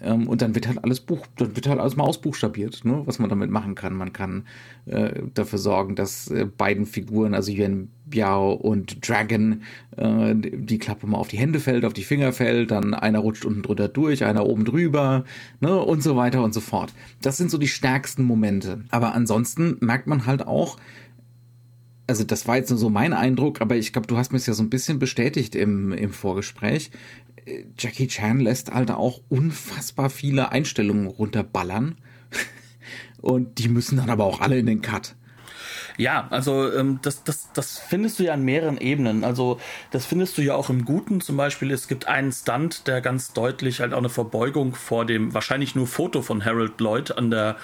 Ähm, 0.00 0.28
und 0.28 0.42
dann 0.42 0.54
wird 0.54 0.66
halt 0.66 0.82
alles 0.82 1.00
Buch, 1.00 1.26
dann 1.36 1.56
wird 1.56 1.68
halt 1.68 1.78
alles 1.78 1.96
mal 1.96 2.04
ausbuchstabiert, 2.04 2.84
ne? 2.84 3.02
was 3.04 3.18
man 3.18 3.28
damit 3.28 3.50
machen 3.50 3.74
kann. 3.74 3.94
Man 3.94 4.12
kann 4.12 4.44
äh, 4.86 5.22
dafür 5.34 5.58
sorgen, 5.58 5.94
dass 5.94 6.28
äh, 6.30 6.46
beiden 6.46 6.86
Figuren, 6.86 7.34
also 7.34 7.52
Yuan 7.52 7.88
Biao 8.06 8.52
und 8.52 9.06
Dragon, 9.06 9.62
äh, 9.96 10.34
die 10.34 10.78
Klappe 10.78 11.06
mal 11.06 11.18
auf 11.18 11.28
die 11.28 11.38
Hände 11.38 11.60
fällt, 11.60 11.84
auf 11.84 11.92
die 11.92 12.04
Finger 12.04 12.32
fällt, 12.32 12.70
dann 12.70 12.94
einer 12.94 13.18
rutscht 13.18 13.44
unten 13.44 13.62
drunter 13.62 13.88
durch, 13.88 14.24
einer 14.24 14.46
oben 14.46 14.64
drüber, 14.64 15.24
ne? 15.60 15.78
und 15.78 16.02
so 16.02 16.16
weiter 16.16 16.42
und 16.42 16.54
so 16.54 16.60
fort. 16.60 16.92
Das 17.20 17.36
sind 17.36 17.50
so 17.50 17.58
die 17.58 17.68
stärksten 17.68 18.24
Momente. 18.24 18.84
Aber 18.90 19.14
ansonsten 19.14 19.76
merkt 19.80 20.06
man 20.06 20.26
halt 20.26 20.46
auch, 20.46 20.78
also 22.10 22.24
das 22.24 22.48
war 22.48 22.56
jetzt 22.56 22.70
nur 22.70 22.78
so 22.78 22.90
mein 22.90 23.12
Eindruck, 23.12 23.60
aber 23.60 23.76
ich 23.76 23.92
glaube, 23.92 24.08
du 24.08 24.16
hast 24.16 24.32
mir 24.32 24.38
es 24.38 24.46
ja 24.46 24.52
so 24.52 24.64
ein 24.64 24.70
bisschen 24.70 24.98
bestätigt 24.98 25.54
im, 25.54 25.92
im 25.92 26.10
Vorgespräch. 26.10 26.90
Jackie 27.78 28.08
Chan 28.08 28.40
lässt 28.40 28.72
halt 28.72 28.90
auch 28.90 29.20
unfassbar 29.28 30.10
viele 30.10 30.50
Einstellungen 30.52 31.06
runterballern. 31.06 31.96
Und 33.20 33.58
die 33.58 33.68
müssen 33.68 33.96
dann 33.98 34.10
aber 34.10 34.24
auch 34.24 34.40
alle 34.40 34.58
in 34.58 34.66
den 34.66 34.82
Cut. 34.82 35.16
Ja, 36.00 36.28
also 36.30 36.72
ähm, 36.72 36.98
das, 37.02 37.24
das, 37.24 37.52
das 37.52 37.78
findest 37.78 38.18
du 38.18 38.22
ja 38.22 38.32
an 38.32 38.42
mehreren 38.42 38.78
Ebenen. 38.78 39.22
Also 39.22 39.60
das 39.90 40.06
findest 40.06 40.38
du 40.38 40.42
ja 40.42 40.54
auch 40.54 40.70
im 40.70 40.86
Guten. 40.86 41.20
Zum 41.20 41.36
Beispiel, 41.36 41.70
es 41.70 41.88
gibt 41.88 42.08
einen 42.08 42.32
Stunt, 42.32 42.86
der 42.86 43.02
ganz 43.02 43.34
deutlich 43.34 43.80
halt 43.80 43.92
auch 43.92 43.98
eine 43.98 44.08
Verbeugung 44.08 44.74
vor 44.74 45.04
dem 45.04 45.34
wahrscheinlich 45.34 45.74
nur 45.74 45.86
Foto 45.86 46.22
von 46.22 46.42
Harold 46.42 46.80
Lloyd 46.80 47.18
an 47.18 47.30
der, 47.30 47.56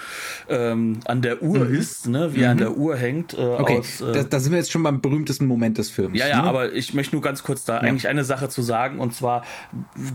ähm, 0.49 0.99
an 1.05 1.23
der 1.23 1.41
Uhr 1.41 1.65
mhm. 1.65 1.73
ist, 1.73 2.07
ne? 2.07 2.35
wie 2.35 2.37
mhm. 2.37 2.43
er 2.43 2.51
an 2.51 2.57
mhm. 2.57 2.61
der 2.61 2.77
Uhr 2.77 2.95
hängt. 2.95 3.33
Äh, 3.33 3.37
okay, 3.37 3.79
aus, 3.79 4.01
äh, 4.01 4.13
da, 4.13 4.23
da, 4.23 4.39
sind 4.39 4.51
wir 4.51 4.59
jetzt 4.59 4.71
schon 4.71 4.83
beim 4.83 5.01
berühmtesten 5.01 5.47
Moment 5.47 5.79
des 5.79 5.89
Films. 5.89 6.15
Ja, 6.19 6.27
ja, 6.27 6.43
ne? 6.43 6.47
aber 6.47 6.73
ich 6.73 6.93
möchte 6.93 7.15
nur 7.15 7.23
ganz 7.23 7.41
kurz 7.41 7.65
da 7.65 7.77
ja. 7.77 7.81
eigentlich 7.81 8.07
eine 8.07 8.23
Sache 8.23 8.49
zu 8.49 8.61
sagen. 8.61 8.99
Und 8.99 9.15
zwar 9.15 9.45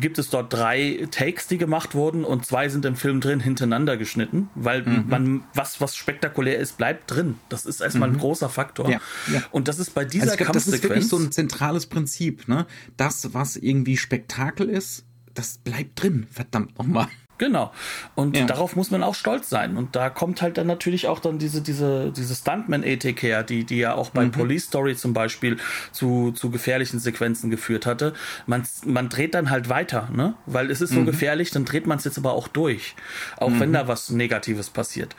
gibt 0.01 0.19
es 0.19 0.31
dort 0.31 0.53
drei 0.53 1.09
Takes, 1.11 1.49
die 1.49 1.59
gemacht 1.59 1.97
wurden 1.97 2.25
und 2.25 2.47
zwei 2.47 2.69
sind 2.69 2.85
im 2.85 2.95
Film 2.95 3.21
drin 3.21 3.41
hintereinander 3.41 3.97
geschnitten, 3.97 4.49
weil 4.55 4.83
mhm. 4.83 5.05
man 5.09 5.45
was, 5.55 5.81
was 5.81 5.97
spektakulär 5.97 6.61
ist, 6.61 6.79
bleibt 6.79 7.11
drin. 7.11 7.41
Das 7.49 7.67
ist 7.67 7.81
erstmal 7.81 8.12
ein 8.13 8.17
mhm. 8.17 8.21
großer 8.21 8.49
Faktor. 8.49 8.91
Ja, 8.91 9.01
ja. 9.33 9.43
Und 9.51 9.69
das 9.69 9.79
ist 9.79 9.95
bei 9.95 10.05
dieser 10.05 10.25
also 10.33 10.37
glaub, 10.37 10.53
Das 10.53 10.67
ist 10.67 10.83
wirklich 10.83 11.09
so 11.09 11.17
ein 11.19 11.33
zentrales 11.33 11.87
Prinzip. 11.87 12.49
Ne? 12.49 12.67
Das, 12.97 13.35
was 13.35 13.57
irgendwie 13.57 13.97
Spektakel 13.97 14.69
ist, 14.69 15.05
das 15.35 15.59
bleibt 15.59 16.03
drin. 16.03 16.27
Verdammt 16.31 16.79
nochmal. 16.79 17.09
Genau. 17.43 17.73
Und 18.15 18.37
ja. 18.37 18.45
darauf 18.47 18.77
muss 18.77 18.93
man 18.93 19.03
auch 19.03 19.17
stolz 19.17 19.49
sein. 19.49 19.77
Und 19.77 19.97
da 19.97 20.11
kommt 20.11 20.43
halt 20.43 20.59
dann 20.59 20.69
natürlich 20.69 21.09
auch 21.09 21.19
dann 21.19 21.41
diese, 21.41 21.61
diese, 21.61 22.13
diese 22.13 22.37
Stuntman-Ethik 22.37 23.21
her, 23.21 23.43
die, 23.43 23.65
die 23.65 23.79
ja 23.79 23.95
auch 23.95 24.11
bei 24.11 24.27
mhm. 24.27 24.31
Police 24.31 24.67
Story 24.67 24.95
zum 24.95 25.13
Beispiel 25.13 25.57
zu, 25.91 26.31
zu 26.31 26.51
gefährlichen 26.51 27.01
Sequenzen 27.01 27.51
geführt 27.51 27.85
hatte. 27.85 28.13
Man, 28.47 28.63
man 28.85 29.09
dreht 29.09 29.35
dann 29.35 29.51
halt 29.51 29.69
weiter, 29.69 30.09
ne? 30.15 30.35
Weil 30.47 30.71
es 30.71 30.81
ist 30.81 30.91
so 30.91 31.01
mhm. 31.01 31.07
gefährlich, 31.07 31.51
dann 31.51 31.65
dreht 31.65 31.85
man 31.85 31.99
es 31.99 32.05
jetzt 32.05 32.17
aber 32.17 32.33
auch 32.33 32.47
durch. 32.47 32.95
Auch 33.39 33.51
mhm. 33.51 33.59
wenn 33.59 33.73
da 33.73 33.89
was 33.89 34.11
Negatives 34.11 34.71
passiert. 34.71 35.17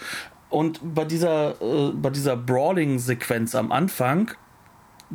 Und 0.54 0.82
bei 0.84 1.04
dieser, 1.04 1.60
äh, 1.64 1.94
bei 1.94 2.12
dieser 2.12 2.38
Brawling-Sequenz 2.38 3.56
am 3.56 3.72
Anfang 3.72 4.30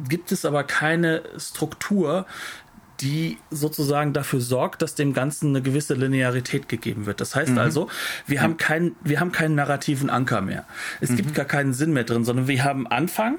gibt 0.08 0.32
es 0.32 0.44
aber 0.44 0.64
keine 0.64 1.22
Struktur, 1.36 2.26
die 3.00 3.38
sozusagen 3.48 4.12
dafür 4.12 4.40
sorgt, 4.40 4.82
dass 4.82 4.96
dem 4.96 5.12
Ganzen 5.12 5.50
eine 5.50 5.62
gewisse 5.62 5.94
Linearität 5.94 6.68
gegeben 6.68 7.06
wird. 7.06 7.20
Das 7.20 7.36
heißt 7.36 7.52
mhm. 7.52 7.58
also, 7.58 7.88
wir 8.26 8.42
haben 8.42 8.56
keinen, 8.56 8.96
wir 9.04 9.20
haben 9.20 9.30
keinen 9.30 9.54
narrativen 9.54 10.10
Anker 10.10 10.40
mehr. 10.40 10.64
Es 11.00 11.10
mhm. 11.10 11.16
gibt 11.18 11.34
gar 11.34 11.44
keinen 11.44 11.72
Sinn 11.72 11.92
mehr 11.92 12.02
drin, 12.02 12.24
sondern 12.24 12.48
wir 12.48 12.64
haben 12.64 12.88
Anfang, 12.88 13.38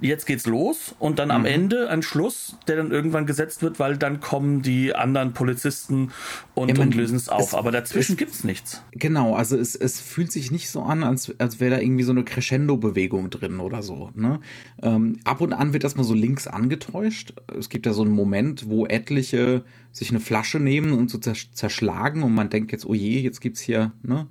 jetzt 0.00 0.26
geht's 0.26 0.46
los 0.46 0.94
und 0.98 1.18
dann 1.18 1.28
mhm. 1.28 1.34
am 1.34 1.44
Ende 1.44 1.88
ein 1.88 2.02
Schluss, 2.02 2.56
der 2.66 2.76
dann 2.76 2.90
irgendwann 2.90 3.26
gesetzt 3.26 3.62
wird, 3.62 3.78
weil 3.78 3.96
dann 3.96 4.20
kommen 4.20 4.62
die 4.62 4.94
anderen 4.94 5.32
Polizisten 5.32 6.10
und, 6.54 6.78
und 6.78 6.94
lösen 6.94 7.16
es 7.16 7.28
auf. 7.28 7.54
Aber 7.54 7.70
dazwischen 7.70 8.12
es, 8.12 8.18
gibt's 8.18 8.44
nichts. 8.44 8.82
Genau, 8.92 9.34
also 9.34 9.56
es, 9.56 9.74
es 9.74 10.00
fühlt 10.00 10.32
sich 10.32 10.50
nicht 10.50 10.70
so 10.70 10.82
an, 10.82 11.04
als, 11.04 11.34
als 11.38 11.60
wäre 11.60 11.76
da 11.76 11.80
irgendwie 11.80 12.04
so 12.04 12.12
eine 12.12 12.24
Crescendo-Bewegung 12.24 13.30
drin 13.30 13.60
oder 13.60 13.82
so. 13.82 14.10
Ne? 14.14 14.40
Ähm, 14.82 15.20
ab 15.24 15.40
und 15.40 15.52
an 15.52 15.72
wird 15.72 15.84
das 15.84 15.96
mal 15.96 16.04
so 16.04 16.14
links 16.14 16.46
angetäuscht. 16.46 17.34
Es 17.58 17.68
gibt 17.68 17.86
ja 17.86 17.92
so 17.92 18.02
einen 18.02 18.12
Moment, 18.12 18.68
wo 18.68 18.86
etliche 18.86 19.64
sich 19.92 20.10
eine 20.10 20.20
Flasche 20.20 20.58
nehmen 20.58 20.92
und 20.92 21.08
so 21.08 21.18
zerschlagen 21.18 22.22
und 22.22 22.34
man 22.34 22.50
denkt 22.50 22.72
jetzt, 22.72 22.84
oh 22.84 22.94
je, 22.94 23.20
jetzt 23.20 23.40
gibt's 23.40 23.60
hier 23.60 23.92
ne, 24.02 24.26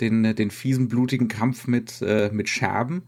den, 0.00 0.36
den 0.36 0.50
fiesen, 0.50 0.88
blutigen 0.88 1.28
Kampf 1.28 1.66
mit, 1.66 2.02
äh, 2.02 2.30
mit 2.32 2.48
Scherben. 2.48 3.02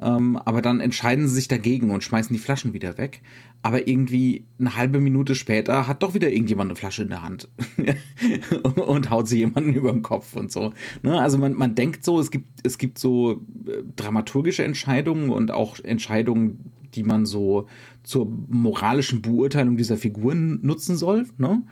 Ähm, 0.00 0.36
aber 0.36 0.62
dann 0.62 0.80
entscheiden 0.80 1.28
sie 1.28 1.34
sich 1.34 1.48
dagegen 1.48 1.90
und 1.90 2.02
schmeißen 2.02 2.32
die 2.32 2.40
Flaschen 2.40 2.72
wieder 2.72 2.98
weg. 2.98 3.22
Aber 3.62 3.86
irgendwie 3.86 4.44
eine 4.58 4.76
halbe 4.76 4.98
Minute 5.00 5.34
später 5.34 5.86
hat 5.86 6.02
doch 6.02 6.14
wieder 6.14 6.30
irgendjemand 6.30 6.70
eine 6.70 6.76
Flasche 6.76 7.02
in 7.02 7.10
der 7.10 7.22
Hand 7.22 7.48
und 8.62 9.10
haut 9.10 9.28
sie 9.28 9.38
jemanden 9.38 9.74
über 9.74 9.92
den 9.92 10.02
Kopf 10.02 10.34
und 10.34 10.50
so. 10.50 10.72
Ne? 11.02 11.20
Also 11.20 11.38
man, 11.38 11.54
man 11.54 11.74
denkt 11.74 12.04
so, 12.04 12.18
es 12.18 12.30
gibt, 12.30 12.66
es 12.66 12.78
gibt 12.78 12.98
so 12.98 13.42
äh, 13.66 13.82
dramaturgische 13.94 14.64
Entscheidungen 14.64 15.30
und 15.30 15.50
auch 15.50 15.78
Entscheidungen, 15.78 16.72
die 16.94 17.04
man 17.04 17.24
so 17.24 17.66
zur 18.02 18.26
moralischen 18.48 19.22
Beurteilung 19.22 19.76
dieser 19.76 19.96
Figuren 19.96 20.58
nutzen 20.62 20.96
soll. 20.96 21.26
Ne? 21.38 21.62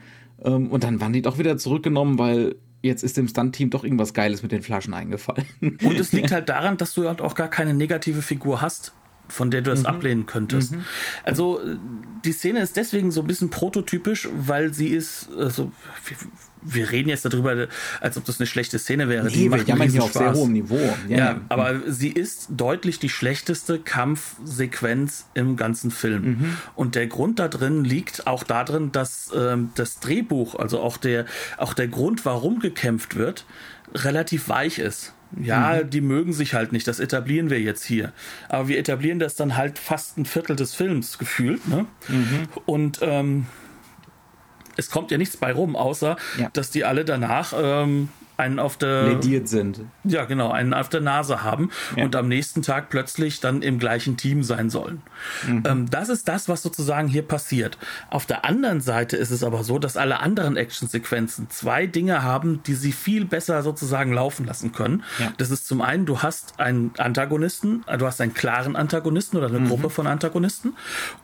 Ähm, 0.43 0.69
und 0.69 0.83
dann 0.83 1.01
waren 1.01 1.13
die 1.13 1.21
doch 1.21 1.39
wieder 1.39 1.57
zurückgenommen, 1.57 2.17
weil 2.17 2.55
jetzt 2.81 3.03
ist 3.03 3.17
dem 3.17 3.27
Stunt-Team 3.27 3.69
doch 3.69 3.83
irgendwas 3.83 4.13
Geiles 4.13 4.43
mit 4.43 4.51
den 4.51 4.61
Flaschen 4.61 4.93
eingefallen. 4.93 5.45
Und 5.61 5.99
es 5.99 6.11
liegt 6.11 6.31
halt 6.31 6.49
daran, 6.49 6.77
dass 6.77 6.93
du 6.93 7.07
halt 7.07 7.21
auch 7.21 7.35
gar 7.35 7.49
keine 7.49 7.73
negative 7.73 8.21
Figur 8.21 8.61
hast, 8.61 8.93
von 9.31 9.51
der 9.51 9.61
du 9.61 9.71
es 9.71 9.81
mhm. 9.81 9.85
ablehnen 9.87 10.25
könntest. 10.25 10.73
Mhm. 10.73 10.85
Also 11.23 11.59
die 12.25 12.31
Szene 12.31 12.59
ist 12.59 12.75
deswegen 12.77 13.11
so 13.11 13.21
ein 13.21 13.27
bisschen 13.27 13.49
prototypisch, 13.49 14.27
weil 14.31 14.73
sie 14.73 14.89
ist, 14.89 15.29
also 15.37 15.71
wir 16.61 16.91
reden 16.91 17.09
jetzt 17.09 17.25
darüber, 17.25 17.67
als 17.99 18.17
ob 18.17 18.25
das 18.25 18.39
eine 18.39 18.47
schlechte 18.47 18.77
Szene 18.77 19.09
wäre. 19.09 19.25
Nee, 19.25 19.31
die 19.31 19.51
wir 19.51 19.63
jammern 19.63 19.89
hier 19.89 20.03
auf 20.03 20.13
sehr 20.13 20.33
hohem 20.33 20.51
Niveau. 20.51 20.79
Ja, 21.07 21.17
ja, 21.17 21.41
aber 21.49 21.81
sie 21.87 22.09
ist 22.09 22.49
deutlich 22.49 22.99
die 22.99 23.09
schlechteste 23.09 23.79
Kampfsequenz 23.79 25.25
im 25.33 25.55
ganzen 25.55 25.91
Film. 25.91 26.23
Mhm. 26.23 26.57
Und 26.75 26.95
der 26.95 27.07
Grund 27.07 27.39
da 27.39 27.47
drin 27.47 27.83
liegt 27.83 28.27
auch 28.27 28.43
darin, 28.43 28.91
dass 28.91 29.31
ähm, 29.35 29.71
das 29.75 29.99
Drehbuch, 29.99 30.55
also 30.55 30.79
auch 30.79 30.97
der, 30.97 31.25
auch 31.57 31.73
der 31.73 31.87
Grund, 31.87 32.25
warum 32.25 32.59
gekämpft 32.59 33.15
wird, 33.15 33.45
relativ 33.93 34.49
weich 34.49 34.79
ist. 34.79 35.13
Ja, 35.39 35.81
mhm. 35.83 35.89
die 35.89 36.01
mögen 36.01 36.33
sich 36.33 36.53
halt 36.53 36.71
nicht, 36.71 36.87
das 36.87 36.99
etablieren 36.99 37.49
wir 37.49 37.59
jetzt 37.59 37.85
hier. 37.85 38.11
Aber 38.49 38.67
wir 38.67 38.77
etablieren 38.77 39.19
das 39.19 39.35
dann 39.35 39.55
halt 39.55 39.79
fast 39.79 40.17
ein 40.17 40.25
Viertel 40.25 40.55
des 40.55 40.75
Films 40.75 41.17
gefühlt. 41.17 41.67
Ne? 41.67 41.85
Mhm. 42.09 42.47
Und 42.65 42.99
ähm, 43.01 43.45
es 44.77 44.89
kommt 44.89 45.11
ja 45.11 45.17
nichts 45.17 45.37
bei 45.37 45.53
rum, 45.53 45.75
außer 45.75 46.17
ja. 46.37 46.49
dass 46.53 46.71
die 46.71 46.83
alle 46.83 47.05
danach 47.05 47.53
ähm, 47.55 48.09
einen 48.37 48.59
auf 48.59 48.77
der 48.77 49.03
lediert 49.03 49.47
sind. 49.47 49.81
Ja, 50.03 50.25
genau, 50.25 50.51
einen 50.51 50.73
auf 50.73 50.89
der 50.89 51.01
Nase 51.01 51.43
haben 51.43 51.69
ja. 51.95 52.03
und 52.03 52.15
am 52.15 52.27
nächsten 52.27 52.61
Tag 52.61 52.89
plötzlich 52.89 53.39
dann 53.39 53.61
im 53.61 53.79
gleichen 53.79 54.17
Team 54.17 54.43
sein 54.43 54.69
sollen. 54.69 55.01
Mhm. 55.47 55.63
Ähm, 55.65 55.89
das 55.89 56.09
ist 56.09 56.27
das, 56.27 56.49
was 56.49 56.63
sozusagen 56.63 57.07
hier 57.07 57.21
passiert. 57.21 57.77
Auf 58.09 58.25
der 58.25 58.45
anderen 58.45 58.81
Seite 58.81 59.17
ist 59.17 59.31
es 59.31 59.43
aber 59.43 59.63
so, 59.63 59.79
dass 59.79 59.97
alle 59.97 60.19
anderen 60.19 60.57
Actionsequenzen 60.57 61.49
zwei 61.49 61.85
Dinge 61.85 62.23
haben, 62.23 62.63
die 62.63 62.73
sie 62.73 62.91
viel 62.91 63.25
besser 63.25 63.61
sozusagen 63.63 64.13
laufen 64.13 64.45
lassen 64.45 64.71
können. 64.71 65.03
Ja. 65.19 65.33
Das 65.37 65.51
ist 65.51 65.67
zum 65.67 65.81
einen, 65.81 66.05
du 66.05 66.21
hast 66.21 66.59
einen 66.59 66.91
Antagonisten, 66.97 67.83
du 67.97 68.05
hast 68.05 68.21
einen 68.21 68.33
klaren 68.33 68.75
Antagonisten 68.75 69.37
oder 69.37 69.47
eine 69.47 69.59
mhm. 69.59 69.69
Gruppe 69.69 69.89
von 69.89 70.07
Antagonisten 70.07 70.73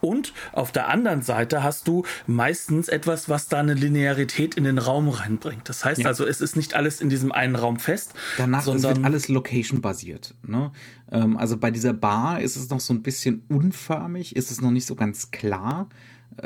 und 0.01 0.33
auf 0.51 0.71
der 0.71 0.89
anderen 0.89 1.21
Seite 1.21 1.63
hast 1.63 1.87
du 1.87 2.03
meistens 2.25 2.87
etwas, 2.87 3.29
was 3.29 3.47
da 3.47 3.59
eine 3.59 3.73
Linearität 3.73 4.55
in 4.55 4.63
den 4.63 4.77
Raum 4.77 5.09
reinbringt. 5.09 5.67
Das 5.69 5.83
heißt 5.85 6.01
ja. 6.01 6.07
also, 6.07 6.25
es 6.25 6.41
ist 6.41 6.55
nicht 6.55 6.75
alles 6.75 7.01
in 7.01 7.06
diesem 7.09 7.31
einen 7.31 7.55
Raum 7.55 7.79
fest. 7.79 8.13
Danach 8.37 8.63
sondern 8.63 8.97
wird 8.97 9.05
alles 9.05 9.27
location-basiert. 9.27 10.35
Ne? 10.45 10.71
Ähm, 11.11 11.37
also 11.37 11.57
bei 11.57 11.71
dieser 11.71 11.93
Bar 11.93 12.41
ist 12.41 12.55
es 12.55 12.69
noch 12.69 12.79
so 12.79 12.93
ein 12.93 13.01
bisschen 13.01 13.43
unförmig, 13.49 14.35
ist 14.35 14.51
es 14.51 14.61
noch 14.61 14.71
nicht 14.71 14.85
so 14.85 14.95
ganz 14.95 15.31
klar 15.31 15.89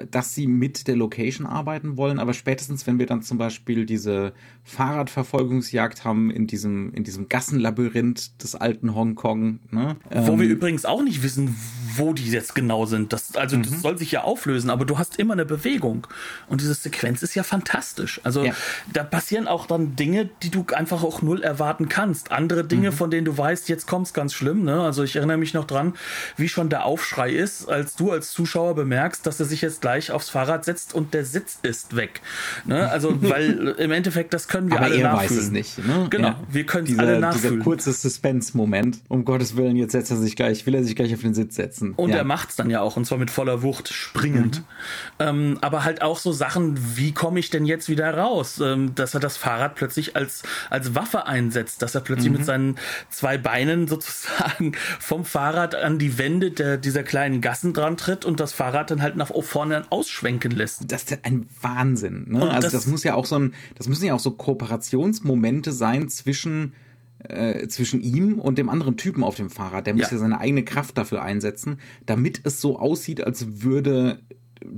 dass 0.10 0.34
sie 0.34 0.48
mit 0.48 0.88
der 0.88 0.96
Location 0.96 1.46
arbeiten 1.46 1.98
wollen, 1.98 2.20
aber 2.20 2.34
spätestens, 2.34 2.88
wenn 2.88 2.98
wir 2.98 3.06
dann 3.06 3.22
zum 3.22 3.38
Beispiel 3.38 3.86
diese 3.86 4.34
Fahrradverfolgungsjagd 4.64 6.06
haben 6.06 6.32
in 6.32 6.48
diesem, 6.48 6.94
in 6.94 7.04
diesem 7.04 7.28
Gassenlabyrinth 7.28 8.42
des 8.42 8.56
alten 8.56 8.96
Hongkong. 8.96 9.60
Ne? 9.72 9.98
Wo 10.10 10.34
ähm, 10.34 10.40
wir 10.40 10.48
übrigens 10.48 10.86
auch 10.86 11.04
nicht 11.04 11.24
wissen, 11.24 11.56
wo 11.96 12.14
die 12.14 12.30
jetzt 12.30 12.56
genau 12.56 12.86
sind. 12.86 13.12
Das, 13.12 13.36
also 13.36 13.58
mhm. 13.58 13.64
das 13.64 13.82
soll 13.82 13.98
sich 13.98 14.12
ja 14.12 14.24
auflösen, 14.24 14.70
aber 14.70 14.86
du 14.86 14.98
hast 14.98 15.18
immer 15.20 15.34
eine 15.34 15.46
Bewegung. 15.46 16.08
Und 16.48 16.62
diese 16.62 16.74
Sequenz 16.74 17.22
ist 17.22 17.36
ja 17.36 17.44
fantastisch. 17.44 18.22
Also 18.24 18.46
ja. 18.46 18.54
da 18.94 19.04
passieren 19.04 19.48
auch 19.48 19.66
dann 19.66 19.96
Dinge, 19.96 20.30
die 20.44 20.52
du 20.52 20.66
einfach 20.74 21.04
auch 21.04 21.22
null 21.22 21.42
erwarten 21.42 21.90
kannst. 21.90 22.32
Andere 22.32 22.64
Dinge, 22.64 22.92
mhm. 22.92 22.96
von 22.96 23.12
denen 23.12 23.26
du 23.26 23.38
weißt, 23.38 23.68
jetzt 23.68 23.88
kommt 23.88 24.08
es 24.08 24.14
ganz 24.14 24.34
schlimm. 24.34 24.64
Ne? 24.64 24.82
Also 24.82 25.04
ich 25.04 25.18
erinnere 25.18 25.38
mich 25.38 25.54
noch 25.54 25.66
dran, 25.66 25.96
wie 26.38 26.48
schon 26.48 26.70
der 26.70 26.86
Aufschrei 26.86 27.32
ist, 27.32 27.68
als 27.68 27.96
du 27.96 28.12
als 28.12 28.32
Zuschauer 28.32 28.76
bemerkst, 28.76 29.26
dass 29.26 29.40
er 29.40 29.46
sich 29.48 29.62
jetzt 29.62 29.81
gleich 29.82 30.12
aufs 30.12 30.30
Fahrrad 30.30 30.66
setzt 30.66 30.94
und 30.94 31.14
der 31.14 31.26
Sitz 31.26 31.60
ist 31.62 31.96
weg. 31.96 32.22
Ne? 32.66 32.90
Also, 32.90 33.14
weil 33.22 33.76
im 33.78 33.92
Endeffekt, 33.92 34.34
das 34.34 34.48
können 34.48 34.70
wir 34.70 34.78
aber 34.78 34.86
alle 34.86 34.98
er 34.98 35.12
nachfühlen. 35.12 35.38
weiß 35.38 35.46
es 35.46 35.52
nicht. 35.52 35.86
Ne? 35.86 36.08
Genau, 36.10 36.28
ja. 36.30 36.40
wir 36.50 36.66
können 36.66 36.88
es 36.88 36.98
alle 36.98 37.20
nachfühlen. 37.20 37.56
Dieser 37.56 37.64
kurze 37.64 37.92
Suspense-Moment. 37.92 39.00
Um 39.08 39.26
Gottes 39.26 39.56
Willen, 39.58 39.76
jetzt 39.76 39.92
setzt 39.92 40.12
er 40.12 40.18
sich 40.18 40.36
gleich, 40.36 40.66
will 40.66 40.76
er 40.76 40.84
sich 40.84 40.96
gleich 40.96 41.14
auf 41.14 41.22
den 41.22 41.34
Sitz 41.34 41.56
setzen. 41.56 41.94
Und 41.96 42.12
ja. 42.12 42.18
er 42.18 42.24
macht 42.24 42.52
es 42.52 42.56
dann 42.56 42.70
ja 42.70 42.82
auch, 42.82 42.98
und 42.98 43.06
zwar 43.06 43.18
mit 43.18 43.32
voller 43.32 43.64
Wucht, 43.64 43.92
springend. 43.92 44.60
Mhm. 44.60 44.64
Ähm, 45.20 45.58
aber 45.62 45.84
halt 45.84 46.02
auch 46.02 46.20
so 46.20 46.32
Sachen, 46.32 46.78
wie 46.96 47.12
komme 47.12 47.40
ich 47.40 47.50
denn 47.50 47.66
jetzt 47.66 47.90
wieder 47.90 48.16
raus? 48.16 48.60
Ähm, 48.64 48.96
dass 48.96 49.14
er 49.14 49.20
das 49.20 49.38
Fahrrad 49.38 49.76
plötzlich 49.76 50.16
als, 50.16 50.44
als 50.70 50.96
Waffe 50.96 51.26
einsetzt, 51.26 51.82
dass 51.82 51.96
er 51.96 52.02
plötzlich 52.02 52.32
mhm. 52.32 52.38
mit 52.38 52.46
seinen 52.46 52.76
zwei 53.10 53.38
Beinen 53.38 53.88
sozusagen 53.88 54.74
vom 55.00 55.26
Fahrrad 55.26 55.76
an 55.76 55.98
die 56.00 56.18
Wände 56.18 56.52
der, 56.52 56.78
dieser 56.78 57.04
kleinen 57.04 57.42
Gassen 57.42 57.74
dran 57.74 57.98
tritt 57.98 58.26
und 58.26 58.40
das 58.40 58.54
Fahrrad 58.54 58.92
dann 58.92 59.02
halt 59.02 59.16
nach 59.16 59.32
vorne 59.42 59.71
ausschwenken 59.90 60.52
lässt. 60.52 60.92
Das 60.92 61.04
ist 61.04 61.20
ein 61.24 61.48
Wahnsinn. 61.62 62.26
Ne? 62.30 62.50
Also 62.50 62.68
das, 62.68 62.74
das 62.74 62.88
muss 62.88 63.04
ja 63.04 63.16
auch 63.16 63.26
so 63.26 63.38
ein, 63.38 63.54
das 63.76 63.88
müssen 63.88 64.06
ja 64.06 64.14
auch 64.14 64.20
so 64.20 64.32
Kooperationsmomente 64.32 65.72
sein 65.72 66.10
zwischen 66.10 66.74
äh, 67.24 67.68
zwischen 67.68 68.02
ihm 68.02 68.40
und 68.40 68.58
dem 68.58 68.70
anderen 68.70 68.98
Typen 68.98 69.24
auf 69.24 69.36
dem 69.36 69.50
Fahrrad. 69.50 69.86
Der 69.86 69.94
muss 69.94 70.10
ja. 70.10 70.14
ja 70.14 70.18
seine 70.18 70.40
eigene 70.40 70.64
Kraft 70.64 70.98
dafür 70.98 71.22
einsetzen, 71.22 71.80
damit 72.06 72.42
es 72.46 72.62
so 72.62 72.80
aussieht, 72.80 73.24
als 73.24 73.62
würde 73.62 74.22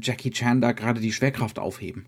Jackie 0.02 0.32
Chan 0.32 0.62
da 0.62 0.72
gerade 0.72 1.02
die 1.02 1.12
Schwerkraft 1.12 1.60
aufheben. 1.60 2.06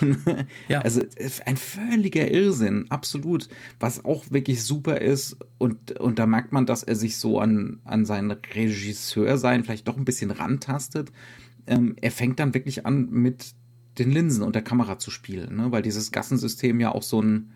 ja. 0.68 0.80
Also 0.80 1.02
ein 1.46 1.56
völliger 1.56 2.30
Irrsinn, 2.30 2.86
absolut. 2.90 3.48
Was 3.80 4.04
auch 4.04 4.30
wirklich 4.30 4.62
super 4.62 5.00
ist, 5.00 5.36
und, 5.58 5.98
und 5.98 6.18
da 6.18 6.26
merkt 6.26 6.52
man, 6.52 6.66
dass 6.66 6.82
er 6.82 6.94
sich 6.94 7.16
so 7.16 7.40
an, 7.40 7.80
an 7.84 8.04
sein 8.04 8.30
Regisseur 8.30 9.38
sein 9.38 9.64
vielleicht 9.64 9.88
doch 9.88 9.96
ein 9.96 10.04
bisschen 10.04 10.30
rantastet. 10.30 11.12
Ähm, 11.68 11.94
er 12.00 12.10
fängt 12.10 12.40
dann 12.40 12.54
wirklich 12.54 12.84
an, 12.86 13.08
mit 13.10 13.54
den 13.98 14.10
Linsen 14.10 14.42
und 14.42 14.54
der 14.54 14.62
Kamera 14.62 14.98
zu 14.98 15.10
spielen, 15.10 15.56
ne? 15.56 15.72
weil 15.72 15.82
dieses 15.82 16.12
Gassensystem 16.12 16.80
ja 16.80 16.92
auch 16.92 17.02
so 17.02 17.22
ein 17.22 17.52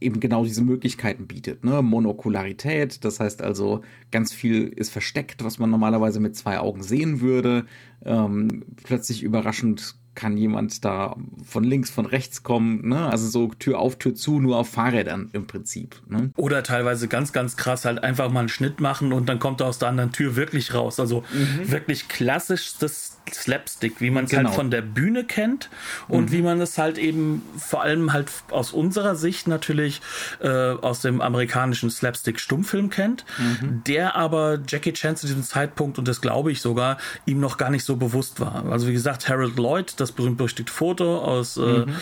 eben 0.00 0.20
genau 0.20 0.44
diese 0.44 0.62
Möglichkeiten 0.62 1.26
bietet. 1.26 1.64
Ne? 1.64 1.82
Monokularität, 1.82 3.04
das 3.04 3.20
heißt 3.20 3.42
also, 3.42 3.82
ganz 4.10 4.32
viel 4.32 4.68
ist 4.68 4.90
versteckt, 4.90 5.44
was 5.44 5.58
man 5.58 5.70
normalerweise 5.70 6.20
mit 6.20 6.36
zwei 6.36 6.58
Augen 6.58 6.82
sehen 6.82 7.20
würde. 7.20 7.66
Ähm, 8.04 8.64
plötzlich 8.82 9.22
überraschend 9.22 9.96
kann 10.14 10.36
jemand 10.36 10.84
da 10.84 11.16
von 11.44 11.64
links, 11.64 11.90
von 11.90 12.06
rechts 12.06 12.42
kommen, 12.42 12.88
ne? 12.88 13.08
Also 13.08 13.28
so 13.28 13.48
Tür 13.48 13.78
auf, 13.78 13.96
Tür 13.96 14.14
zu, 14.14 14.40
nur 14.40 14.58
auf 14.58 14.68
Fahrrädern 14.68 15.30
im 15.32 15.46
Prinzip. 15.46 15.96
Ne? 16.08 16.30
Oder 16.36 16.62
teilweise 16.62 17.08
ganz, 17.08 17.32
ganz 17.32 17.56
krass 17.56 17.84
halt 17.84 18.02
einfach 18.02 18.30
mal 18.30 18.40
einen 18.40 18.48
Schnitt 18.48 18.80
machen 18.80 19.12
und 19.12 19.28
dann 19.28 19.38
kommt 19.38 19.60
er 19.60 19.66
aus 19.66 19.78
der 19.78 19.88
anderen 19.88 20.12
Tür 20.12 20.36
wirklich 20.36 20.74
raus. 20.74 21.00
Also 21.00 21.24
mhm. 21.32 21.70
wirklich 21.70 22.08
klassischstes 22.08 23.13
Slapstick, 23.32 24.00
wie 24.00 24.10
man 24.10 24.24
es 24.24 24.32
halt 24.32 24.40
genau. 24.40 24.50
halt 24.50 24.56
von 24.56 24.70
der 24.70 24.82
Bühne 24.82 25.24
kennt 25.24 25.70
und 26.08 26.26
mhm. 26.26 26.32
wie 26.32 26.42
man 26.42 26.60
es 26.60 26.78
halt 26.78 26.98
eben 26.98 27.42
vor 27.56 27.82
allem 27.82 28.12
halt 28.12 28.30
aus 28.50 28.72
unserer 28.72 29.16
Sicht 29.16 29.48
natürlich 29.48 30.00
äh, 30.40 30.48
aus 30.48 31.00
dem 31.00 31.20
amerikanischen 31.20 31.90
Slapstick-Stummfilm 31.90 32.90
kennt, 32.90 33.24
mhm. 33.38 33.82
der 33.86 34.16
aber 34.16 34.58
Jackie 34.66 34.92
Chan 34.92 35.16
zu 35.16 35.26
diesem 35.26 35.42
Zeitpunkt, 35.42 35.98
und 35.98 36.08
das 36.08 36.20
glaube 36.20 36.52
ich 36.52 36.60
sogar, 36.60 36.98
ihm 37.26 37.40
noch 37.40 37.56
gar 37.56 37.70
nicht 37.70 37.84
so 37.84 37.96
bewusst 37.96 38.40
war. 38.40 38.66
Also 38.70 38.88
wie 38.88 38.92
gesagt, 38.92 39.28
Harold 39.28 39.56
Lloyd, 39.56 39.94
das 39.98 40.12
berühmt-berüchtigte 40.12 40.72
Foto 40.72 41.18
aus, 41.18 41.56
äh, 41.56 41.60
mhm. 41.60 41.96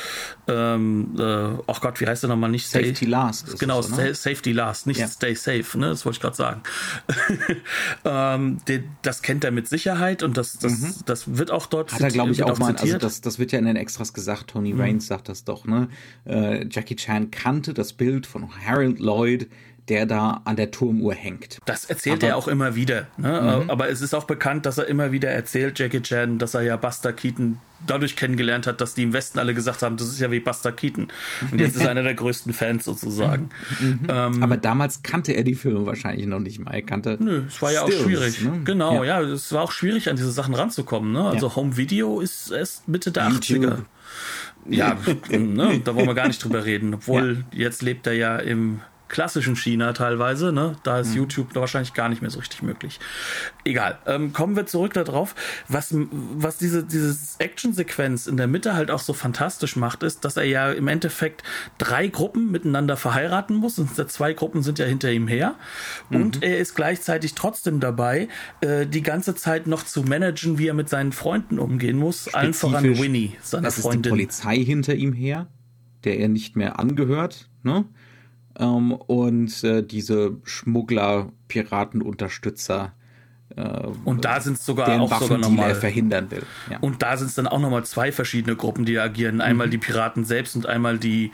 ähm, 0.48 1.16
äh, 1.18 1.62
ach 1.66 1.80
Gott, 1.80 2.00
wie 2.00 2.06
heißt 2.06 2.22
der 2.22 2.30
nochmal? 2.30 2.50
Nicht 2.50 2.66
Stay, 2.66 2.86
Safety 2.86 3.06
Last. 3.06 3.58
Genau, 3.58 3.82
so, 3.82 3.94
ne? 3.96 4.14
Safety 4.14 4.52
Last, 4.52 4.86
nicht 4.86 5.00
ja. 5.00 5.08
Stay 5.08 5.34
Safe, 5.34 5.78
ne? 5.78 5.90
das 5.90 6.04
wollte 6.04 6.16
ich 6.16 6.20
gerade 6.20 6.36
sagen. 6.36 6.62
ähm, 8.04 8.58
die, 8.68 8.84
das 9.02 9.22
kennt 9.22 9.44
er 9.44 9.50
mit 9.50 9.68
Sicherheit 9.68 10.22
und 10.22 10.36
das, 10.36 10.58
das, 10.58 10.80
mhm. 10.80 10.94
Das 11.12 11.36
wird 11.36 11.50
auch 11.50 11.66
dort 11.66 11.92
Hat 11.92 12.00
er, 12.00 12.08
glaube 12.08 12.30
ich, 12.30 12.42
auch 12.42 12.58
mal, 12.58 12.74
also 12.74 12.96
das, 12.96 13.20
das 13.20 13.38
wird 13.38 13.52
ja 13.52 13.58
in 13.58 13.66
den 13.66 13.76
Extras 13.76 14.14
gesagt, 14.14 14.48
Tony 14.48 14.72
mhm. 14.72 14.80
Raines 14.80 15.06
sagt 15.06 15.28
das 15.28 15.44
doch, 15.44 15.66
ne? 15.66 15.88
Äh, 16.24 16.66
Jackie 16.70 16.96
Chan 16.96 17.30
kannte 17.30 17.74
das 17.74 17.92
Bild 17.92 18.26
von 18.26 18.48
Harold 18.66 18.98
Lloyd, 18.98 19.48
der 19.88 20.06
da 20.06 20.40
an 20.44 20.56
der 20.56 20.70
Turmuhr 20.70 21.14
hängt. 21.14 21.58
Das 21.64 21.84
erzählt 21.84 22.22
aber, 22.22 22.28
er 22.28 22.36
auch 22.36 22.48
immer 22.48 22.74
wieder. 22.74 23.06
Ne? 23.16 23.62
Mhm. 23.64 23.70
Aber 23.70 23.88
es 23.88 24.00
ist 24.00 24.14
auch 24.14 24.24
bekannt, 24.24 24.66
dass 24.66 24.78
er 24.78 24.86
immer 24.86 25.12
wieder 25.12 25.30
erzählt, 25.30 25.78
Jackie 25.78 26.02
Chan, 26.02 26.38
dass 26.38 26.54
er 26.54 26.62
ja 26.62 26.76
Buster 26.76 27.12
Keaton 27.12 27.58
dadurch 27.84 28.14
kennengelernt 28.14 28.68
hat, 28.68 28.80
dass 28.80 28.94
die 28.94 29.02
im 29.02 29.12
Westen 29.12 29.40
alle 29.40 29.54
gesagt 29.54 29.82
haben, 29.82 29.96
das 29.96 30.08
ist 30.08 30.20
ja 30.20 30.30
wie 30.30 30.38
Buster 30.38 30.70
Keaton. 30.70 31.08
Und 31.50 31.60
jetzt 31.60 31.74
ist 31.74 31.82
er 31.82 31.90
einer 31.92 32.04
der 32.04 32.14
größten 32.14 32.52
Fans 32.52 32.84
sozusagen. 32.84 33.50
Mhm. 33.80 34.00
Ähm, 34.08 34.42
aber 34.42 34.56
damals 34.56 35.02
kannte 35.02 35.32
er 35.32 35.42
die 35.42 35.56
Filme 35.56 35.84
wahrscheinlich 35.84 36.26
noch 36.26 36.38
nicht 36.38 36.60
mal. 36.60 36.72
Er 36.72 36.82
kannte. 36.82 37.16
Nö, 37.18 37.42
es 37.48 37.60
war 37.60 37.72
ja 37.72 37.82
Stills, 37.82 38.00
auch 38.00 38.04
schwierig. 38.04 38.42
Ne? 38.42 38.60
Genau, 38.64 39.02
ja. 39.02 39.20
ja. 39.20 39.28
es 39.28 39.52
war 39.52 39.62
auch 39.62 39.72
schwierig, 39.72 40.08
an 40.08 40.16
diese 40.16 40.30
Sachen 40.30 40.54
ranzukommen. 40.54 41.12
Ne? 41.12 41.24
Also 41.24 41.48
ja. 41.48 41.56
Home 41.56 41.76
Video 41.76 42.20
ist 42.20 42.50
erst 42.50 42.88
Mitte 42.88 43.10
der 43.10 43.28
YouTube. 43.28 43.64
80er. 43.64 43.78
Ja, 44.68 44.96
ne, 45.30 45.80
da 45.82 45.94
wollen 45.94 46.06
wir 46.06 46.14
gar 46.14 46.28
nicht 46.28 46.42
drüber 46.42 46.64
reden. 46.64 46.94
Obwohl, 46.94 47.44
ja. 47.52 47.64
jetzt 47.64 47.82
lebt 47.82 48.06
er 48.06 48.12
ja 48.12 48.36
im 48.36 48.80
klassischen 49.12 49.54
China 49.54 49.92
teilweise. 49.92 50.52
Ne? 50.52 50.76
Da 50.82 50.98
ist 50.98 51.10
mhm. 51.10 51.18
YouTube 51.18 51.54
wahrscheinlich 51.54 51.92
gar 51.92 52.08
nicht 52.08 52.22
mehr 52.22 52.30
so 52.30 52.40
richtig 52.40 52.62
möglich. 52.62 52.98
Egal. 53.64 53.98
Ähm, 54.06 54.32
kommen 54.32 54.56
wir 54.56 54.66
zurück 54.66 54.94
darauf. 54.94 55.36
Was, 55.68 55.94
was 55.94 56.56
diese 56.56 56.82
dieses 56.82 57.36
Action-Sequenz 57.38 58.26
in 58.26 58.38
der 58.38 58.48
Mitte 58.48 58.74
halt 58.74 58.90
auch 58.90 59.00
so 59.00 59.12
fantastisch 59.12 59.76
macht, 59.76 60.02
ist, 60.02 60.24
dass 60.24 60.36
er 60.36 60.44
ja 60.44 60.72
im 60.72 60.88
Endeffekt 60.88 61.42
drei 61.78 62.08
Gruppen 62.08 62.50
miteinander 62.50 62.96
verheiraten 62.96 63.54
muss. 63.54 63.78
Und 63.78 63.94
zwei 64.10 64.32
Gruppen 64.32 64.62
sind 64.62 64.78
ja 64.78 64.86
hinter 64.86 65.12
ihm 65.12 65.28
her. 65.28 65.56
Und 66.10 66.36
mhm. 66.36 66.42
er 66.42 66.58
ist 66.58 66.74
gleichzeitig 66.74 67.34
trotzdem 67.34 67.80
dabei, 67.80 68.28
äh, 68.62 68.86
die 68.86 69.02
ganze 69.02 69.34
Zeit 69.34 69.66
noch 69.66 69.84
zu 69.84 70.02
managen, 70.02 70.58
wie 70.58 70.68
er 70.68 70.74
mit 70.74 70.88
seinen 70.88 71.12
Freunden 71.12 71.58
umgehen 71.58 71.98
muss. 71.98 72.22
Spezifisch, 72.22 72.34
allen 72.34 72.54
voran 72.54 72.98
Winnie, 72.98 73.36
seine 73.42 73.64
das 73.64 73.80
Freundin. 73.80 73.98
Ist 73.98 74.04
die 74.06 74.10
Polizei 74.10 74.56
hinter 74.64 74.94
ihm 74.94 75.12
her, 75.12 75.48
der 76.04 76.18
er 76.18 76.28
nicht 76.28 76.56
mehr 76.56 76.78
angehört. 76.78 77.50
Ne? 77.62 77.84
Ähm, 78.62 78.92
und 78.92 79.64
äh, 79.64 79.82
diese 79.82 80.38
Schmuggler, 80.44 81.32
Piratenunterstützer, 81.48 82.94
und 84.04 84.24
da 84.24 84.40
sind 84.40 84.58
es 84.58 84.64
sogar 84.64 85.00
auch 85.00 85.20
sogar 85.20 85.38
nochmal 85.38 85.74
verhindern 85.74 86.30
will. 86.30 86.42
Ja. 86.70 86.78
Und 86.80 87.02
da 87.02 87.16
sind 87.16 87.28
es 87.28 87.34
dann 87.34 87.46
auch 87.46 87.58
nochmal 87.58 87.84
zwei 87.84 88.12
verschiedene 88.12 88.56
Gruppen, 88.56 88.84
die 88.84 88.98
agieren. 88.98 89.40
Einmal 89.40 89.66
mhm. 89.66 89.72
die 89.72 89.78
Piraten 89.78 90.24
selbst 90.24 90.56
und 90.56 90.66
einmal 90.66 90.98
die, 90.98 91.32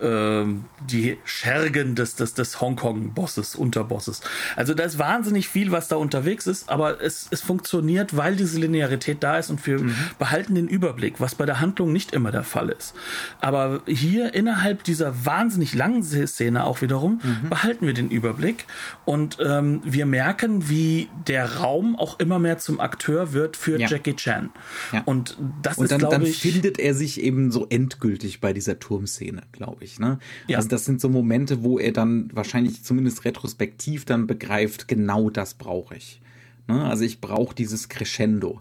äh, 0.00 0.44
die 0.88 1.18
Schergen 1.24 1.94
des, 1.94 2.16
des, 2.16 2.34
des 2.34 2.60
Hongkong-Bosses, 2.60 3.54
Unterbosses. 3.54 4.20
Also 4.56 4.74
da 4.74 4.84
ist 4.84 4.98
wahnsinnig 4.98 5.48
viel, 5.48 5.70
was 5.70 5.88
da 5.88 5.96
unterwegs 5.96 6.46
ist, 6.46 6.68
aber 6.68 7.00
es, 7.00 7.28
es 7.30 7.40
funktioniert, 7.40 8.16
weil 8.16 8.36
diese 8.36 8.58
Linearität 8.58 9.22
da 9.22 9.38
ist 9.38 9.50
und 9.50 9.64
wir 9.66 9.80
mhm. 9.80 9.94
behalten 10.18 10.54
den 10.54 10.66
Überblick, 10.66 11.20
was 11.20 11.34
bei 11.34 11.46
der 11.46 11.60
Handlung 11.60 11.92
nicht 11.92 12.12
immer 12.12 12.32
der 12.32 12.44
Fall 12.44 12.70
ist. 12.70 12.94
Aber 13.40 13.82
hier 13.86 14.34
innerhalb 14.34 14.82
dieser 14.84 15.24
wahnsinnig 15.24 15.74
langen 15.74 16.02
Szene 16.02 16.64
auch 16.64 16.82
wiederum 16.82 17.20
mhm. 17.22 17.48
behalten 17.48 17.86
wir 17.86 17.94
den 17.94 18.10
Überblick 18.10 18.66
und 19.04 19.38
ähm, 19.40 19.80
wir 19.84 20.06
merken, 20.06 20.68
wie 20.68 21.08
der 21.26 21.59
Raum 21.62 21.96
auch 21.96 22.18
immer 22.18 22.38
mehr 22.38 22.58
zum 22.58 22.80
Akteur 22.80 23.32
wird 23.32 23.56
für 23.56 23.78
ja. 23.78 23.88
Jackie 23.88 24.14
Chan. 24.14 24.50
Ja. 24.92 25.02
Und 25.04 25.38
das 25.62 25.78
und 25.78 25.90
ist, 25.90 25.98
glaube 25.98 26.28
ich. 26.28 26.40
Dann 26.40 26.52
findet 26.52 26.78
er 26.78 26.94
sich 26.94 27.20
eben 27.20 27.50
so 27.50 27.66
endgültig 27.68 28.40
bei 28.40 28.52
dieser 28.52 28.78
Turmszene, 28.78 29.42
glaube 29.52 29.84
ich. 29.84 29.98
Ne? 29.98 30.18
Ja. 30.46 30.58
Also 30.58 30.68
das 30.68 30.84
sind 30.84 31.00
so 31.00 31.08
Momente, 31.08 31.62
wo 31.62 31.78
er 31.78 31.92
dann 31.92 32.30
wahrscheinlich 32.32 32.82
zumindest 32.84 33.24
retrospektiv 33.24 34.04
dann 34.04 34.26
begreift, 34.26 34.88
genau 34.88 35.30
das 35.30 35.54
brauche 35.54 35.96
ich. 35.96 36.20
Ne? 36.68 36.84
Also 36.84 37.04
ich 37.04 37.20
brauche 37.20 37.54
dieses 37.54 37.88
Crescendo. 37.88 38.60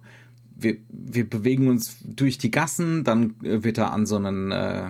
Wir, 0.56 0.78
wir 0.90 1.30
bewegen 1.30 1.70
uns 1.70 1.98
durch 2.04 2.38
die 2.38 2.52
Gassen, 2.52 3.04
dann 3.04 3.36
wird 3.40 3.78
er 3.78 3.94
an 3.94 4.06
so 4.06 4.18
einen 4.18 4.52
äh, 4.52 4.90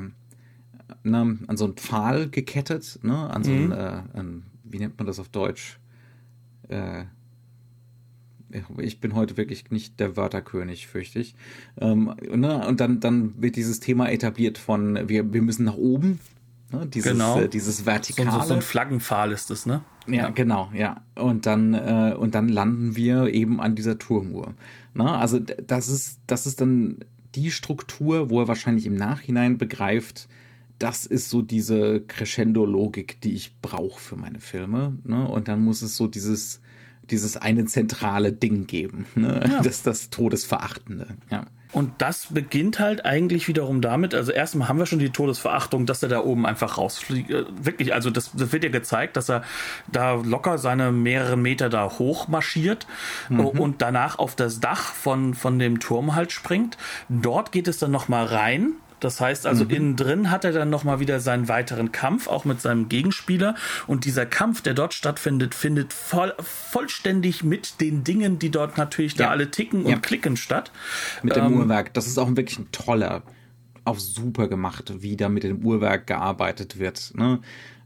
ne, 1.04 1.38
an 1.48 1.58
so 1.58 1.66
einen 1.66 1.76
Pfahl 1.76 2.30
gekettet, 2.30 3.00
ne? 3.04 3.30
An 3.30 3.44
so 3.44 3.52
mhm. 3.52 3.72
einen, 3.72 3.72
äh, 3.72 4.18
an, 4.18 4.44
wie 4.64 4.80
nennt 4.80 4.98
man 4.98 5.08
das 5.08 5.20
auf 5.20 5.30
Deutsch? 5.30 5.80
Äh, 6.68 7.06
ich 8.78 9.00
bin 9.00 9.16
heute 9.16 9.38
wirklich 9.38 9.70
nicht 9.72 10.00
der 10.00 10.18
Wörterkönig, 10.18 10.88
fürchte 10.88 11.20
ich. 11.20 11.36
Ähm, 11.80 12.14
ne? 12.34 12.68
Und 12.68 12.80
dann, 12.80 13.00
dann 13.00 13.42
wird 13.42 13.56
dieses 13.56 13.80
Thema 13.80 14.10
etabliert 14.10 14.58
von, 14.58 15.08
wir, 15.08 15.34
wir 15.34 15.42
müssen 15.42 15.66
nach 15.66 15.78
oben. 15.78 16.20
Ne? 16.72 16.88
Dieses, 16.88 17.12
genau. 17.12 17.40
Äh, 17.40 17.50
dieses 17.50 17.86
Vertikale. 17.86 18.32
So, 18.42 18.48
so, 18.50 18.54
ein 18.56 18.62
Flaggenpfahl 18.62 19.32
ist 19.32 19.52
es, 19.52 19.66
ne? 19.66 19.82
Ja, 20.08 20.16
ja, 20.16 20.30
genau, 20.30 20.72
ja. 20.74 21.04
Und 21.16 21.46
dann, 21.46 21.74
äh, 21.74 22.16
und 22.18 22.36
dann 22.36 22.50
landen 22.50 22.96
wir 22.96 23.28
eben 23.28 23.60
an 23.60 23.76
dieser 23.76 23.98
Turmuhr. 23.98 24.54
Ne? 24.94 25.10
Also 25.10 25.40
das 25.40 25.90
ist, 25.90 26.20
das 26.28 26.48
ist 26.48 26.62
dann 26.62 26.98
die 27.36 27.52
Struktur, 27.52 28.30
wo 28.30 28.42
er 28.42 28.48
wahrscheinlich 28.48 28.86
im 28.86 28.96
Nachhinein 28.96 29.58
begreift, 29.58 30.28
das 30.80 31.06
ist 31.06 31.30
so 31.30 31.42
diese 31.42 32.02
Crescendo-Logik, 32.02 33.22
die 33.22 33.34
ich 33.34 33.60
brauche 33.62 34.00
für 34.00 34.16
meine 34.16 34.40
Filme. 34.40 34.98
Ne? 35.04 35.28
Und 35.28 35.48
dann 35.48 35.62
muss 35.62 35.82
es 35.82 35.98
so 35.98 36.08
dieses, 36.08 36.62
dieses 37.12 37.38
eine 37.38 37.66
zentrale 37.66 38.32
Ding 38.32 38.68
geben. 38.68 39.06
Ne? 39.16 39.42
Ja. 39.50 39.62
Das 39.62 39.84
das 39.84 40.10
Todesverachtende. 40.10 41.08
Ja. 41.32 41.46
Und 41.72 42.02
das 42.02 42.28
beginnt 42.32 42.80
halt 42.80 43.06
eigentlich 43.06 43.48
wiederum 43.48 43.82
damit, 43.82 44.16
also 44.16 44.32
erstmal 44.32 44.68
haben 44.68 44.80
wir 44.80 44.88
schon 44.88 44.98
die 44.98 45.12
Todesverachtung, 45.12 45.86
dass 45.86 46.02
er 46.02 46.10
da 46.10 46.22
oben 46.22 46.48
einfach 46.48 46.80
rausfliegt. 46.80 47.30
Äh, 47.30 47.46
wirklich, 47.62 47.94
also 47.94 48.10
das, 48.10 48.32
das 48.34 48.52
wird 48.52 48.64
ja 48.64 48.72
gezeigt, 48.72 49.18
dass 49.18 49.30
er 49.30 49.44
da 49.92 50.16
locker 50.16 50.58
seine 50.58 50.92
mehrere 50.92 51.38
Meter 51.38 51.70
da 51.70 52.00
hoch 52.00 52.28
marschiert 52.28 52.88
mhm. 53.30 53.46
und 53.46 53.82
danach 53.84 54.18
auf 54.18 54.36
das 54.36 54.60
Dach 54.60 54.94
von, 54.94 55.36
von 55.36 55.60
dem 55.60 55.80
Turm 55.80 56.16
halt 56.16 56.32
springt. 56.32 56.78
Dort 57.08 57.52
geht 57.52 57.68
es 57.68 57.78
dann 57.78 57.92
nochmal 57.92 58.26
rein 58.26 58.74
das 59.00 59.22
heißt 59.22 59.46
also, 59.46 59.66
mhm. 59.66 59.70
innen 59.72 59.96
drin 59.96 60.32
hat 60.32 60.46
er 60.46 60.52
dann 60.52 60.70
nochmal 60.70 61.00
wieder 61.00 61.20
seinen 61.20 61.48
weiteren 61.48 61.92
Kampf, 61.92 62.28
auch 62.28 62.46
mit 62.46 62.62
seinem 62.62 62.90
Gegenspieler. 62.90 63.56
Und 63.88 64.06
dieser 64.06 64.26
Kampf, 64.26 64.62
der 64.62 64.74
dort 64.74 64.94
stattfindet, 64.94 65.56
findet 65.56 65.94
voll, 65.94 66.34
vollständig 66.40 67.44
mit 67.44 67.82
den 67.82 68.04
Dingen, 68.04 68.40
die 68.40 68.50
dort 68.50 68.78
natürlich 68.78 69.14
ja. 69.14 69.26
da 69.26 69.32
alle 69.32 69.52
ticken 69.52 69.84
und 69.84 69.92
ja. 69.92 70.00
klicken 70.00 70.38
statt. 70.38 70.72
Mit 71.24 71.36
dem 71.36 71.46
ähm, 71.46 71.60
Uhrwerk. 71.60 71.94
Das 71.94 72.08
ist 72.08 72.18
auch 72.18 72.30
wirklich 72.36 72.60
ein 72.60 72.72
toller, 72.72 73.24
auch 73.86 74.00
super 74.00 74.48
gemacht, 74.48 74.94
wie 75.00 75.16
da 75.16 75.30
mit 75.30 75.44
dem 75.44 75.66
Uhrwerk 75.66 76.08
gearbeitet 76.08 76.80
wird. 76.80 77.14
Ne? 77.16 77.40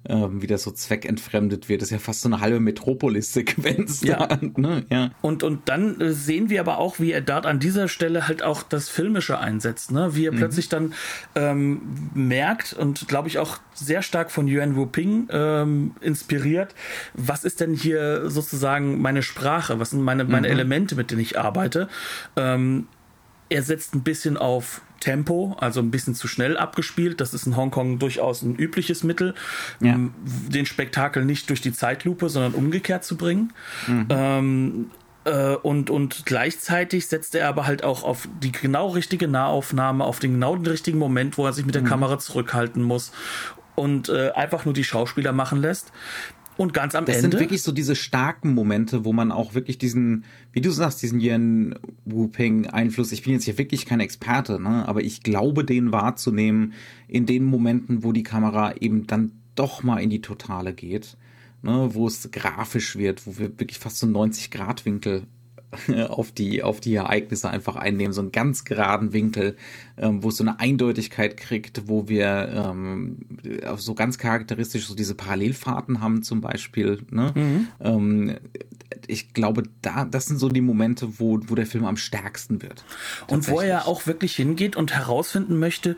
ähm, 0.05 0.41
wie 0.41 0.47
das 0.47 0.63
so 0.63 0.71
zweckentfremdet 0.71 1.69
wird. 1.69 1.81
Das 1.81 1.87
ist 1.87 1.93
ja 1.93 1.99
fast 1.99 2.21
so 2.21 2.29
eine 2.29 2.41
halbe 2.41 2.59
Metropolis-Sequenz. 2.59 4.01
Ja. 4.03 4.27
Da, 4.27 4.39
ne? 4.57 4.85
ja. 4.89 5.11
Und, 5.21 5.43
und 5.43 5.69
dann 5.69 5.99
äh, 6.01 6.11
sehen 6.11 6.49
wir 6.49 6.59
aber 6.59 6.77
auch, 6.77 6.99
wie 6.99 7.11
er 7.11 7.21
dort 7.21 7.45
an 7.45 7.59
dieser 7.59 7.87
Stelle 7.87 8.27
halt 8.27 8.43
auch 8.43 8.63
das 8.63 8.89
Filmische 8.89 9.39
einsetzt, 9.39 9.91
ne? 9.91 10.15
Wie 10.15 10.25
er 10.25 10.33
mhm. 10.33 10.37
plötzlich 10.37 10.69
dann 10.69 10.93
ähm, 11.35 11.81
merkt 12.13 12.73
und 12.73 13.07
glaube 13.07 13.27
ich 13.27 13.39
auch 13.39 13.59
sehr 13.73 14.01
stark 14.01 14.31
von 14.31 14.47
Yuan 14.47 14.75
Wu 14.75 14.85
Ping 14.85 15.27
ähm, 15.31 15.95
inspiriert, 16.01 16.75
was 17.13 17.43
ist 17.43 17.61
denn 17.61 17.73
hier 17.73 18.29
sozusagen 18.29 19.01
meine 19.01 19.23
Sprache, 19.23 19.79
was 19.79 19.91
sind 19.91 20.01
meine, 20.01 20.25
meine 20.25 20.47
mhm. 20.47 20.53
Elemente, 20.53 20.95
mit 20.95 21.11
denen 21.11 21.21
ich 21.21 21.39
arbeite. 21.39 21.87
Ähm, 22.35 22.87
er 23.49 23.63
setzt 23.63 23.93
ein 23.95 24.03
bisschen 24.03 24.37
auf 24.37 24.81
Tempo, 25.03 25.57
also 25.59 25.81
ein 25.81 25.91
bisschen 25.91 26.15
zu 26.15 26.29
schnell 26.29 26.55
abgespielt. 26.55 27.19
Das 27.19 27.33
ist 27.33 27.45
in 27.45 27.57
Hongkong 27.57 27.99
durchaus 27.99 28.41
ein 28.41 28.55
übliches 28.55 29.03
Mittel, 29.03 29.35
ja. 29.81 29.99
den 30.23 30.65
Spektakel 30.65 31.25
nicht 31.25 31.49
durch 31.49 31.59
die 31.59 31.73
Zeitlupe, 31.73 32.29
sondern 32.29 32.53
umgekehrt 32.53 33.03
zu 33.03 33.17
bringen. 33.17 33.51
Mhm. 33.85 34.07
Ähm, 34.09 34.91
äh, 35.25 35.55
und, 35.55 35.89
und 35.89 36.25
gleichzeitig 36.25 37.07
setzt 37.07 37.35
er 37.35 37.49
aber 37.49 37.67
halt 37.67 37.83
auch 37.83 38.03
auf 38.03 38.29
die 38.41 38.53
genau 38.53 38.89
richtige 38.89 39.27
Nahaufnahme, 39.27 40.05
auf 40.05 40.19
den 40.19 40.33
genau 40.33 40.55
den 40.55 40.67
richtigen 40.67 40.99
Moment, 40.99 41.37
wo 41.37 41.45
er 41.45 41.51
sich 41.51 41.65
mit 41.65 41.75
der 41.75 41.81
mhm. 41.81 41.87
Kamera 41.87 42.17
zurückhalten 42.17 42.81
muss 42.81 43.11
und 43.75 44.07
äh, 44.07 44.31
einfach 44.31 44.63
nur 44.63 44.73
die 44.73 44.85
Schauspieler 44.85 45.33
machen 45.33 45.59
lässt. 45.59 45.91
Und 46.57 46.73
ganz 46.73 46.95
am 46.95 47.05
das 47.05 47.17
Ende. 47.17 47.29
Das 47.29 47.31
sind 47.31 47.39
wirklich 47.41 47.61
so 47.61 47.71
diese 47.71 47.95
starken 47.95 48.53
Momente, 48.53 49.05
wo 49.05 49.13
man 49.13 49.31
auch 49.31 49.53
wirklich 49.53 49.77
diesen, 49.77 50.25
wie 50.51 50.61
du 50.61 50.71
sagst, 50.71 51.01
diesen 51.01 51.19
Yen 51.19 51.75
Wu-Ping 52.05 52.67
Einfluss, 52.67 53.11
ich 53.11 53.23
bin 53.23 53.33
jetzt 53.33 53.45
hier 53.45 53.57
wirklich 53.57 53.85
kein 53.85 53.99
Experte, 53.99 54.59
ne, 54.59 54.87
aber 54.87 55.01
ich 55.01 55.23
glaube, 55.23 55.63
den 55.65 55.91
wahrzunehmen 55.91 56.73
in 57.07 57.25
den 57.25 57.43
Momenten, 57.43 58.03
wo 58.03 58.11
die 58.11 58.23
Kamera 58.23 58.75
eben 58.77 59.07
dann 59.07 59.31
doch 59.55 59.83
mal 59.83 59.97
in 59.97 60.09
die 60.09 60.21
Totale 60.21 60.73
geht, 60.73 61.17
ne, 61.61 61.89
wo 61.93 62.07
es 62.07 62.29
grafisch 62.31 62.95
wird, 62.95 63.25
wo 63.25 63.37
wir 63.37 63.59
wirklich 63.59 63.79
fast 63.79 63.97
so 63.97 64.07
90 64.07 64.51
Grad 64.51 64.85
Winkel 64.85 65.23
auf 66.09 66.31
die, 66.31 66.63
auf 66.63 66.79
die 66.79 66.95
Ereignisse 66.95 67.49
einfach 67.49 67.75
einnehmen, 67.75 68.13
so 68.13 68.21
einen 68.21 68.31
ganz 68.31 68.65
geraden 68.65 69.13
Winkel, 69.13 69.55
ähm, 69.97 70.23
wo 70.23 70.29
es 70.29 70.37
so 70.37 70.43
eine 70.43 70.59
Eindeutigkeit 70.59 71.37
kriegt, 71.37 71.87
wo 71.87 72.07
wir 72.07 72.49
ähm, 72.53 73.17
so 73.77 73.93
ganz 73.93 74.17
charakteristisch 74.17 74.87
so 74.87 74.95
diese 74.95 75.15
Parallelfahrten 75.15 76.01
haben 76.01 76.23
zum 76.23 76.41
Beispiel. 76.41 77.01
Ne? 77.09 77.31
Mhm. 77.35 77.67
Ähm, 77.79 78.37
ich 79.07 79.33
glaube, 79.33 79.63
da, 79.81 80.05
das 80.05 80.27
sind 80.27 80.37
so 80.37 80.49
die 80.49 80.61
Momente, 80.61 81.19
wo, 81.19 81.39
wo 81.47 81.55
der 81.55 81.65
Film 81.65 81.85
am 81.85 81.97
stärksten 81.97 82.61
wird. 82.61 82.85
Und 83.27 83.49
wo 83.49 83.61
er 83.61 83.87
auch 83.87 84.07
wirklich 84.07 84.35
hingeht 84.35 84.75
und 84.75 84.93
herausfinden 84.93 85.59
möchte, 85.59 85.97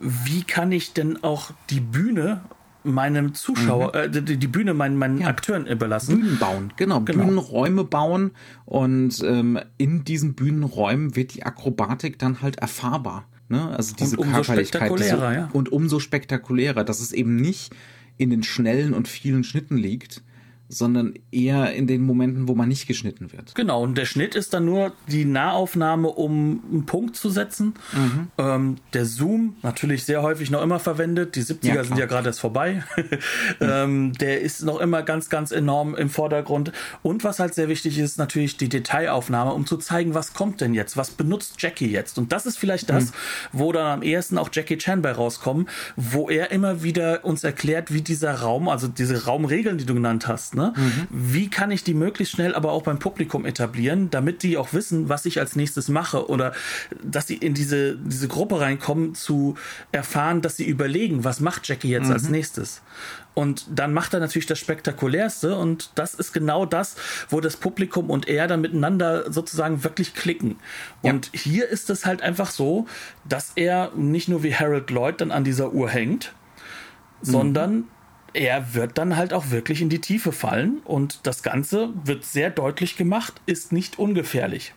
wie 0.00 0.42
kann 0.42 0.72
ich 0.72 0.92
denn 0.92 1.22
auch 1.22 1.50
die 1.68 1.80
Bühne 1.80 2.40
meinem 2.84 3.34
Zuschauer, 3.34 3.92
mhm. 3.94 4.16
äh, 4.16 4.22
die, 4.22 4.36
die, 4.36 4.46
Bühne 4.46 4.74
meinen, 4.74 4.96
meinen 4.96 5.20
ja. 5.20 5.26
Akteuren 5.28 5.66
überlassen. 5.66 6.20
Bühnen 6.20 6.38
bauen, 6.38 6.72
genau, 6.76 7.00
genau. 7.00 7.24
Bühnenräume 7.24 7.84
bauen 7.84 8.32
und 8.64 9.22
ähm, 9.22 9.58
in 9.76 10.04
diesen 10.04 10.34
Bühnenräumen 10.34 11.16
wird 11.16 11.34
die 11.34 11.42
Akrobatik 11.44 12.18
dann 12.18 12.42
halt 12.42 12.58
erfahrbar. 12.58 13.26
Ne? 13.48 13.68
Also 13.76 13.94
diese 13.94 14.16
und 14.16 14.26
umso 14.26 14.34
Körperlichkeit. 14.36 14.88
Spektakulärer, 14.88 15.34
ja. 15.34 15.50
Und 15.52 15.72
umso 15.72 15.98
spektakulärer, 15.98 16.84
dass 16.84 17.00
es 17.00 17.12
eben 17.12 17.36
nicht 17.36 17.74
in 18.16 18.30
den 18.30 18.42
schnellen 18.42 18.94
und 18.94 19.08
vielen 19.08 19.44
Schnitten 19.44 19.76
liegt, 19.76 20.22
sondern 20.70 21.14
eher 21.32 21.72
in 21.74 21.88
den 21.88 22.02
Momenten, 22.02 22.46
wo 22.46 22.54
man 22.54 22.68
nicht 22.68 22.86
geschnitten 22.86 23.32
wird. 23.32 23.54
Genau, 23.56 23.82
und 23.82 23.98
der 23.98 24.04
Schnitt 24.04 24.36
ist 24.36 24.54
dann 24.54 24.64
nur 24.64 24.92
die 25.08 25.24
Nahaufnahme, 25.24 26.08
um 26.08 26.62
einen 26.70 26.86
Punkt 26.86 27.16
zu 27.16 27.28
setzen. 27.28 27.74
Mhm. 27.92 28.28
Ähm, 28.38 28.76
der 28.94 29.04
Zoom, 29.04 29.56
natürlich 29.62 30.04
sehr 30.04 30.22
häufig 30.22 30.50
noch 30.50 30.62
immer 30.62 30.78
verwendet. 30.78 31.34
Die 31.34 31.42
70er 31.42 31.74
ja, 31.74 31.84
sind 31.84 31.98
ja 31.98 32.06
gerade 32.06 32.28
erst 32.28 32.40
vorbei. 32.40 32.84
ähm, 33.60 34.12
der 34.14 34.40
ist 34.40 34.62
noch 34.62 34.78
immer 34.80 35.02
ganz, 35.02 35.28
ganz 35.28 35.50
enorm 35.50 35.96
im 35.96 36.08
Vordergrund. 36.08 36.70
Und 37.02 37.24
was 37.24 37.40
halt 37.40 37.54
sehr 37.54 37.68
wichtig 37.68 37.98
ist, 37.98 38.18
natürlich 38.18 38.56
die 38.56 38.68
Detailaufnahme, 38.68 39.52
um 39.52 39.66
zu 39.66 39.76
zeigen, 39.76 40.14
was 40.14 40.34
kommt 40.34 40.60
denn 40.60 40.72
jetzt? 40.72 40.96
Was 40.96 41.10
benutzt 41.10 41.56
Jackie 41.58 41.90
jetzt? 41.90 42.16
Und 42.16 42.30
das 42.30 42.46
ist 42.46 42.58
vielleicht 42.58 42.90
das, 42.90 43.06
mhm. 43.06 43.14
wo 43.52 43.72
dann 43.72 43.86
am 43.86 44.02
ehesten 44.02 44.38
auch 44.38 44.50
Jackie 44.52 44.78
Chan 44.78 45.02
bei 45.02 45.10
rauskommen, 45.10 45.68
wo 45.96 46.30
er 46.30 46.52
immer 46.52 46.84
wieder 46.84 47.24
uns 47.24 47.42
erklärt, 47.42 47.92
wie 47.92 48.02
dieser 48.02 48.34
Raum, 48.34 48.68
also 48.68 48.86
diese 48.86 49.24
Raumregeln, 49.24 49.76
die 49.76 49.84
du 49.84 49.94
genannt 49.94 50.28
hast, 50.28 50.54
Ne? 50.59 50.59
Mhm. 50.68 51.06
Wie 51.10 51.48
kann 51.48 51.70
ich 51.70 51.84
die 51.84 51.94
möglichst 51.94 52.34
schnell 52.34 52.54
aber 52.54 52.72
auch 52.72 52.82
beim 52.82 52.98
Publikum 52.98 53.44
etablieren, 53.44 54.10
damit 54.10 54.42
die 54.42 54.56
auch 54.56 54.72
wissen, 54.72 55.08
was 55.08 55.26
ich 55.26 55.40
als 55.40 55.56
nächstes 55.56 55.88
mache 55.88 56.28
oder 56.28 56.52
dass 57.02 57.26
sie 57.26 57.36
in 57.36 57.54
diese, 57.54 57.96
diese 57.96 58.28
Gruppe 58.28 58.60
reinkommen, 58.60 59.14
zu 59.14 59.56
erfahren, 59.92 60.42
dass 60.42 60.56
sie 60.56 60.66
überlegen, 60.66 61.24
was 61.24 61.40
macht 61.40 61.68
Jackie 61.68 61.90
jetzt 61.90 62.06
mhm. 62.06 62.12
als 62.12 62.28
nächstes. 62.28 62.82
Und 63.34 63.66
dann 63.70 63.94
macht 63.94 64.12
er 64.12 64.20
natürlich 64.20 64.46
das 64.46 64.58
Spektakulärste 64.58 65.56
und 65.56 65.92
das 65.94 66.14
ist 66.14 66.32
genau 66.32 66.66
das, 66.66 66.96
wo 67.28 67.40
das 67.40 67.56
Publikum 67.56 68.10
und 68.10 68.28
er 68.28 68.48
dann 68.48 68.60
miteinander 68.60 69.32
sozusagen 69.32 69.84
wirklich 69.84 70.14
klicken. 70.14 70.56
Ja. 71.02 71.12
Und 71.12 71.30
hier 71.32 71.68
ist 71.68 71.90
es 71.90 72.06
halt 72.06 72.22
einfach 72.22 72.50
so, 72.50 72.86
dass 73.28 73.52
er 73.54 73.92
nicht 73.94 74.28
nur 74.28 74.42
wie 74.42 74.54
Harold 74.54 74.90
Lloyd 74.90 75.20
dann 75.20 75.30
an 75.30 75.44
dieser 75.44 75.72
Uhr 75.72 75.88
hängt, 75.88 76.32
mhm. 77.22 77.30
sondern 77.30 77.84
er 78.32 78.74
wird 78.74 78.98
dann 78.98 79.16
halt 79.16 79.32
auch 79.32 79.50
wirklich 79.50 79.82
in 79.82 79.88
die 79.88 80.00
Tiefe 80.00 80.32
fallen 80.32 80.78
und 80.84 81.20
das 81.24 81.42
Ganze 81.42 81.90
wird 82.04 82.24
sehr 82.24 82.50
deutlich 82.50 82.96
gemacht, 82.96 83.40
ist 83.46 83.72
nicht 83.72 83.98
ungefährlich. 83.98 84.74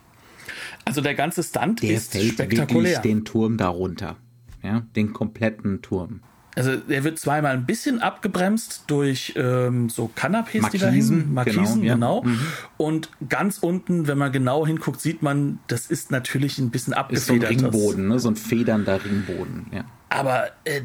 Also 0.84 1.00
der 1.00 1.14
ganze 1.14 1.42
Stunt 1.42 1.82
der 1.82 1.90
ist 1.90 2.12
fällt 2.12 2.32
spektakulär. 2.32 2.82
Wirklich 2.82 2.98
den 2.98 3.24
Turm 3.24 3.56
darunter, 3.56 4.16
ja, 4.62 4.82
den 4.94 5.12
kompletten 5.12 5.82
Turm. 5.82 6.20
Also 6.56 6.72
er 6.88 7.02
wird 7.02 7.18
zweimal 7.18 7.54
ein 7.54 7.66
bisschen 7.66 8.00
abgebremst 8.00 8.84
durch 8.86 9.34
ähm, 9.36 9.88
so 9.88 10.08
Markisen, 10.30 10.70
die 10.72 10.78
da 10.78 10.88
hängen. 10.88 11.34
Markisen, 11.34 11.82
genau. 11.82 11.84
Ja. 11.84 11.94
genau. 11.94 12.22
Mhm. 12.22 12.40
Und 12.76 13.10
ganz 13.28 13.58
unten, 13.58 14.06
wenn 14.06 14.18
man 14.18 14.30
genau 14.30 14.64
hinguckt, 14.64 15.00
sieht 15.00 15.22
man, 15.22 15.58
das 15.66 15.86
ist 15.86 16.12
natürlich 16.12 16.58
ein 16.58 16.70
bisschen 16.70 16.94
abgefedert. 16.94 17.50
Ist 17.50 17.60
so 17.60 17.66
ein 17.66 17.72
Ringboden, 17.72 18.08
ne? 18.08 18.18
so 18.20 18.28
ein 18.28 18.36
federnder 18.36 19.04
Ringboden, 19.04 19.66
ja. 19.72 19.84
Aber 20.10 20.46
äh, 20.64 20.82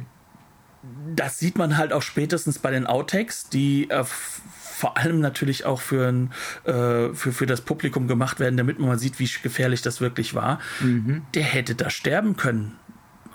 das 1.15 1.39
sieht 1.39 1.57
man 1.57 1.77
halt 1.77 1.91
auch 1.93 2.01
spätestens 2.01 2.59
bei 2.59 2.71
den 2.71 2.87
Outtakes, 2.87 3.49
die 3.49 3.89
äh, 3.89 4.03
vor 4.03 4.97
allem 4.97 5.19
natürlich 5.19 5.65
auch 5.65 5.81
für, 5.81 6.07
ein, 6.07 6.31
äh, 6.63 7.13
für, 7.13 7.33
für 7.33 7.45
das 7.45 7.61
Publikum 7.61 8.07
gemacht 8.07 8.39
werden, 8.39 8.55
damit 8.55 8.79
man 8.79 8.87
mal 8.89 8.99
sieht, 8.99 9.19
wie 9.19 9.29
gefährlich 9.43 9.81
das 9.81 9.99
wirklich 9.99 10.35
war. 10.35 10.59
Mhm. 10.79 11.23
Der 11.33 11.43
hätte 11.43 11.75
da 11.75 11.89
sterben 11.89 12.37
können, 12.37 12.77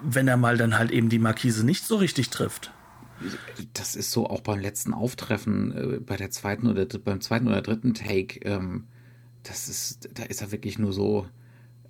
wenn 0.03 0.27
er 0.27 0.39
mal 0.39 0.57
dann 0.57 0.79
halt 0.79 0.91
eben 0.91 1.11
die 1.11 1.19
Markise 1.19 1.65
nicht 1.67 1.85
so 1.85 1.97
richtig 1.97 2.31
trifft. 2.31 2.73
Das 3.75 3.95
ist 3.95 4.11
so 4.11 4.29
auch 4.29 4.41
beim 4.41 4.59
letzten 4.59 4.95
Auftreffen, 4.95 5.73
äh, 5.73 6.01
bei 6.01 6.17
der 6.17 6.31
zweiten 6.31 6.67
oder 6.67 6.87
beim 6.87 7.21
zweiten 7.21 7.47
oder 7.47 7.61
dritten 7.61 7.93
Take. 7.93 8.41
Ähm, 8.41 8.85
das 9.43 9.69
ist, 9.69 10.09
da 10.15 10.23
ist 10.25 10.41
er 10.41 10.51
wirklich 10.51 10.79
nur 10.79 10.93
so 10.93 11.27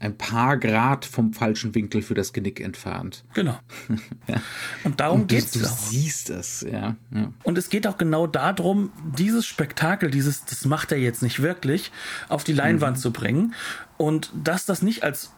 ein 0.05 0.17
paar 0.17 0.57
Grad 0.59 1.05
vom 1.05 1.33
falschen 1.33 1.75
Winkel 1.75 2.03
für 2.03 2.15
das 2.15 2.33
Genick 2.33 2.61
entfernt. 2.61 3.25
Genau. 3.35 3.59
ja. 4.27 4.41
Und 4.85 5.01
darum 5.01 5.27
geht 5.27 5.45
es. 5.45 5.51
Du, 5.53 5.61
du 5.61 5.67
siehst 5.67 6.31
es, 6.31 6.61
ja, 6.63 6.97
ja. 7.11 7.33
Und 7.43 7.59
es 7.59 7.69
geht 7.69 7.87
auch 7.87 7.99
genau 7.99 8.27
darum, 8.27 8.93
dieses 9.17 9.47
Spektakel, 9.47 10.11
dieses, 10.11 10.45
das 10.45 10.65
macht 10.65 10.93
er 10.93 10.99
jetzt 10.99 11.23
nicht 11.23 11.43
wirklich, 11.43 11.91
auf 12.29 12.45
die 12.45 12.53
Leinwand 12.53 12.99
mhm. 12.99 13.01
zu 13.01 13.13
bringen. 13.13 13.55
Und 13.97 14.31
dass 14.35 14.67
das 14.67 14.83
nicht 14.83 15.05
als 15.05 15.33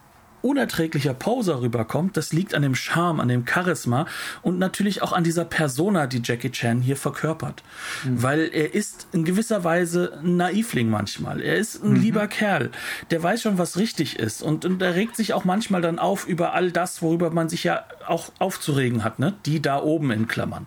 unerträglicher 0.46 1.12
Poser 1.12 1.60
rüberkommt, 1.60 2.16
das 2.16 2.32
liegt 2.32 2.54
an 2.54 2.62
dem 2.62 2.76
Charme, 2.76 3.20
an 3.20 3.28
dem 3.28 3.44
Charisma 3.46 4.06
und 4.42 4.58
natürlich 4.58 5.02
auch 5.02 5.12
an 5.12 5.24
dieser 5.24 5.44
Persona, 5.44 6.06
die 6.06 6.22
Jackie 6.22 6.50
Chan 6.50 6.80
hier 6.80 6.96
verkörpert. 6.96 7.64
Mhm. 8.04 8.22
Weil 8.22 8.50
er 8.52 8.72
ist 8.72 9.08
in 9.12 9.24
gewisser 9.24 9.64
Weise 9.64 10.20
ein 10.22 10.36
Naivling 10.36 10.88
manchmal. 10.88 11.40
Er 11.40 11.56
ist 11.56 11.82
ein 11.82 11.94
mhm. 11.94 12.00
lieber 12.00 12.28
Kerl, 12.28 12.70
der 13.10 13.22
weiß 13.22 13.42
schon, 13.42 13.58
was 13.58 13.76
richtig 13.76 14.18
ist 14.18 14.40
und, 14.40 14.64
und 14.64 14.80
er 14.80 14.94
regt 14.94 15.16
sich 15.16 15.34
auch 15.34 15.44
manchmal 15.44 15.82
dann 15.82 15.98
auf 15.98 16.28
über 16.28 16.54
all 16.54 16.70
das, 16.70 17.02
worüber 17.02 17.30
man 17.30 17.48
sich 17.48 17.64
ja 17.64 17.84
auch 18.06 18.30
aufzuregen 18.38 19.02
hat, 19.02 19.18
ne? 19.18 19.34
Die 19.46 19.60
da 19.60 19.82
oben 19.82 20.12
in 20.12 20.28
Klammern. 20.28 20.66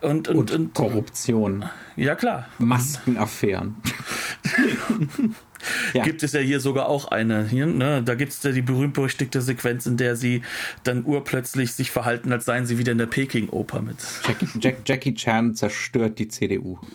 Und, 0.00 0.28
und, 0.28 0.36
und, 0.38 0.50
und 0.52 0.74
Korruption. 0.74 1.66
Ja, 1.96 2.14
klar. 2.14 2.46
Maskenaffären. 2.58 3.76
ja. 5.94 6.02
gibt 6.02 6.22
es 6.22 6.32
ja 6.32 6.40
hier 6.40 6.60
sogar 6.60 6.88
auch 6.88 7.08
eine. 7.08 7.46
Hier, 7.46 7.66
ne? 7.66 8.02
Da 8.02 8.14
gibt 8.14 8.32
es 8.32 8.42
ja 8.42 8.52
die 8.52 8.62
berühmt-berüchtigte 8.62 9.40
Sequenz, 9.40 9.86
in 9.86 9.96
der 9.96 10.16
sie 10.16 10.42
dann 10.84 11.04
urplötzlich 11.04 11.72
sich 11.72 11.90
verhalten, 11.90 12.32
als 12.32 12.44
seien 12.44 12.66
sie 12.66 12.78
wieder 12.78 12.92
in 12.92 12.98
der 12.98 13.06
Peking-Oper 13.06 13.82
mit. 13.82 13.96
Jackie, 14.26 14.48
Jack, 14.60 14.76
Jackie 14.86 15.14
Chan 15.14 15.54
zerstört 15.54 16.18
die 16.18 16.28
CDU. 16.28 16.78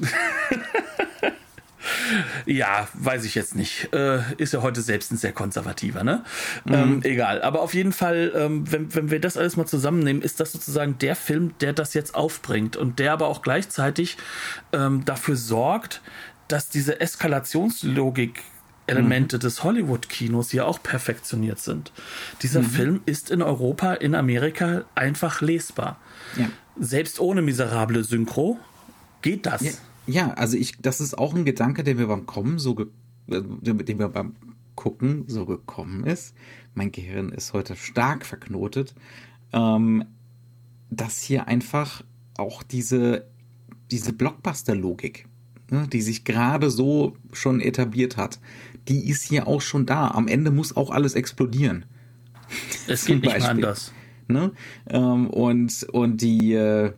Ja, 2.46 2.88
weiß 2.94 3.26
ich 3.26 3.36
jetzt 3.36 3.56
nicht. 3.56 3.94
Äh, 3.94 4.20
ist 4.38 4.54
ja 4.54 4.62
heute 4.62 4.82
selbst 4.82 5.12
ein 5.12 5.18
sehr 5.18 5.32
konservativer, 5.32 6.04
ne? 6.04 6.24
Mhm. 6.66 6.74
Ähm, 6.74 7.00
egal. 7.04 7.42
Aber 7.42 7.62
auf 7.62 7.74
jeden 7.74 7.94
Fall, 7.94 8.32
ähm, 8.36 8.72
wenn, 8.72 8.94
wenn 8.94 9.12
wir 9.12 9.20
das 9.20 9.38
alles 9.38 9.58
mal 9.58 9.66
zusammennehmen, 9.66 10.22
ist 10.22 10.40
das 10.40 10.52
sozusagen 10.52 10.98
der 11.00 11.16
Film, 11.16 11.54
der 11.62 11.74
das 11.74 11.94
jetzt 11.94 12.16
aufbringt 12.16 12.78
und 12.78 13.00
der 13.00 13.14
aber 13.14 13.28
auch 13.28 13.42
gleichzeitig 13.42 14.18
ähm, 14.74 15.06
dafür 15.06 15.36
sorgt, 15.36 16.02
dass 16.48 16.70
diese 16.70 17.00
Eskalationslogik 17.00 18.42
Elemente 18.88 19.38
mhm. 19.38 19.42
des 19.42 19.64
Hollywood-Kinos 19.64 20.52
hier 20.52 20.68
auch 20.68 20.82
perfektioniert 20.82 21.60
sind. 21.60 21.92
Dieser 22.42 22.62
mhm. 22.62 22.66
Film 22.66 23.02
ist 23.06 23.32
in 23.32 23.42
Europa, 23.42 23.94
in 23.94 24.16
Amerika 24.16 24.86
einfach 24.96 25.42
lesbar. 25.42 26.00
Ja. 26.38 26.50
Selbst 26.80 27.20
ohne 27.20 27.42
miserable 27.42 28.04
Synchro 28.04 28.60
geht 29.22 29.46
das. 29.46 29.62
Ja, 29.62 29.72
ja, 30.08 30.34
also 30.34 30.58
ich, 30.58 30.78
das 30.82 31.02
ist 31.02 31.18
auch 31.18 31.34
ein 31.34 31.46
Gedanke, 31.46 31.84
der 31.84 31.96
mir 31.96 32.08
beim 32.08 32.26
Kommen 32.26 32.60
so, 32.60 32.80
äh, 32.80 32.86
dem 33.28 33.78
mir 33.78 34.10
beim 34.10 34.36
Gucken 34.76 35.24
so 35.28 35.46
gekommen 35.46 36.06
ist. 36.06 36.36
Mein 36.74 36.92
Gehirn 36.92 37.30
ist 37.30 37.54
heute 37.54 37.76
stark 37.76 38.26
verknotet, 38.26 38.94
ähm, 39.54 40.06
dass 40.90 41.22
hier 41.22 41.48
einfach 41.48 42.04
auch 42.38 42.62
diese, 42.62 43.26
diese 43.90 44.14
Blockbuster-Logik 44.14 45.28
ne, 45.70 45.88
die 45.92 46.02
sich 46.02 46.24
gerade 46.24 46.70
so 46.70 47.16
schon 47.34 47.60
etabliert 47.60 48.18
hat, 48.18 48.40
die 48.88 49.10
ist 49.10 49.24
hier 49.24 49.48
auch 49.48 49.62
schon 49.62 49.86
da. 49.86 50.10
Am 50.10 50.28
Ende 50.28 50.52
muss 50.52 50.76
auch 50.76 50.92
alles 50.92 51.16
explodieren. 51.16 51.86
Es 52.88 53.06
geht 53.06 53.24
nicht 53.24 53.38
mehr 53.38 53.50
anders. 53.50 53.92
Ne? 54.28 54.52
Ähm, 54.90 55.28
und, 55.30 55.84
und 55.92 56.22
die, 56.22 56.54
äh, 56.54 56.94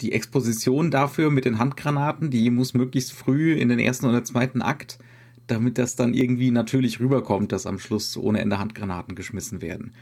die 0.00 0.12
Exposition 0.12 0.90
dafür 0.90 1.30
mit 1.30 1.44
den 1.44 1.58
Handgranaten, 1.58 2.30
die 2.30 2.50
muss 2.50 2.74
möglichst 2.74 3.12
früh 3.12 3.54
in 3.54 3.68
den 3.68 3.78
ersten 3.78 4.06
oder 4.06 4.24
zweiten 4.24 4.62
Akt, 4.62 4.98
damit 5.46 5.78
das 5.78 5.96
dann 5.96 6.14
irgendwie 6.14 6.50
natürlich 6.50 7.00
rüberkommt, 7.00 7.52
dass 7.52 7.66
am 7.66 7.78
Schluss 7.78 8.16
ohne 8.16 8.40
Ende 8.40 8.58
Handgranaten 8.58 9.14
geschmissen 9.14 9.62
werden. 9.62 9.92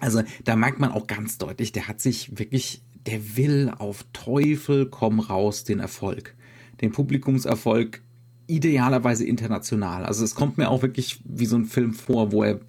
Also 0.00 0.22
da 0.44 0.56
merkt 0.56 0.78
man 0.78 0.92
auch 0.92 1.06
ganz 1.06 1.38
deutlich, 1.38 1.72
der 1.72 1.88
hat 1.88 2.00
sich 2.00 2.38
wirklich, 2.38 2.82
der 3.06 3.36
will 3.36 3.72
auf 3.78 4.04
Teufel 4.12 4.86
komm 4.86 5.20
raus 5.20 5.64
den 5.64 5.80
Erfolg 5.80 6.34
den 6.80 6.92
Publikumserfolg 6.92 8.02
idealerweise 8.46 9.24
international. 9.24 10.04
Also 10.04 10.24
es 10.24 10.34
kommt 10.34 10.58
mir 10.58 10.70
auch 10.70 10.82
wirklich 10.82 11.20
wie 11.24 11.46
so 11.46 11.56
ein 11.56 11.66
Film 11.66 11.92
vor, 11.92 12.32
wo 12.32 12.42
er 12.42 12.60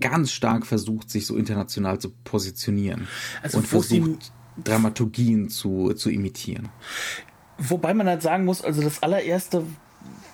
ganz 0.00 0.32
stark 0.32 0.66
versucht, 0.66 1.10
sich 1.10 1.26
so 1.26 1.36
international 1.36 1.98
zu 1.98 2.10
positionieren 2.24 3.08
also 3.42 3.58
und 3.58 3.66
versucht, 3.66 4.32
Dramaturgien 4.62 5.48
zu, 5.48 5.94
zu 5.94 6.10
imitieren. 6.10 6.68
Wobei 7.58 7.94
man 7.94 8.06
halt 8.06 8.22
sagen 8.22 8.44
muss, 8.44 8.62
also 8.62 8.82
das 8.82 9.02
allererste, 9.02 9.64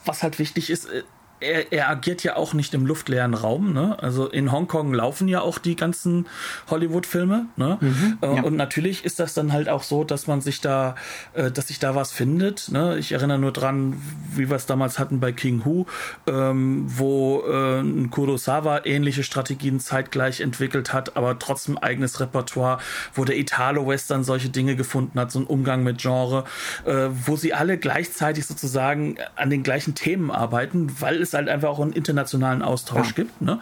was 0.05 0.23
halt 0.23 0.39
wichtig 0.39 0.71
ist, 0.71 0.87
äh, 0.87 1.03
er, 1.41 1.73
er, 1.73 1.89
agiert 1.89 2.23
ja 2.25 2.37
auch 2.37 2.55
nicht 2.55 2.75
im 2.75 2.87
luftleeren 2.87 3.35
Raum. 3.35 3.73
Ne? 3.73 3.97
Also 4.01 4.27
in 4.27 4.53
Hongkong 4.53 4.93
laufen 4.93 5.29
ja 5.29 5.41
auch 5.41 5.59
die 5.59 5.77
ganzen 5.77 6.27
Hollywood-Filme. 6.69 7.47
Ne? 7.57 7.79
Mhm, 7.81 8.19
äh, 8.23 8.37
ja. 8.37 8.43
Und 8.43 8.57
natürlich 8.57 9.05
ist 9.05 9.21
das 9.21 9.35
dann 9.35 9.53
halt 9.53 9.69
auch 9.69 9.83
so, 9.83 10.05
dass 10.05 10.27
man 10.27 10.41
sich 10.41 10.61
da, 10.61 10.95
äh, 11.35 11.51
dass 11.51 11.69
sich 11.69 11.79
da 11.79 11.95
was 11.95 12.13
findet. 12.13 12.71
Ne? 12.71 12.99
Ich 12.99 13.13
erinnere 13.13 13.39
nur 13.39 13.53
dran, 13.53 14.01
wie 14.35 14.49
wir 14.49 14.57
es 14.57 14.67
damals 14.67 14.99
hatten 14.99 15.21
bei 15.21 15.33
King 15.33 15.65
Hu, 15.65 15.87
ähm, 16.27 16.85
wo 16.87 17.43
äh, 17.47 17.83
Kurosawa 18.11 18.83
ähnliche 18.85 19.23
Strategien 19.23 19.81
zeitgleich 19.81 20.41
entwickelt 20.41 20.93
hat, 20.93 21.17
aber 21.17 21.39
trotzdem 21.39 21.79
eigenes 21.79 22.21
Repertoire, 22.21 22.79
wo 23.15 23.25
der 23.25 23.37
Italo-Western 23.37 24.25
solche 24.25 24.49
Dinge 24.49 24.77
gefunden 24.77 25.19
hat, 25.19 25.31
so 25.31 25.41
ein 25.41 25.47
Umgang 25.47 25.83
mit 25.85 25.99
Genre, 25.99 26.45
äh, 26.85 27.09
wo 27.27 27.37
sie 27.37 27.55
alle 27.55 27.79
gleichzeitig 27.79 28.47
sozusagen 28.47 29.17
an 29.37 29.51
den 29.51 29.63
gleichen 29.63 29.95
Themen 29.95 30.31
arbeiten, 30.31 30.89
weil 31.01 31.21
es 31.23 31.28
es 31.29 31.35
halt 31.35 31.49
einfach 31.49 31.69
auch 31.69 31.81
einen 31.81 31.93
internationalen 31.93 32.63
Austausch 32.63 33.09
ja. 33.09 33.13
gibt. 33.13 33.41
Ne? 33.41 33.61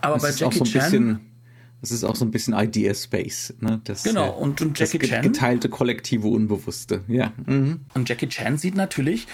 Aber 0.00 0.14
das 0.14 0.22
bei 0.22 0.30
Jackie 0.30 0.58
so 0.58 0.64
Chan. 0.64 0.82
Bisschen, 0.82 1.20
das 1.80 1.90
ist 1.92 2.04
auch 2.04 2.16
so 2.16 2.24
ein 2.24 2.30
bisschen 2.30 2.54
Idea 2.54 2.94
Space. 2.94 3.54
Ne? 3.60 3.80
Das, 3.84 4.02
genau, 4.02 4.30
und, 4.30 4.60
und 4.60 4.78
Jackie 4.78 4.98
das 4.98 5.08
Chan. 5.08 5.22
Geteilte 5.22 5.68
kollektive 5.68 6.28
Unbewusste, 6.28 7.02
ja. 7.06 7.32
Mhm. 7.46 7.80
Und 7.94 8.08
Jackie 8.08 8.28
Chan 8.28 8.58
sieht 8.58 8.74
natürlich, 8.74 9.26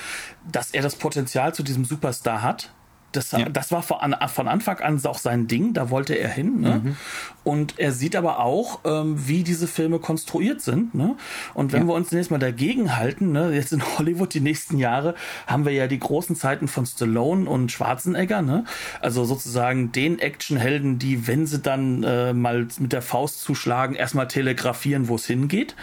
dass 0.51 0.71
er 0.73 0.83
das 0.83 0.97
Potenzial 0.97 1.55
zu 1.55 1.63
diesem 1.63 1.85
Superstar 1.85 2.43
hat 2.43 2.73
das, 3.17 3.33
ja. 3.33 3.49
das 3.49 3.73
war 3.73 3.83
von, 3.83 3.99
von, 4.29 4.49
Anfang 4.49 4.79
an 4.81 5.05
auch 5.05 5.19
sein 5.19 5.47
Ding, 5.47 5.73
da 5.73 5.91
wollte 5.91 6.15
er 6.15 6.29
hin. 6.29 6.61
Ne? 6.61 6.81
Mhm. 6.83 6.97
Und 7.45 7.79
er 7.79 7.93
sieht 7.93 8.17
aber 8.17 8.41
auch, 8.41 8.81
ähm, 8.85 9.29
wie 9.29 9.43
diese 9.43 9.69
Filme 9.69 9.99
konstruiert 9.99 10.63
sind. 10.63 10.95
Ne? 10.95 11.17
Und 11.53 11.73
wenn 11.73 11.83
ja. 11.83 11.89
wir 11.89 11.95
uns 11.95 12.09
zunächst 12.09 12.31
mal 12.31 12.39
dagegen 12.39 12.97
halten, 12.97 13.33
ne, 13.33 13.53
jetzt 13.55 13.73
in 13.73 13.83
Hollywood 13.99 14.33
die 14.33 14.41
nächsten 14.41 14.79
Jahre 14.79 15.15
haben 15.47 15.65
wir 15.65 15.73
ja 15.73 15.87
die 15.87 15.99
großen 15.99 16.37
Zeiten 16.37 16.69
von 16.69 16.87
Stallone 16.87 17.49
und 17.49 17.71
Schwarzenegger, 17.71 18.41
ne? 18.43 18.65
also 19.01 19.25
sozusagen 19.25 19.93
den 19.93 20.19
Actionhelden, 20.19 20.99
die, 20.99 21.27
wenn 21.27 21.47
sie 21.47 21.59
dann 21.59 22.03
äh, 22.03 22.33
mal 22.33 22.67
mit 22.79 22.93
der 22.93 23.03
Faust 23.03 23.43
zuschlagen, 23.43 23.95
erstmal 23.95 24.29
telegrafieren, 24.29 25.09
wo 25.09 25.17
es 25.17 25.27
hingeht. 25.27 25.77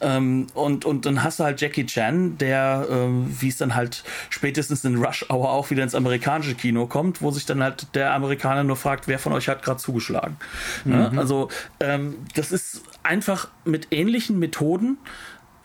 Ähm, 0.00 0.46
und, 0.54 0.84
und 0.84 1.04
dann 1.04 1.24
hast 1.24 1.40
du 1.40 1.44
halt 1.44 1.60
Jackie 1.60 1.86
Chan, 1.86 2.38
der, 2.38 2.86
äh, 2.88 3.40
wie 3.40 3.48
es 3.48 3.56
dann 3.56 3.74
halt 3.74 4.04
spätestens 4.30 4.84
in 4.84 4.96
Rush 4.96 5.26
Hour 5.30 5.50
auch 5.50 5.70
wieder 5.70 5.82
ins 5.82 5.96
amerikanische 5.96 6.54
Kino 6.54 6.77
Kino 6.78 6.86
kommt, 6.86 7.22
wo 7.22 7.30
sich 7.30 7.44
dann 7.44 7.62
halt 7.62 7.94
der 7.94 8.14
Amerikaner 8.14 8.62
nur 8.62 8.76
fragt, 8.76 9.08
wer 9.08 9.18
von 9.18 9.32
euch 9.32 9.48
hat 9.48 9.62
gerade 9.62 9.78
zugeschlagen. 9.78 10.36
Ne? 10.84 11.10
Mhm. 11.12 11.18
Also 11.18 11.48
ähm, 11.80 12.16
das 12.34 12.52
ist 12.52 12.82
einfach 13.02 13.48
mit 13.64 13.88
ähnlichen 13.90 14.38
Methoden 14.38 14.98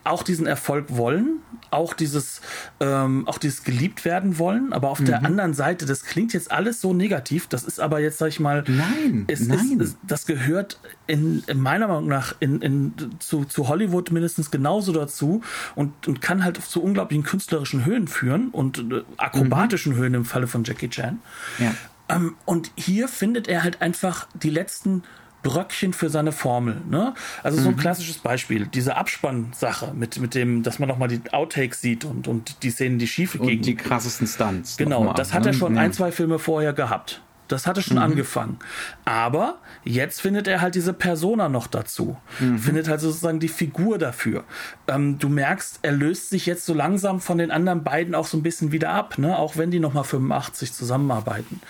auch 0.04 0.22
diesen 0.22 0.46
Erfolg 0.46 0.86
wollen, 0.90 1.40
auch 1.70 1.94
dieses, 1.94 2.40
ähm, 2.78 3.26
auch 3.26 3.38
dieses 3.38 3.64
geliebt 3.64 4.04
werden 4.04 4.38
wollen, 4.38 4.72
aber 4.72 4.90
auf 4.90 5.00
mhm. 5.00 5.06
der 5.06 5.24
anderen 5.24 5.54
Seite, 5.54 5.86
das 5.86 6.04
klingt 6.04 6.32
jetzt 6.32 6.52
alles 6.52 6.80
so 6.80 6.92
negativ, 6.92 7.48
das 7.48 7.64
ist 7.64 7.80
aber 7.80 8.00
jetzt, 8.00 8.18
sag 8.18 8.28
ich 8.28 8.38
mal, 8.38 8.64
nein, 8.66 9.24
es 9.28 9.40
nein. 9.48 9.80
Ist, 9.80 9.96
das 10.02 10.26
gehört 10.26 10.78
in, 11.06 11.42
in, 11.46 11.58
meiner 11.58 11.88
Meinung 11.88 12.06
nach 12.06 12.34
in, 12.40 12.60
in, 12.60 12.94
zu, 13.18 13.44
zu 13.44 13.68
Hollywood 13.68 14.10
mindestens 14.10 14.50
genauso 14.50 14.92
dazu 14.92 15.42
und, 15.74 16.06
und 16.06 16.20
kann 16.20 16.44
halt 16.44 16.62
zu 16.62 16.82
unglaublichen 16.82 17.24
künstlerischen 17.24 17.84
Höhen 17.84 18.06
führen 18.06 18.50
und 18.50 18.78
äh, 18.78 19.02
akrobatischen 19.16 19.94
mhm. 19.94 19.98
Höhen 19.98 20.14
im 20.14 20.24
Falle 20.24 20.46
von 20.46 20.64
Jackie 20.64 20.88
Chan. 20.90 21.18
Ja. 21.58 21.74
Ähm, 22.08 22.36
und 22.44 22.70
hier 22.76 23.08
findet 23.08 23.48
er 23.48 23.62
halt 23.62 23.80
einfach 23.80 24.26
die 24.34 24.50
letzten 24.50 25.02
Bröckchen 25.44 25.92
für 25.92 26.08
seine 26.08 26.32
Formel. 26.32 26.80
Ne? 26.90 27.14
Also 27.44 27.60
so 27.60 27.68
ein 27.68 27.76
mhm. 27.76 27.78
klassisches 27.78 28.18
Beispiel, 28.18 28.66
diese 28.66 28.96
Abspannsache 28.96 29.92
mit, 29.94 30.18
mit 30.18 30.34
dem, 30.34 30.64
dass 30.64 30.80
man 30.80 30.88
nochmal 30.88 31.06
die 31.06 31.20
Outtakes 31.32 31.80
sieht 31.80 32.04
und, 32.04 32.26
und 32.26 32.64
die 32.64 32.70
Szenen, 32.70 32.98
die 32.98 33.06
schief 33.06 33.34
gehen. 33.34 33.58
Und 33.58 33.66
die 33.66 33.76
krassesten 33.76 34.26
Stunts. 34.26 34.76
Genau, 34.76 35.12
das 35.12 35.32
hat 35.32 35.46
er 35.46 35.52
schon 35.52 35.74
ne? 35.74 35.80
ein, 35.80 35.92
zwei 35.92 36.10
Filme 36.10 36.40
vorher 36.40 36.72
gehabt. 36.72 37.20
Das 37.54 37.68
hatte 37.68 37.82
schon 37.82 37.98
mhm. 37.98 38.02
angefangen. 38.02 38.58
Aber 39.04 39.58
jetzt 39.84 40.20
findet 40.20 40.48
er 40.48 40.60
halt 40.60 40.74
diese 40.74 40.92
Persona 40.92 41.48
noch 41.48 41.68
dazu. 41.68 42.16
Mhm. 42.40 42.58
Findet 42.58 42.88
halt 42.88 43.00
sozusagen 43.00 43.38
die 43.38 43.48
Figur 43.48 43.96
dafür. 43.96 44.42
Ähm, 44.88 45.20
du 45.20 45.28
merkst, 45.28 45.78
er 45.82 45.92
löst 45.92 46.30
sich 46.30 46.46
jetzt 46.46 46.66
so 46.66 46.74
langsam 46.74 47.20
von 47.20 47.38
den 47.38 47.52
anderen 47.52 47.84
beiden 47.84 48.16
auch 48.16 48.26
so 48.26 48.36
ein 48.36 48.42
bisschen 48.42 48.72
wieder 48.72 48.90
ab, 48.90 49.18
ne? 49.18 49.38
auch 49.38 49.56
wenn 49.56 49.70
die 49.70 49.78
nochmal 49.78 50.02
85 50.02 50.72
zusammenarbeiten. 50.72 51.60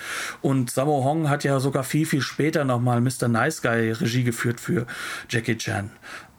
Und 0.41 0.71
Sammo 0.71 1.05
Hong 1.05 1.29
hat 1.29 1.45
ja 1.45 1.61
sogar 1.61 1.85
viel, 1.85 2.07
viel 2.07 2.23
später 2.23 2.65
nochmal 2.65 3.03
Mr. 3.03 3.29
Nice 3.29 3.61
Guy 3.61 3.93
Regie 3.93 4.25
geführt 4.25 4.61
für 4.61 4.87
Jackie 5.29 5.59
Chan 5.59 5.91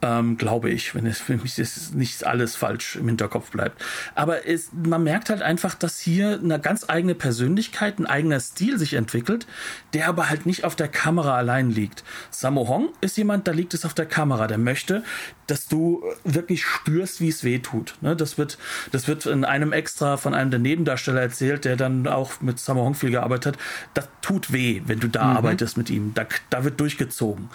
ähm, 0.05 0.37
glaube 0.37 0.69
ich, 0.69 0.93
wenn 0.93 1.07
es 1.07 1.19
für 1.19 1.35
mich 1.37 1.57
ist 1.57 1.95
nicht 1.95 2.25
alles 2.25 2.55
falsch 2.55 2.95
im 2.95 3.07
Hinterkopf 3.07 3.49
bleibt. 3.49 3.83
Aber 4.13 4.47
es, 4.47 4.69
man 4.71 5.03
merkt 5.03 5.29
halt 5.29 5.41
einfach, 5.41 5.73
dass 5.73 5.99
hier 5.99 6.39
eine 6.41 6.59
ganz 6.59 6.85
eigene 6.87 7.15
Persönlichkeit, 7.15 7.97
ein 7.97 8.05
eigener 8.05 8.39
Stil 8.39 8.77
sich 8.77 8.93
entwickelt, 8.93 9.47
der 9.93 10.07
aber 10.07 10.29
halt 10.29 10.45
nicht 10.45 10.63
auf 10.63 10.75
der 10.75 10.89
Kamera 10.89 11.35
allein 11.35 11.71
liegt. 11.71 12.03
Sammo 12.29 12.67
Hong 12.67 12.89
ist 13.01 13.17
jemand, 13.17 13.47
da 13.47 13.51
liegt 13.51 13.73
es 13.73 13.83
auf 13.83 13.95
der 13.95 14.05
Kamera, 14.05 14.45
der 14.47 14.59
möchte, 14.59 15.03
dass 15.47 15.67
du 15.67 16.03
wirklich 16.23 16.65
spürst, 16.65 17.21
wie 17.21 17.29
es 17.29 17.43
weh 17.43 17.59
tut. 17.59 17.95
Ne? 18.01 18.15
Das 18.15 18.37
wird, 18.37 18.57
das 18.91 19.07
wird 19.07 19.25
in 19.25 19.43
einem 19.43 19.73
extra 19.73 20.17
von 20.17 20.33
einem 20.33 20.51
der 20.51 20.59
Nebendarsteller 20.59 21.21
erzählt, 21.21 21.65
der 21.65 21.77
dann 21.77 22.07
auch 22.07 22.41
mit 22.41 22.59
Sammo 22.59 22.83
Hong 22.83 22.95
viel 22.95 23.11
gearbeitet 23.11 23.55
hat. 23.55 23.61
Das 23.93 24.09
tut 24.21 24.51
weh, 24.51 24.81
wenn 24.85 24.99
du 24.99 25.07
da 25.07 25.25
mhm. 25.25 25.37
arbeitest 25.37 25.77
mit 25.77 25.89
ihm. 25.89 26.13
Da, 26.13 26.25
da 26.49 26.63
wird 26.63 26.79
durchgezogen. 26.79 27.49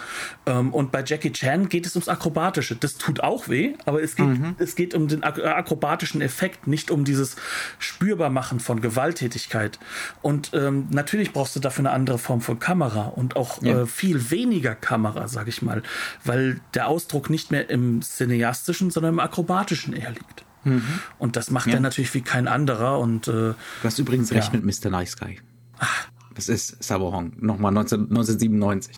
Ähm, 0.45 0.73
und 0.73 0.91
bei 0.91 1.03
Jackie 1.05 1.31
Chan 1.31 1.69
geht 1.69 1.85
es 1.85 1.95
ums 1.95 2.09
Akrobatische. 2.41 2.75
Das 2.75 2.97
tut 2.97 3.21
auch 3.21 3.49
weh, 3.49 3.75
aber 3.85 4.01
es 4.01 4.15
geht, 4.15 4.25
mhm. 4.25 4.55
es 4.57 4.75
geht 4.75 4.95
um 4.95 5.07
den 5.07 5.23
akrobatischen 5.23 6.21
Effekt, 6.21 6.65
nicht 6.67 6.89
um 6.89 7.05
dieses 7.05 7.35
Spürbarmachen 7.77 8.59
von 8.59 8.81
Gewalttätigkeit. 8.81 9.79
Und 10.21 10.51
ähm, 10.53 10.87
natürlich 10.89 11.33
brauchst 11.33 11.55
du 11.55 11.59
dafür 11.59 11.83
eine 11.85 11.91
andere 11.91 12.17
Form 12.17 12.41
von 12.41 12.59
Kamera 12.59 13.05
und 13.05 13.35
auch 13.35 13.61
ja. 13.61 13.81
äh, 13.81 13.85
viel 13.85 14.31
weniger 14.31 14.73
Kamera, 14.73 15.27
sag 15.27 15.47
ich 15.47 15.61
mal, 15.61 15.83
weil 16.23 16.59
der 16.73 16.87
Ausdruck 16.87 17.29
nicht 17.29 17.51
mehr 17.51 17.69
im 17.69 18.01
cineastischen, 18.01 18.89
sondern 18.89 19.13
im 19.13 19.19
akrobatischen 19.19 19.93
eher 19.93 20.11
liegt. 20.11 20.43
Mhm. 20.63 20.83
Und 21.19 21.35
das 21.35 21.51
macht 21.51 21.67
ja. 21.67 21.75
er 21.75 21.79
natürlich 21.79 22.13
wie 22.13 22.21
kein 22.21 22.47
anderer. 22.47 22.99
Und, 22.99 23.27
äh, 23.27 23.31
du 23.31 23.55
hast 23.83 23.99
übrigens 23.99 24.31
recht 24.31 24.51
ja. 24.53 24.59
mit 24.59 24.83
Mr. 24.83 24.89
Nice 24.89 25.17
Guy. 25.17 25.39
Ach. 25.77 26.07
Das 26.33 26.47
ist 26.47 26.81
Sabo 26.81 27.11
Hong, 27.11 27.33
nochmal 27.39 27.73
19, 27.73 28.03
1997. 28.03 28.95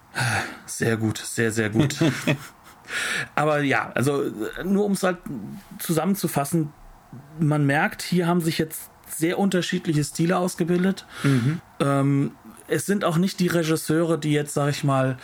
Sehr 0.68 0.98
gut, 0.98 1.18
sehr, 1.18 1.52
sehr 1.52 1.72
gut. 1.72 1.98
Aber 3.36 3.62
ja, 3.62 3.91
also 3.96 4.24
nur 4.64 4.86
um 4.86 4.94
es 4.94 5.04
halt 5.04 5.18
zusammenzufassen, 5.80 6.74
man 7.39 7.66
merkt, 7.66 8.02
hier 8.02 8.28
haben 8.28 8.41
sich 8.41 8.58
jetzt 8.58 8.89
sehr 9.08 9.38
unterschiedliche 9.38 10.04
Stile 10.04 10.38
ausgebildet. 10.38 11.06
Mhm. 11.24 11.62
Ähm, 11.80 12.32
es 12.68 12.86
sind 12.86 13.04
auch 13.06 13.18
nicht 13.18 13.39
die 13.39 13.48
Regisseure, 13.48 14.18
die 14.18 14.32
jetzt, 14.32 14.54
sag 14.54 14.70
ich 14.70 14.84
mal, 14.84 15.18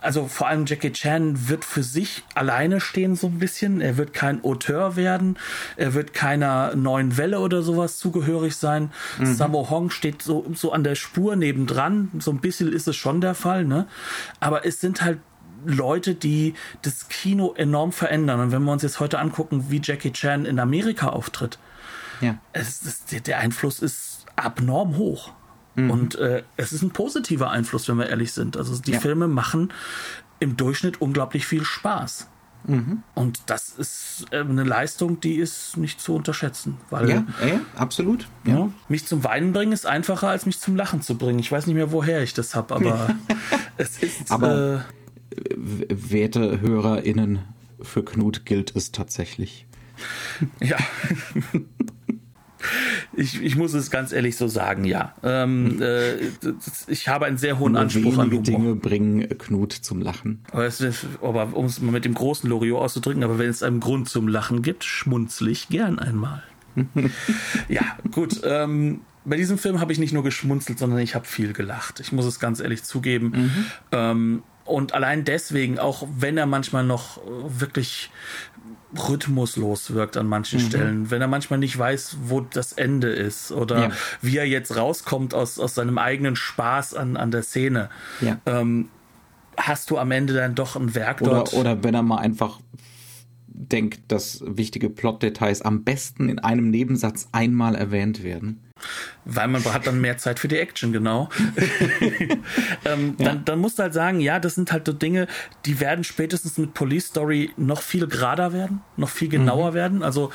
also 0.00 0.26
vor 0.28 0.46
allem 0.46 0.66
Jackie 0.66 0.92
Chan 0.92 1.48
wird 1.48 1.64
für 1.64 1.82
sich 1.82 2.22
alleine 2.34 2.80
stehen 2.80 3.16
so 3.16 3.26
ein 3.26 3.38
bisschen. 3.38 3.80
Er 3.80 3.96
wird 3.96 4.12
kein 4.12 4.44
Auteur 4.44 4.94
werden. 4.94 5.36
Er 5.76 5.94
wird 5.94 6.14
keiner 6.14 6.76
neuen 6.76 7.16
Welle 7.16 7.40
oder 7.40 7.62
sowas 7.62 7.98
zugehörig 7.98 8.56
sein. 8.56 8.92
Mhm. 9.18 9.34
Sammo 9.34 9.68
Hong 9.68 9.90
steht 9.90 10.22
so, 10.22 10.46
so 10.54 10.70
an 10.70 10.84
der 10.84 10.94
Spur 10.94 11.34
nebendran. 11.34 12.10
So 12.20 12.30
ein 12.30 12.40
bisschen 12.40 12.72
ist 12.72 12.86
es 12.86 12.94
schon 12.94 13.20
der 13.20 13.34
Fall, 13.34 13.64
ne? 13.64 13.88
Aber 14.38 14.64
es 14.64 14.80
sind 14.80 15.02
halt 15.02 15.18
Leute, 15.66 16.14
die 16.14 16.54
das 16.82 17.08
Kino 17.08 17.52
enorm 17.56 17.92
verändern. 17.92 18.40
Und 18.40 18.52
wenn 18.52 18.62
wir 18.62 18.72
uns 18.72 18.82
jetzt 18.82 19.00
heute 19.00 19.18
angucken, 19.18 19.66
wie 19.68 19.80
Jackie 19.82 20.12
Chan 20.12 20.44
in 20.44 20.58
Amerika 20.58 21.08
auftritt, 21.08 21.58
ja. 22.20 22.38
es, 22.52 22.82
es, 22.82 23.22
der 23.22 23.38
Einfluss 23.38 23.80
ist 23.80 24.26
abnorm 24.36 24.96
hoch. 24.96 25.32
Mhm. 25.74 25.90
Und 25.90 26.14
äh, 26.16 26.42
es 26.56 26.72
ist 26.72 26.82
ein 26.82 26.90
positiver 26.90 27.50
Einfluss, 27.50 27.88
wenn 27.88 27.98
wir 27.98 28.08
ehrlich 28.08 28.32
sind. 28.32 28.56
Also 28.56 28.80
die 28.80 28.92
ja. 28.92 29.00
Filme 29.00 29.28
machen 29.28 29.72
im 30.40 30.56
Durchschnitt 30.56 31.00
unglaublich 31.00 31.46
viel 31.46 31.64
Spaß. 31.64 32.28
Mhm. 32.66 33.02
Und 33.14 33.42
das 33.46 33.68
ist 33.70 34.26
äh, 34.30 34.40
eine 34.40 34.64
Leistung, 34.64 35.20
die 35.20 35.36
ist 35.36 35.76
nicht 35.76 36.00
zu 36.00 36.14
unterschätzen. 36.14 36.78
Weil, 36.90 37.08
ja, 37.08 37.24
ja 37.46 37.60
absolut. 37.76 38.26
Ja. 38.44 38.54
ja. 38.54 38.70
mich 38.88 39.06
zum 39.06 39.22
Weinen 39.22 39.52
bringen 39.52 39.72
ist 39.72 39.86
einfacher, 39.86 40.28
als 40.28 40.46
mich 40.46 40.58
zum 40.58 40.76
Lachen 40.76 41.00
zu 41.00 41.16
bringen. 41.16 41.38
Ich 41.38 41.52
weiß 41.52 41.66
nicht 41.66 41.76
mehr, 41.76 41.92
woher 41.92 42.22
ich 42.22 42.34
das 42.34 42.54
habe, 42.54 42.74
aber 42.74 43.14
es 43.76 43.98
ist. 44.02 44.32
Aber, 44.32 44.76
äh, 44.76 45.05
werte 45.56 46.60
HörerInnen, 46.60 47.40
für 47.80 48.04
Knut 48.04 48.46
gilt 48.46 48.74
es 48.74 48.92
tatsächlich. 48.92 49.66
Ja. 50.60 50.76
Ich, 53.14 53.40
ich 53.42 53.56
muss 53.56 53.72
es 53.74 53.90
ganz 53.90 54.12
ehrlich 54.12 54.36
so 54.36 54.48
sagen, 54.48 54.84
ja. 54.84 55.14
Ähm, 55.22 55.80
äh, 55.80 56.16
ich 56.88 57.08
habe 57.08 57.26
einen 57.26 57.38
sehr 57.38 57.58
hohen 57.58 57.72
Nur 57.72 57.82
Anspruch 57.82 58.18
an 58.18 58.30
Humor. 58.30 58.42
Dinge 58.42 58.74
bringen 58.74 59.26
Knut 59.38 59.72
zum 59.72 60.02
Lachen. 60.02 60.44
Aber, 60.52 60.68
aber 61.22 61.56
um 61.56 61.66
es 61.66 61.80
mal 61.80 61.92
mit 61.92 62.04
dem 62.04 62.14
großen 62.14 62.48
Loriot 62.48 62.80
auszudrücken, 62.80 63.24
aber 63.24 63.38
wenn 63.38 63.48
es 63.48 63.62
einen 63.62 63.80
Grund 63.80 64.08
zum 64.08 64.28
Lachen 64.28 64.62
gibt, 64.62 64.84
schmunzle 64.84 65.50
ich 65.50 65.68
gern 65.68 65.98
einmal. 65.98 66.42
ja, 67.68 67.82
gut. 68.10 68.40
Ähm, 68.44 69.00
bei 69.24 69.36
diesem 69.36 69.58
Film 69.58 69.80
habe 69.80 69.92
ich 69.92 69.98
nicht 69.98 70.12
nur 70.12 70.22
geschmunzelt, 70.22 70.78
sondern 70.78 70.98
ich 71.00 71.14
habe 71.14 71.24
viel 71.24 71.52
gelacht. 71.52 72.00
Ich 72.00 72.12
muss 72.12 72.26
es 72.26 72.38
ganz 72.38 72.60
ehrlich 72.60 72.84
zugeben. 72.84 73.32
Mhm. 73.34 73.66
Ähm, 73.92 74.42
und 74.66 74.94
allein 74.94 75.24
deswegen, 75.24 75.78
auch 75.78 76.06
wenn 76.16 76.36
er 76.36 76.46
manchmal 76.46 76.84
noch 76.84 77.20
wirklich 77.24 78.10
rhythmuslos 78.96 79.92
wirkt 79.94 80.16
an 80.16 80.26
manchen 80.26 80.60
mhm. 80.60 80.66
Stellen, 80.66 81.10
wenn 81.10 81.20
er 81.20 81.28
manchmal 81.28 81.58
nicht 81.58 81.76
weiß, 81.78 82.18
wo 82.24 82.40
das 82.40 82.72
Ende 82.72 83.08
ist 83.08 83.52
oder 83.52 83.78
ja. 83.78 83.90
wie 84.22 84.36
er 84.36 84.46
jetzt 84.46 84.76
rauskommt 84.76 85.34
aus, 85.34 85.58
aus 85.58 85.74
seinem 85.74 85.98
eigenen 85.98 86.36
Spaß 86.36 86.94
an, 86.94 87.16
an 87.16 87.30
der 87.30 87.42
Szene. 87.42 87.90
Ja. 88.20 88.38
Ähm, 88.46 88.88
hast 89.56 89.90
du 89.90 89.98
am 89.98 90.10
Ende 90.10 90.34
dann 90.34 90.54
doch 90.54 90.76
ein 90.76 90.94
Werk 90.94 91.20
oder, 91.22 91.30
dort. 91.30 91.54
Oder 91.54 91.82
wenn 91.82 91.94
er 91.94 92.02
mal 92.02 92.18
einfach 92.18 92.60
denkt, 93.48 94.12
dass 94.12 94.42
wichtige 94.46 94.90
Plotdetails 94.90 95.62
am 95.62 95.82
besten 95.82 96.28
in 96.28 96.38
einem 96.38 96.70
Nebensatz 96.70 97.28
einmal 97.32 97.74
erwähnt 97.74 98.22
werden. 98.22 98.62
Weil 99.24 99.48
man 99.48 99.64
hat 99.64 99.86
dann 99.86 100.00
mehr 100.00 100.18
Zeit 100.18 100.38
für 100.38 100.48
die 100.48 100.58
Action, 100.58 100.92
genau. 100.92 101.28
ähm, 102.84 103.16
ja. 103.18 103.26
dann, 103.26 103.44
dann 103.44 103.58
musst 103.58 103.78
du 103.78 103.82
halt 103.82 103.94
sagen, 103.94 104.20
ja, 104.20 104.38
das 104.38 104.54
sind 104.54 104.70
halt 104.70 104.86
so 104.86 104.92
Dinge, 104.92 105.26
die 105.64 105.80
werden 105.80 106.04
spätestens 106.04 106.58
mit 106.58 106.74
Police 106.74 107.06
Story 107.06 107.50
noch 107.56 107.82
viel 107.82 108.06
gerader 108.06 108.52
werden, 108.52 108.82
noch 108.96 109.08
viel 109.08 109.28
genauer 109.28 109.70
mhm. 109.70 109.74
werden. 109.74 110.02
Also 110.02 110.30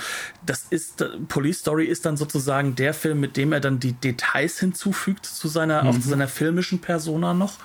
das 0.45 0.65
ist, 0.69 1.05
Police 1.29 1.59
Story 1.59 1.85
ist 1.85 2.05
dann 2.05 2.17
sozusagen 2.17 2.75
der 2.75 2.93
Film, 2.93 3.19
mit 3.19 3.37
dem 3.37 3.53
er 3.53 3.59
dann 3.61 3.79
die 3.79 3.93
Details 3.93 4.59
hinzufügt 4.59 5.25
zu 5.25 5.47
seiner, 5.47 5.83
mhm. 5.83 5.89
auch 5.89 5.99
zu 5.99 6.09
seiner 6.09 6.27
filmischen 6.27 6.79
Persona 6.79 7.33
noch. 7.33 7.59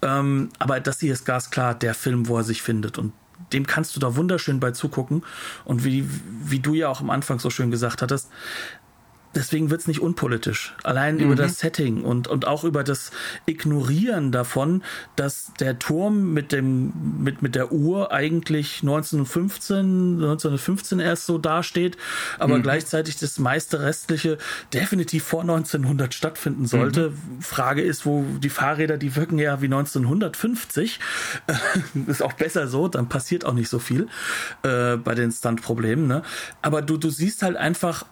Ähm, 0.00 0.48
aber 0.58 0.80
das 0.80 1.00
hier 1.00 1.12
ist 1.12 1.26
ganz 1.26 1.50
klar 1.50 1.74
der 1.74 1.94
Film, 1.94 2.28
wo 2.28 2.38
er 2.38 2.44
sich 2.44 2.62
findet 2.62 2.98
und 2.98 3.12
dem 3.52 3.66
kannst 3.66 3.94
du 3.94 4.00
da 4.00 4.16
wunderschön 4.16 4.60
bei 4.60 4.70
zugucken. 4.70 5.22
Und 5.64 5.84
wie, 5.84 6.08
wie 6.42 6.60
du 6.60 6.74
ja 6.74 6.88
auch 6.88 7.00
am 7.00 7.10
Anfang 7.10 7.38
so 7.38 7.50
schön 7.50 7.70
gesagt 7.70 8.02
hattest, 8.02 8.30
deswegen 9.34 9.70
wird 9.70 9.82
es 9.82 9.86
nicht 9.86 10.00
unpolitisch. 10.00 10.74
Allein 10.82 11.16
mhm. 11.16 11.22
über 11.22 11.34
das 11.34 11.58
Setting 11.58 12.02
und, 12.02 12.28
und 12.28 12.46
auch 12.46 12.64
über 12.64 12.84
das 12.84 13.10
Ignorieren 13.46 14.32
davon, 14.32 14.82
dass 15.16 15.52
der 15.60 15.78
Turm 15.78 16.32
mit 16.32 16.52
dem, 16.52 16.92
mit, 17.18 17.42
mit 17.42 17.54
der 17.54 17.72
Uhr 17.72 18.12
eigentlich 18.12 18.80
1915, 18.82 20.14
1915 20.14 21.00
erst 21.00 21.26
so 21.26 21.38
dasteht, 21.38 21.96
aber 22.38 22.58
mhm. 22.58 22.62
gleichzeitig 22.62 23.16
das 23.16 23.38
meiste 23.38 23.80
restliche 23.80 24.38
definitiv 24.72 25.24
vor 25.24 25.42
1900 25.42 26.14
stattfinden 26.14 26.66
sollte. 26.66 27.10
Mhm. 27.10 27.42
Frage 27.42 27.82
ist, 27.82 28.06
wo 28.06 28.24
die 28.38 28.50
Fahrräder, 28.50 28.96
die 28.98 29.16
wirken 29.16 29.38
ja 29.38 29.60
wie 29.60 29.66
1950. 29.66 31.00
ist 32.06 32.22
auch 32.22 32.32
besser 32.34 32.68
so, 32.68 32.88
dann 32.88 33.08
passiert 33.08 33.44
auch 33.44 33.54
nicht 33.54 33.68
so 33.68 33.78
viel 33.78 34.08
äh, 34.62 34.96
bei 34.96 35.14
den 35.14 35.30
Stuntproblemen. 35.32 36.06
Ne? 36.06 36.22
Aber 36.62 36.82
du, 36.82 36.96
du 36.96 37.10
siehst 37.10 37.42
halt 37.42 37.56
einfach, 37.56 38.06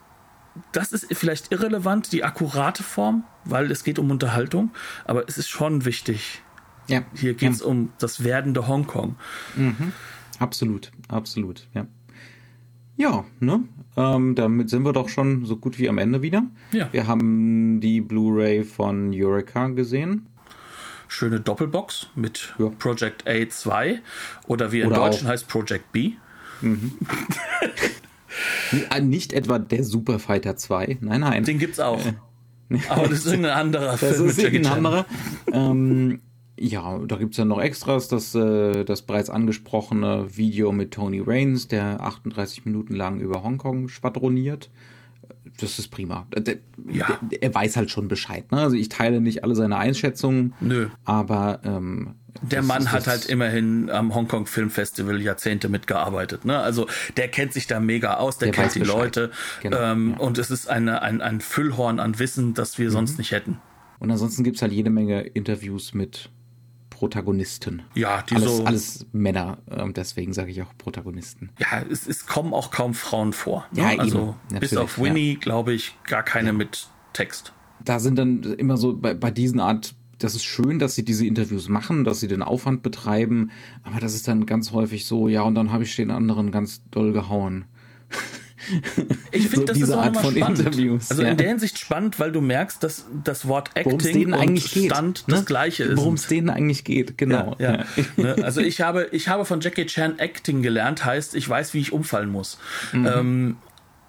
das 0.73 0.93
ist 0.93 1.07
vielleicht 1.13 1.53
irrelevant, 1.53 2.13
die 2.13 2.25
akkurate 2.25 2.83
Form, 2.83 3.25
weil 3.45 3.71
es 3.71 3.85
geht 3.85 3.99
um 3.99 4.11
Unterhaltung, 4.11 4.71
aber 5.05 5.29
es 5.29 5.39
ist 5.39 5.49
schon 5.49 5.85
wichtig. 5.85 6.43
Ja. 6.89 7.03
Hier 7.15 7.35
geht 7.35 7.53
es 7.53 7.61
ja. 7.61 7.67
um 7.67 7.93
das 7.99 8.25
werdende 8.25 8.69
Hongkong. 8.69 9.17
Mhm. 9.57 9.93
Absolut, 10.39 10.91
absolut, 11.09 11.69
ja. 11.75 11.87
Ja, 12.97 13.25
ne? 13.41 13.61
Ähm, 13.97 14.35
damit 14.35 14.71
sind 14.71 14.85
wir 14.85 14.93
doch 14.93 15.09
schon 15.09 15.45
so 15.45 15.57
gut 15.57 15.79
wie 15.79 15.89
am 15.89 15.99
Ende 15.99 16.23
wieder. 16.23 16.45
Ja. 16.73 16.89
Wir 16.93 17.07
haben 17.07 17.81
die 17.81 18.01
Blu-ray 18.01 18.65
von 18.65 19.13
Eureka 19.15 19.69
gesehen. 19.69 20.27
Schöne 21.09 21.41
Doppelbox 21.41 22.09
mit 22.15 22.55
ja. 22.59 22.69
Project 22.79 23.27
A2 23.27 23.99
oder 24.47 24.73
wie 24.73 24.81
in 24.81 24.89
oder 24.89 24.97
Deutschen 24.97 25.29
heißt 25.29 25.49
Project 25.49 25.93
B. 25.93 26.13
Mhm. 26.61 26.93
Äh, 28.91 29.01
nicht 29.01 29.33
etwa 29.33 29.59
der 29.59 29.85
Superfighter 29.85 30.57
2. 30.57 30.99
Nein, 31.01 31.21
nein. 31.21 31.45
Den 31.45 31.59
gibt's 31.59 31.81
auch. 31.81 32.05
Äh, 32.05 32.15
Aber 32.89 33.09
das 33.09 33.27
ist 33.27 33.33
ein 33.33 33.45
anderer 33.45 33.99
Film. 33.99 34.27
Das 34.27 34.39
ist 34.39 34.45
ein 34.45 34.67
anderer. 34.67 35.07
ähm, 35.53 36.21
ja, 36.59 36.99
da 36.99 37.17
gibt 37.17 37.33
es 37.33 37.39
ja 37.39 37.45
noch 37.45 37.61
Extras, 37.61 38.09
das, 38.09 38.35
äh, 38.35 38.85
das 38.85 39.03
bereits 39.03 39.31
angesprochene 39.31 40.37
Video 40.37 40.73
mit 40.73 40.93
Tony 40.93 41.21
Raines, 41.25 41.69
der 41.69 42.01
38 42.01 42.65
Minuten 42.65 42.95
lang 42.95 43.21
über 43.21 43.43
Hongkong 43.43 43.89
schwadroniert. 43.89 44.71
Das 45.59 45.79
ist 45.79 45.89
prima. 45.89 46.27
Der, 46.37 46.57
ja. 46.91 47.19
Der, 47.23 47.43
er 47.43 47.55
weiß 47.55 47.77
halt 47.77 47.91
schon 47.91 48.09
Bescheid. 48.09 48.51
Ne? 48.53 48.59
Also 48.59 48.77
ich 48.77 48.89
teile 48.89 49.21
nicht 49.21 49.45
alle 49.45 49.55
seine 49.55 49.77
Einschätzungen. 49.77 50.55
Nö. 50.61 50.89
Aber 51.05 51.61
ähm, 51.65 52.15
der 52.41 52.63
Mann 52.63 52.91
hat 52.91 53.07
halt 53.07 53.27
immerhin 53.27 53.91
am 53.91 54.15
Hongkong 54.15 54.47
Film 54.47 54.71
Festival 54.71 55.21
Jahrzehnte 55.21 55.69
mitgearbeitet. 55.69 56.45
Ne? 56.45 56.59
Also 56.59 56.87
der 57.17 57.29
kennt 57.29 57.53
sich 57.53 57.67
da 57.67 57.79
mega 57.81 58.15
aus, 58.15 58.39
der, 58.39 58.51
der 58.51 58.63
kennt 58.63 58.75
die 58.75 58.81
Bescheid. 58.81 58.97
Leute. 58.97 59.31
Genau, 59.61 59.79
ähm, 59.79 60.11
ja. 60.13 60.17
Und 60.19 60.39
es 60.39 60.51
ist 60.51 60.69
eine, 60.69 61.03
ein, 61.03 61.21
ein 61.21 61.41
Füllhorn 61.41 62.01
an 62.01 62.19
Wissen, 62.19 62.55
das 62.55 62.79
wir 62.79 62.87
mhm. 62.87 62.93
sonst 62.93 63.19
nicht 63.19 63.33
hätten. 63.33 63.59
Und 63.99 64.11
ansonsten 64.11 64.43
gibt 64.43 64.57
es 64.57 64.63
halt 64.63 64.73
jede 64.73 64.91
Menge 64.91 65.21
Interviews 65.21 65.95
mit 65.95 66.31
Protagonisten. 67.03 67.83
Ja, 67.97 68.23
die 68.23 68.37
alles, 68.37 68.57
so. 68.59 68.65
Alles 68.65 69.07
Männer, 69.11 69.59
ähm, 69.69 69.93
deswegen 69.93 70.33
sage 70.33 70.53
ich 70.53 70.63
auch 70.63 70.73
Protagonisten. 70.79 71.51
Ja, 71.59 71.83
es, 71.91 72.07
es 72.07 72.27
kommen 72.27 72.55
auch 72.55 72.71
kaum 72.71 72.95
Frauen 72.95 73.33
vor. 73.33 73.67
Ne? 73.73 73.81
Ja, 73.83 73.99
also 73.99 74.37
eben, 74.53 74.61
bis 74.61 74.77
auf 74.77 75.01
Winnie, 75.01 75.33
ja. 75.33 75.39
glaube 75.41 75.73
ich, 75.73 75.97
gar 76.05 76.23
keine 76.23 76.51
ja. 76.51 76.53
mit 76.53 76.87
Text. 77.13 77.55
Da 77.85 77.99
sind 77.99 78.21
dann 78.21 78.45
immer 78.45 78.77
so 78.77 78.97
bei, 78.97 79.15
bei 79.15 79.33
diesen 79.33 79.59
Art 79.59 79.97
das 80.21 80.37
ist 80.37 80.45
schön, 80.45 80.79
dass 80.79 80.95
sie 80.95 81.05
diese 81.05 81.27
Interviews 81.27 81.69
machen, 81.69 82.05
dass 82.05 82.21
sie 82.21 82.29
den 82.29 82.43
Aufwand 82.43 82.85
betreiben, 82.85 83.51
aber 83.83 83.99
das 83.99 84.15
ist 84.15 84.29
dann 84.29 84.47
ganz 84.47 84.71
häufig 84.71 85.05
so, 85.05 85.27
ja, 85.27 85.43
und 85.43 85.57
dann 85.57 85.73
habe 85.73 85.83
ich 85.83 85.97
den 85.97 86.13
anderen 86.13 86.53
ganz 86.53 86.83
doll 86.93 87.13
gehauen. 87.13 87.65
Ich 89.35 89.49
finde, 89.49 89.57
so 89.57 89.65
das 89.65 89.77
diese 89.77 89.93
ist 89.93 89.99
Art 89.99 90.17
von 90.17 90.37
spannend. 90.37 90.59
Interviews. 90.59 91.11
Also 91.11 91.23
ja. 91.23 91.31
in 91.31 91.37
der 91.39 91.49
Hinsicht 91.49 91.79
spannend, 91.79 92.21
weil 92.21 92.33
du 92.33 92.43
merkst, 92.43 92.83
dass 92.83 93.07
das 93.25 93.49
Wort 93.49 93.71
Acting 93.75 94.35
und 94.35 94.61
Stand 94.61 95.25
geht, 95.25 95.33
das 95.33 95.41
ne? 95.41 95.45
gleiche 95.47 95.85
ist. 95.85 95.97
Worum 95.97 96.15
es 96.15 96.27
denen 96.27 96.51
eigentlich 96.51 96.85
geht, 96.85 97.17
genau. 97.17 97.57
Ja, 97.59 97.73
ja. 97.73 97.85
Ne? 98.17 98.37
Also 98.43 98.61
ich 98.61 98.83
habe, 98.83 99.09
ich 99.13 99.29
habe 99.29 99.45
von 99.45 99.61
Jackie 99.61 99.87
Chan 99.87 100.19
Acting 100.19 100.63
gelernt, 100.63 101.05
heißt, 101.05 101.35
ich 101.35 101.49
weiß, 101.49 101.73
wie 101.75 101.81
ich 101.81 101.93
umfallen 101.93 102.31
muss. 102.31 102.59
Mhm. 102.93 103.07
Ähm, 103.07 103.57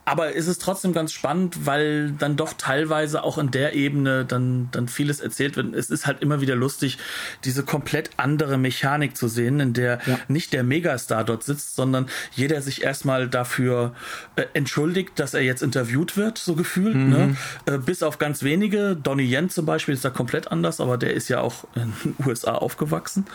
aber 0.05 0.33
ist 0.33 0.47
es 0.47 0.59
trotzdem 0.59 0.93
ganz 0.93 1.13
spannend, 1.13 1.65
weil 1.65 2.11
dann 2.11 2.35
doch 2.35 2.53
teilweise 2.57 3.23
auch 3.23 3.37
in 3.37 3.51
der 3.51 3.73
Ebene 3.73 4.25
dann, 4.25 4.69
dann 4.71 4.87
vieles 4.87 5.19
erzählt 5.19 5.55
wird. 5.55 5.73
Es 5.73 5.89
ist 5.89 6.05
halt 6.05 6.21
immer 6.21 6.41
wieder 6.41 6.55
lustig, 6.55 6.97
diese 7.45 7.63
komplett 7.63 8.11
andere 8.17 8.57
Mechanik 8.57 9.15
zu 9.15 9.27
sehen, 9.27 9.59
in 9.59 9.73
der 9.73 9.99
ja. 10.05 10.19
nicht 10.27 10.51
der 10.53 10.63
Megastar 10.63 11.23
dort 11.23 11.43
sitzt, 11.43 11.75
sondern 11.75 12.07
jeder 12.31 12.61
sich 12.61 12.83
erstmal 12.83 13.29
dafür 13.29 13.93
äh, 14.35 14.45
entschuldigt, 14.53 15.19
dass 15.19 15.33
er 15.33 15.41
jetzt 15.41 15.63
interviewt 15.63 16.17
wird, 16.17 16.37
so 16.37 16.55
gefühlt. 16.55 16.95
Mhm. 16.95 17.09
Ne? 17.09 17.37
Äh, 17.65 17.77
bis 17.77 18.03
auf 18.03 18.19
ganz 18.19 18.43
wenige. 18.43 18.95
Donnie 18.95 19.31
Yen 19.33 19.49
zum 19.49 19.65
Beispiel 19.65 19.93
ist 19.93 20.03
da 20.03 20.09
komplett 20.09 20.51
anders, 20.51 20.81
aber 20.81 20.97
der 20.97 21.13
ist 21.13 21.29
ja 21.29 21.39
auch 21.39 21.65
in 21.75 21.93
den 22.03 22.15
USA 22.27 22.55
aufgewachsen. 22.55 23.25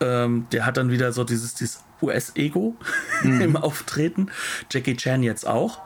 Ähm, 0.00 0.46
der 0.52 0.64
hat 0.64 0.78
dann 0.78 0.90
wieder 0.90 1.12
so 1.12 1.24
dieses, 1.24 1.54
dieses 1.54 1.80
US-Ego 2.02 2.76
mhm. 3.22 3.40
im 3.40 3.56
Auftreten. 3.56 4.30
Jackie 4.70 4.96
Chan 4.96 5.22
jetzt 5.22 5.46
auch. 5.46 5.80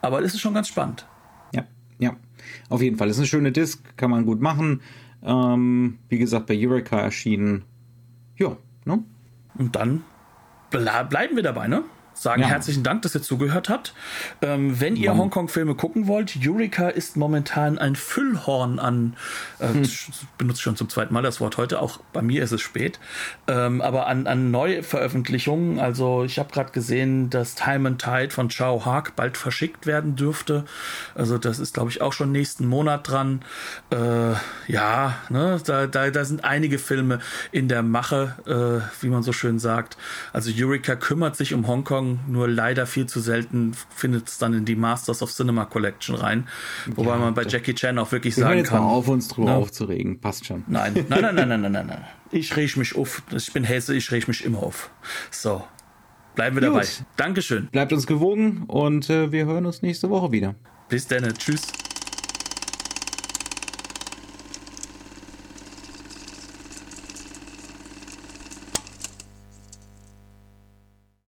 Aber 0.00 0.22
es 0.22 0.34
ist 0.34 0.40
schon 0.40 0.54
ganz 0.54 0.68
spannend. 0.68 1.06
Ja, 1.52 1.64
ja. 1.98 2.16
Auf 2.68 2.82
jeden 2.82 2.96
Fall. 2.96 3.08
Es 3.08 3.16
ist 3.16 3.20
eine 3.20 3.26
schöne 3.28 3.52
Disc, 3.52 3.80
kann 3.96 4.10
man 4.10 4.26
gut 4.26 4.40
machen. 4.40 4.82
Ähm, 5.22 5.98
wie 6.08 6.18
gesagt, 6.18 6.46
bei 6.46 6.56
Eureka 6.56 6.98
erschienen. 6.98 7.64
Ja, 8.36 8.56
ne? 8.84 9.04
Und 9.54 9.76
dann 9.76 10.02
ble 10.70 10.90
bleiben 11.08 11.36
wir 11.36 11.42
dabei, 11.42 11.68
ne? 11.68 11.84
Sagen 12.14 12.42
ja. 12.42 12.48
herzlichen 12.48 12.82
Dank, 12.82 13.02
dass 13.02 13.14
ihr 13.14 13.22
zugehört 13.22 13.68
habt. 13.68 13.94
Ähm, 14.40 14.80
wenn 14.80 14.96
ihr 14.96 15.16
Hongkong-Filme 15.16 15.74
gucken 15.74 16.06
wollt, 16.06 16.36
Eureka 16.44 16.88
ist 16.88 17.16
momentan 17.16 17.78
ein 17.78 17.96
Füllhorn 17.96 18.78
an, 18.78 19.16
äh, 19.58 19.68
hm. 19.68 19.88
benutze 20.38 20.62
schon 20.62 20.76
zum 20.76 20.88
zweiten 20.88 21.12
Mal 21.14 21.22
das 21.22 21.40
Wort 21.40 21.56
heute, 21.56 21.80
auch 21.80 22.00
bei 22.12 22.22
mir 22.22 22.42
ist 22.42 22.52
es 22.52 22.60
spät, 22.60 22.98
ähm, 23.48 23.80
aber 23.80 24.06
an, 24.06 24.26
an 24.26 24.50
Neuveröffentlichungen. 24.50 25.80
Also 25.80 26.24
ich 26.24 26.38
habe 26.38 26.52
gerade 26.52 26.72
gesehen, 26.72 27.30
dass 27.30 27.54
Time 27.54 27.88
and 27.88 28.02
Tide 28.02 28.30
von 28.30 28.48
Chao 28.48 28.84
Haag 28.84 29.16
bald 29.16 29.36
verschickt 29.36 29.86
werden 29.86 30.16
dürfte. 30.16 30.64
Also 31.14 31.38
das 31.38 31.58
ist, 31.58 31.74
glaube 31.74 31.90
ich, 31.90 32.02
auch 32.02 32.12
schon 32.12 32.32
nächsten 32.32 32.66
Monat 32.66 33.08
dran. 33.08 33.42
Äh, 33.90 34.34
ja, 34.68 35.16
ne, 35.28 35.60
da, 35.64 35.86
da, 35.86 36.10
da 36.10 36.24
sind 36.24 36.44
einige 36.44 36.78
Filme 36.78 37.20
in 37.50 37.68
der 37.68 37.82
Mache, 37.82 38.36
äh, 38.46 39.02
wie 39.02 39.08
man 39.08 39.22
so 39.22 39.32
schön 39.32 39.58
sagt. 39.58 39.96
Also 40.32 40.50
Eureka 40.54 40.96
kümmert 40.96 41.36
sich 41.36 41.54
um 41.54 41.66
Hongkong 41.66 42.01
nur 42.28 42.48
leider 42.48 42.86
viel 42.86 43.06
zu 43.06 43.20
selten 43.20 43.72
findet 43.94 44.28
es 44.28 44.38
dann 44.38 44.54
in 44.54 44.64
die 44.64 44.76
Masters 44.76 45.22
of 45.22 45.32
Cinema 45.32 45.64
Collection 45.64 46.14
rein. 46.14 46.48
Wobei 46.94 47.10
ja, 47.10 47.16
man 47.16 47.34
bei 47.34 47.44
Jackie 47.44 47.74
Chan 47.74 47.98
auch 47.98 48.12
wirklich 48.12 48.34
sagen 48.34 48.58
jetzt 48.58 48.68
kann. 48.68 48.82
Mal 48.82 48.90
auf 48.90 49.08
uns 49.08 49.28
drüber 49.28 49.50
ne? 49.50 49.56
aufzuregen, 49.56 50.20
passt 50.20 50.46
schon. 50.46 50.64
Nein, 50.66 50.94
nein, 51.08 51.22
nein, 51.22 51.34
nein, 51.34 51.48
nein, 51.48 51.60
nein, 51.60 51.72
nein, 51.72 51.86
nein. 51.86 52.04
Ich 52.34 52.56
reg 52.56 52.76
mich 52.78 52.96
auf. 52.96 53.22
Ich 53.30 53.52
bin 53.52 53.62
Hesse, 53.62 53.94
ich 53.94 54.10
reg 54.10 54.26
mich 54.26 54.42
immer 54.44 54.62
auf. 54.62 54.90
So. 55.30 55.62
Bleiben 56.34 56.56
wir 56.56 56.66
Gut. 56.66 56.76
dabei. 56.76 56.86
Dankeschön. 57.16 57.66
Bleibt 57.66 57.92
uns 57.92 58.06
gewogen 58.06 58.64
und 58.66 59.10
äh, 59.10 59.32
wir 59.32 59.44
hören 59.44 59.66
uns 59.66 59.82
nächste 59.82 60.08
Woche 60.08 60.32
wieder. 60.32 60.54
Bis 60.88 61.06
dann. 61.06 61.24
Tschüss. 61.34 61.72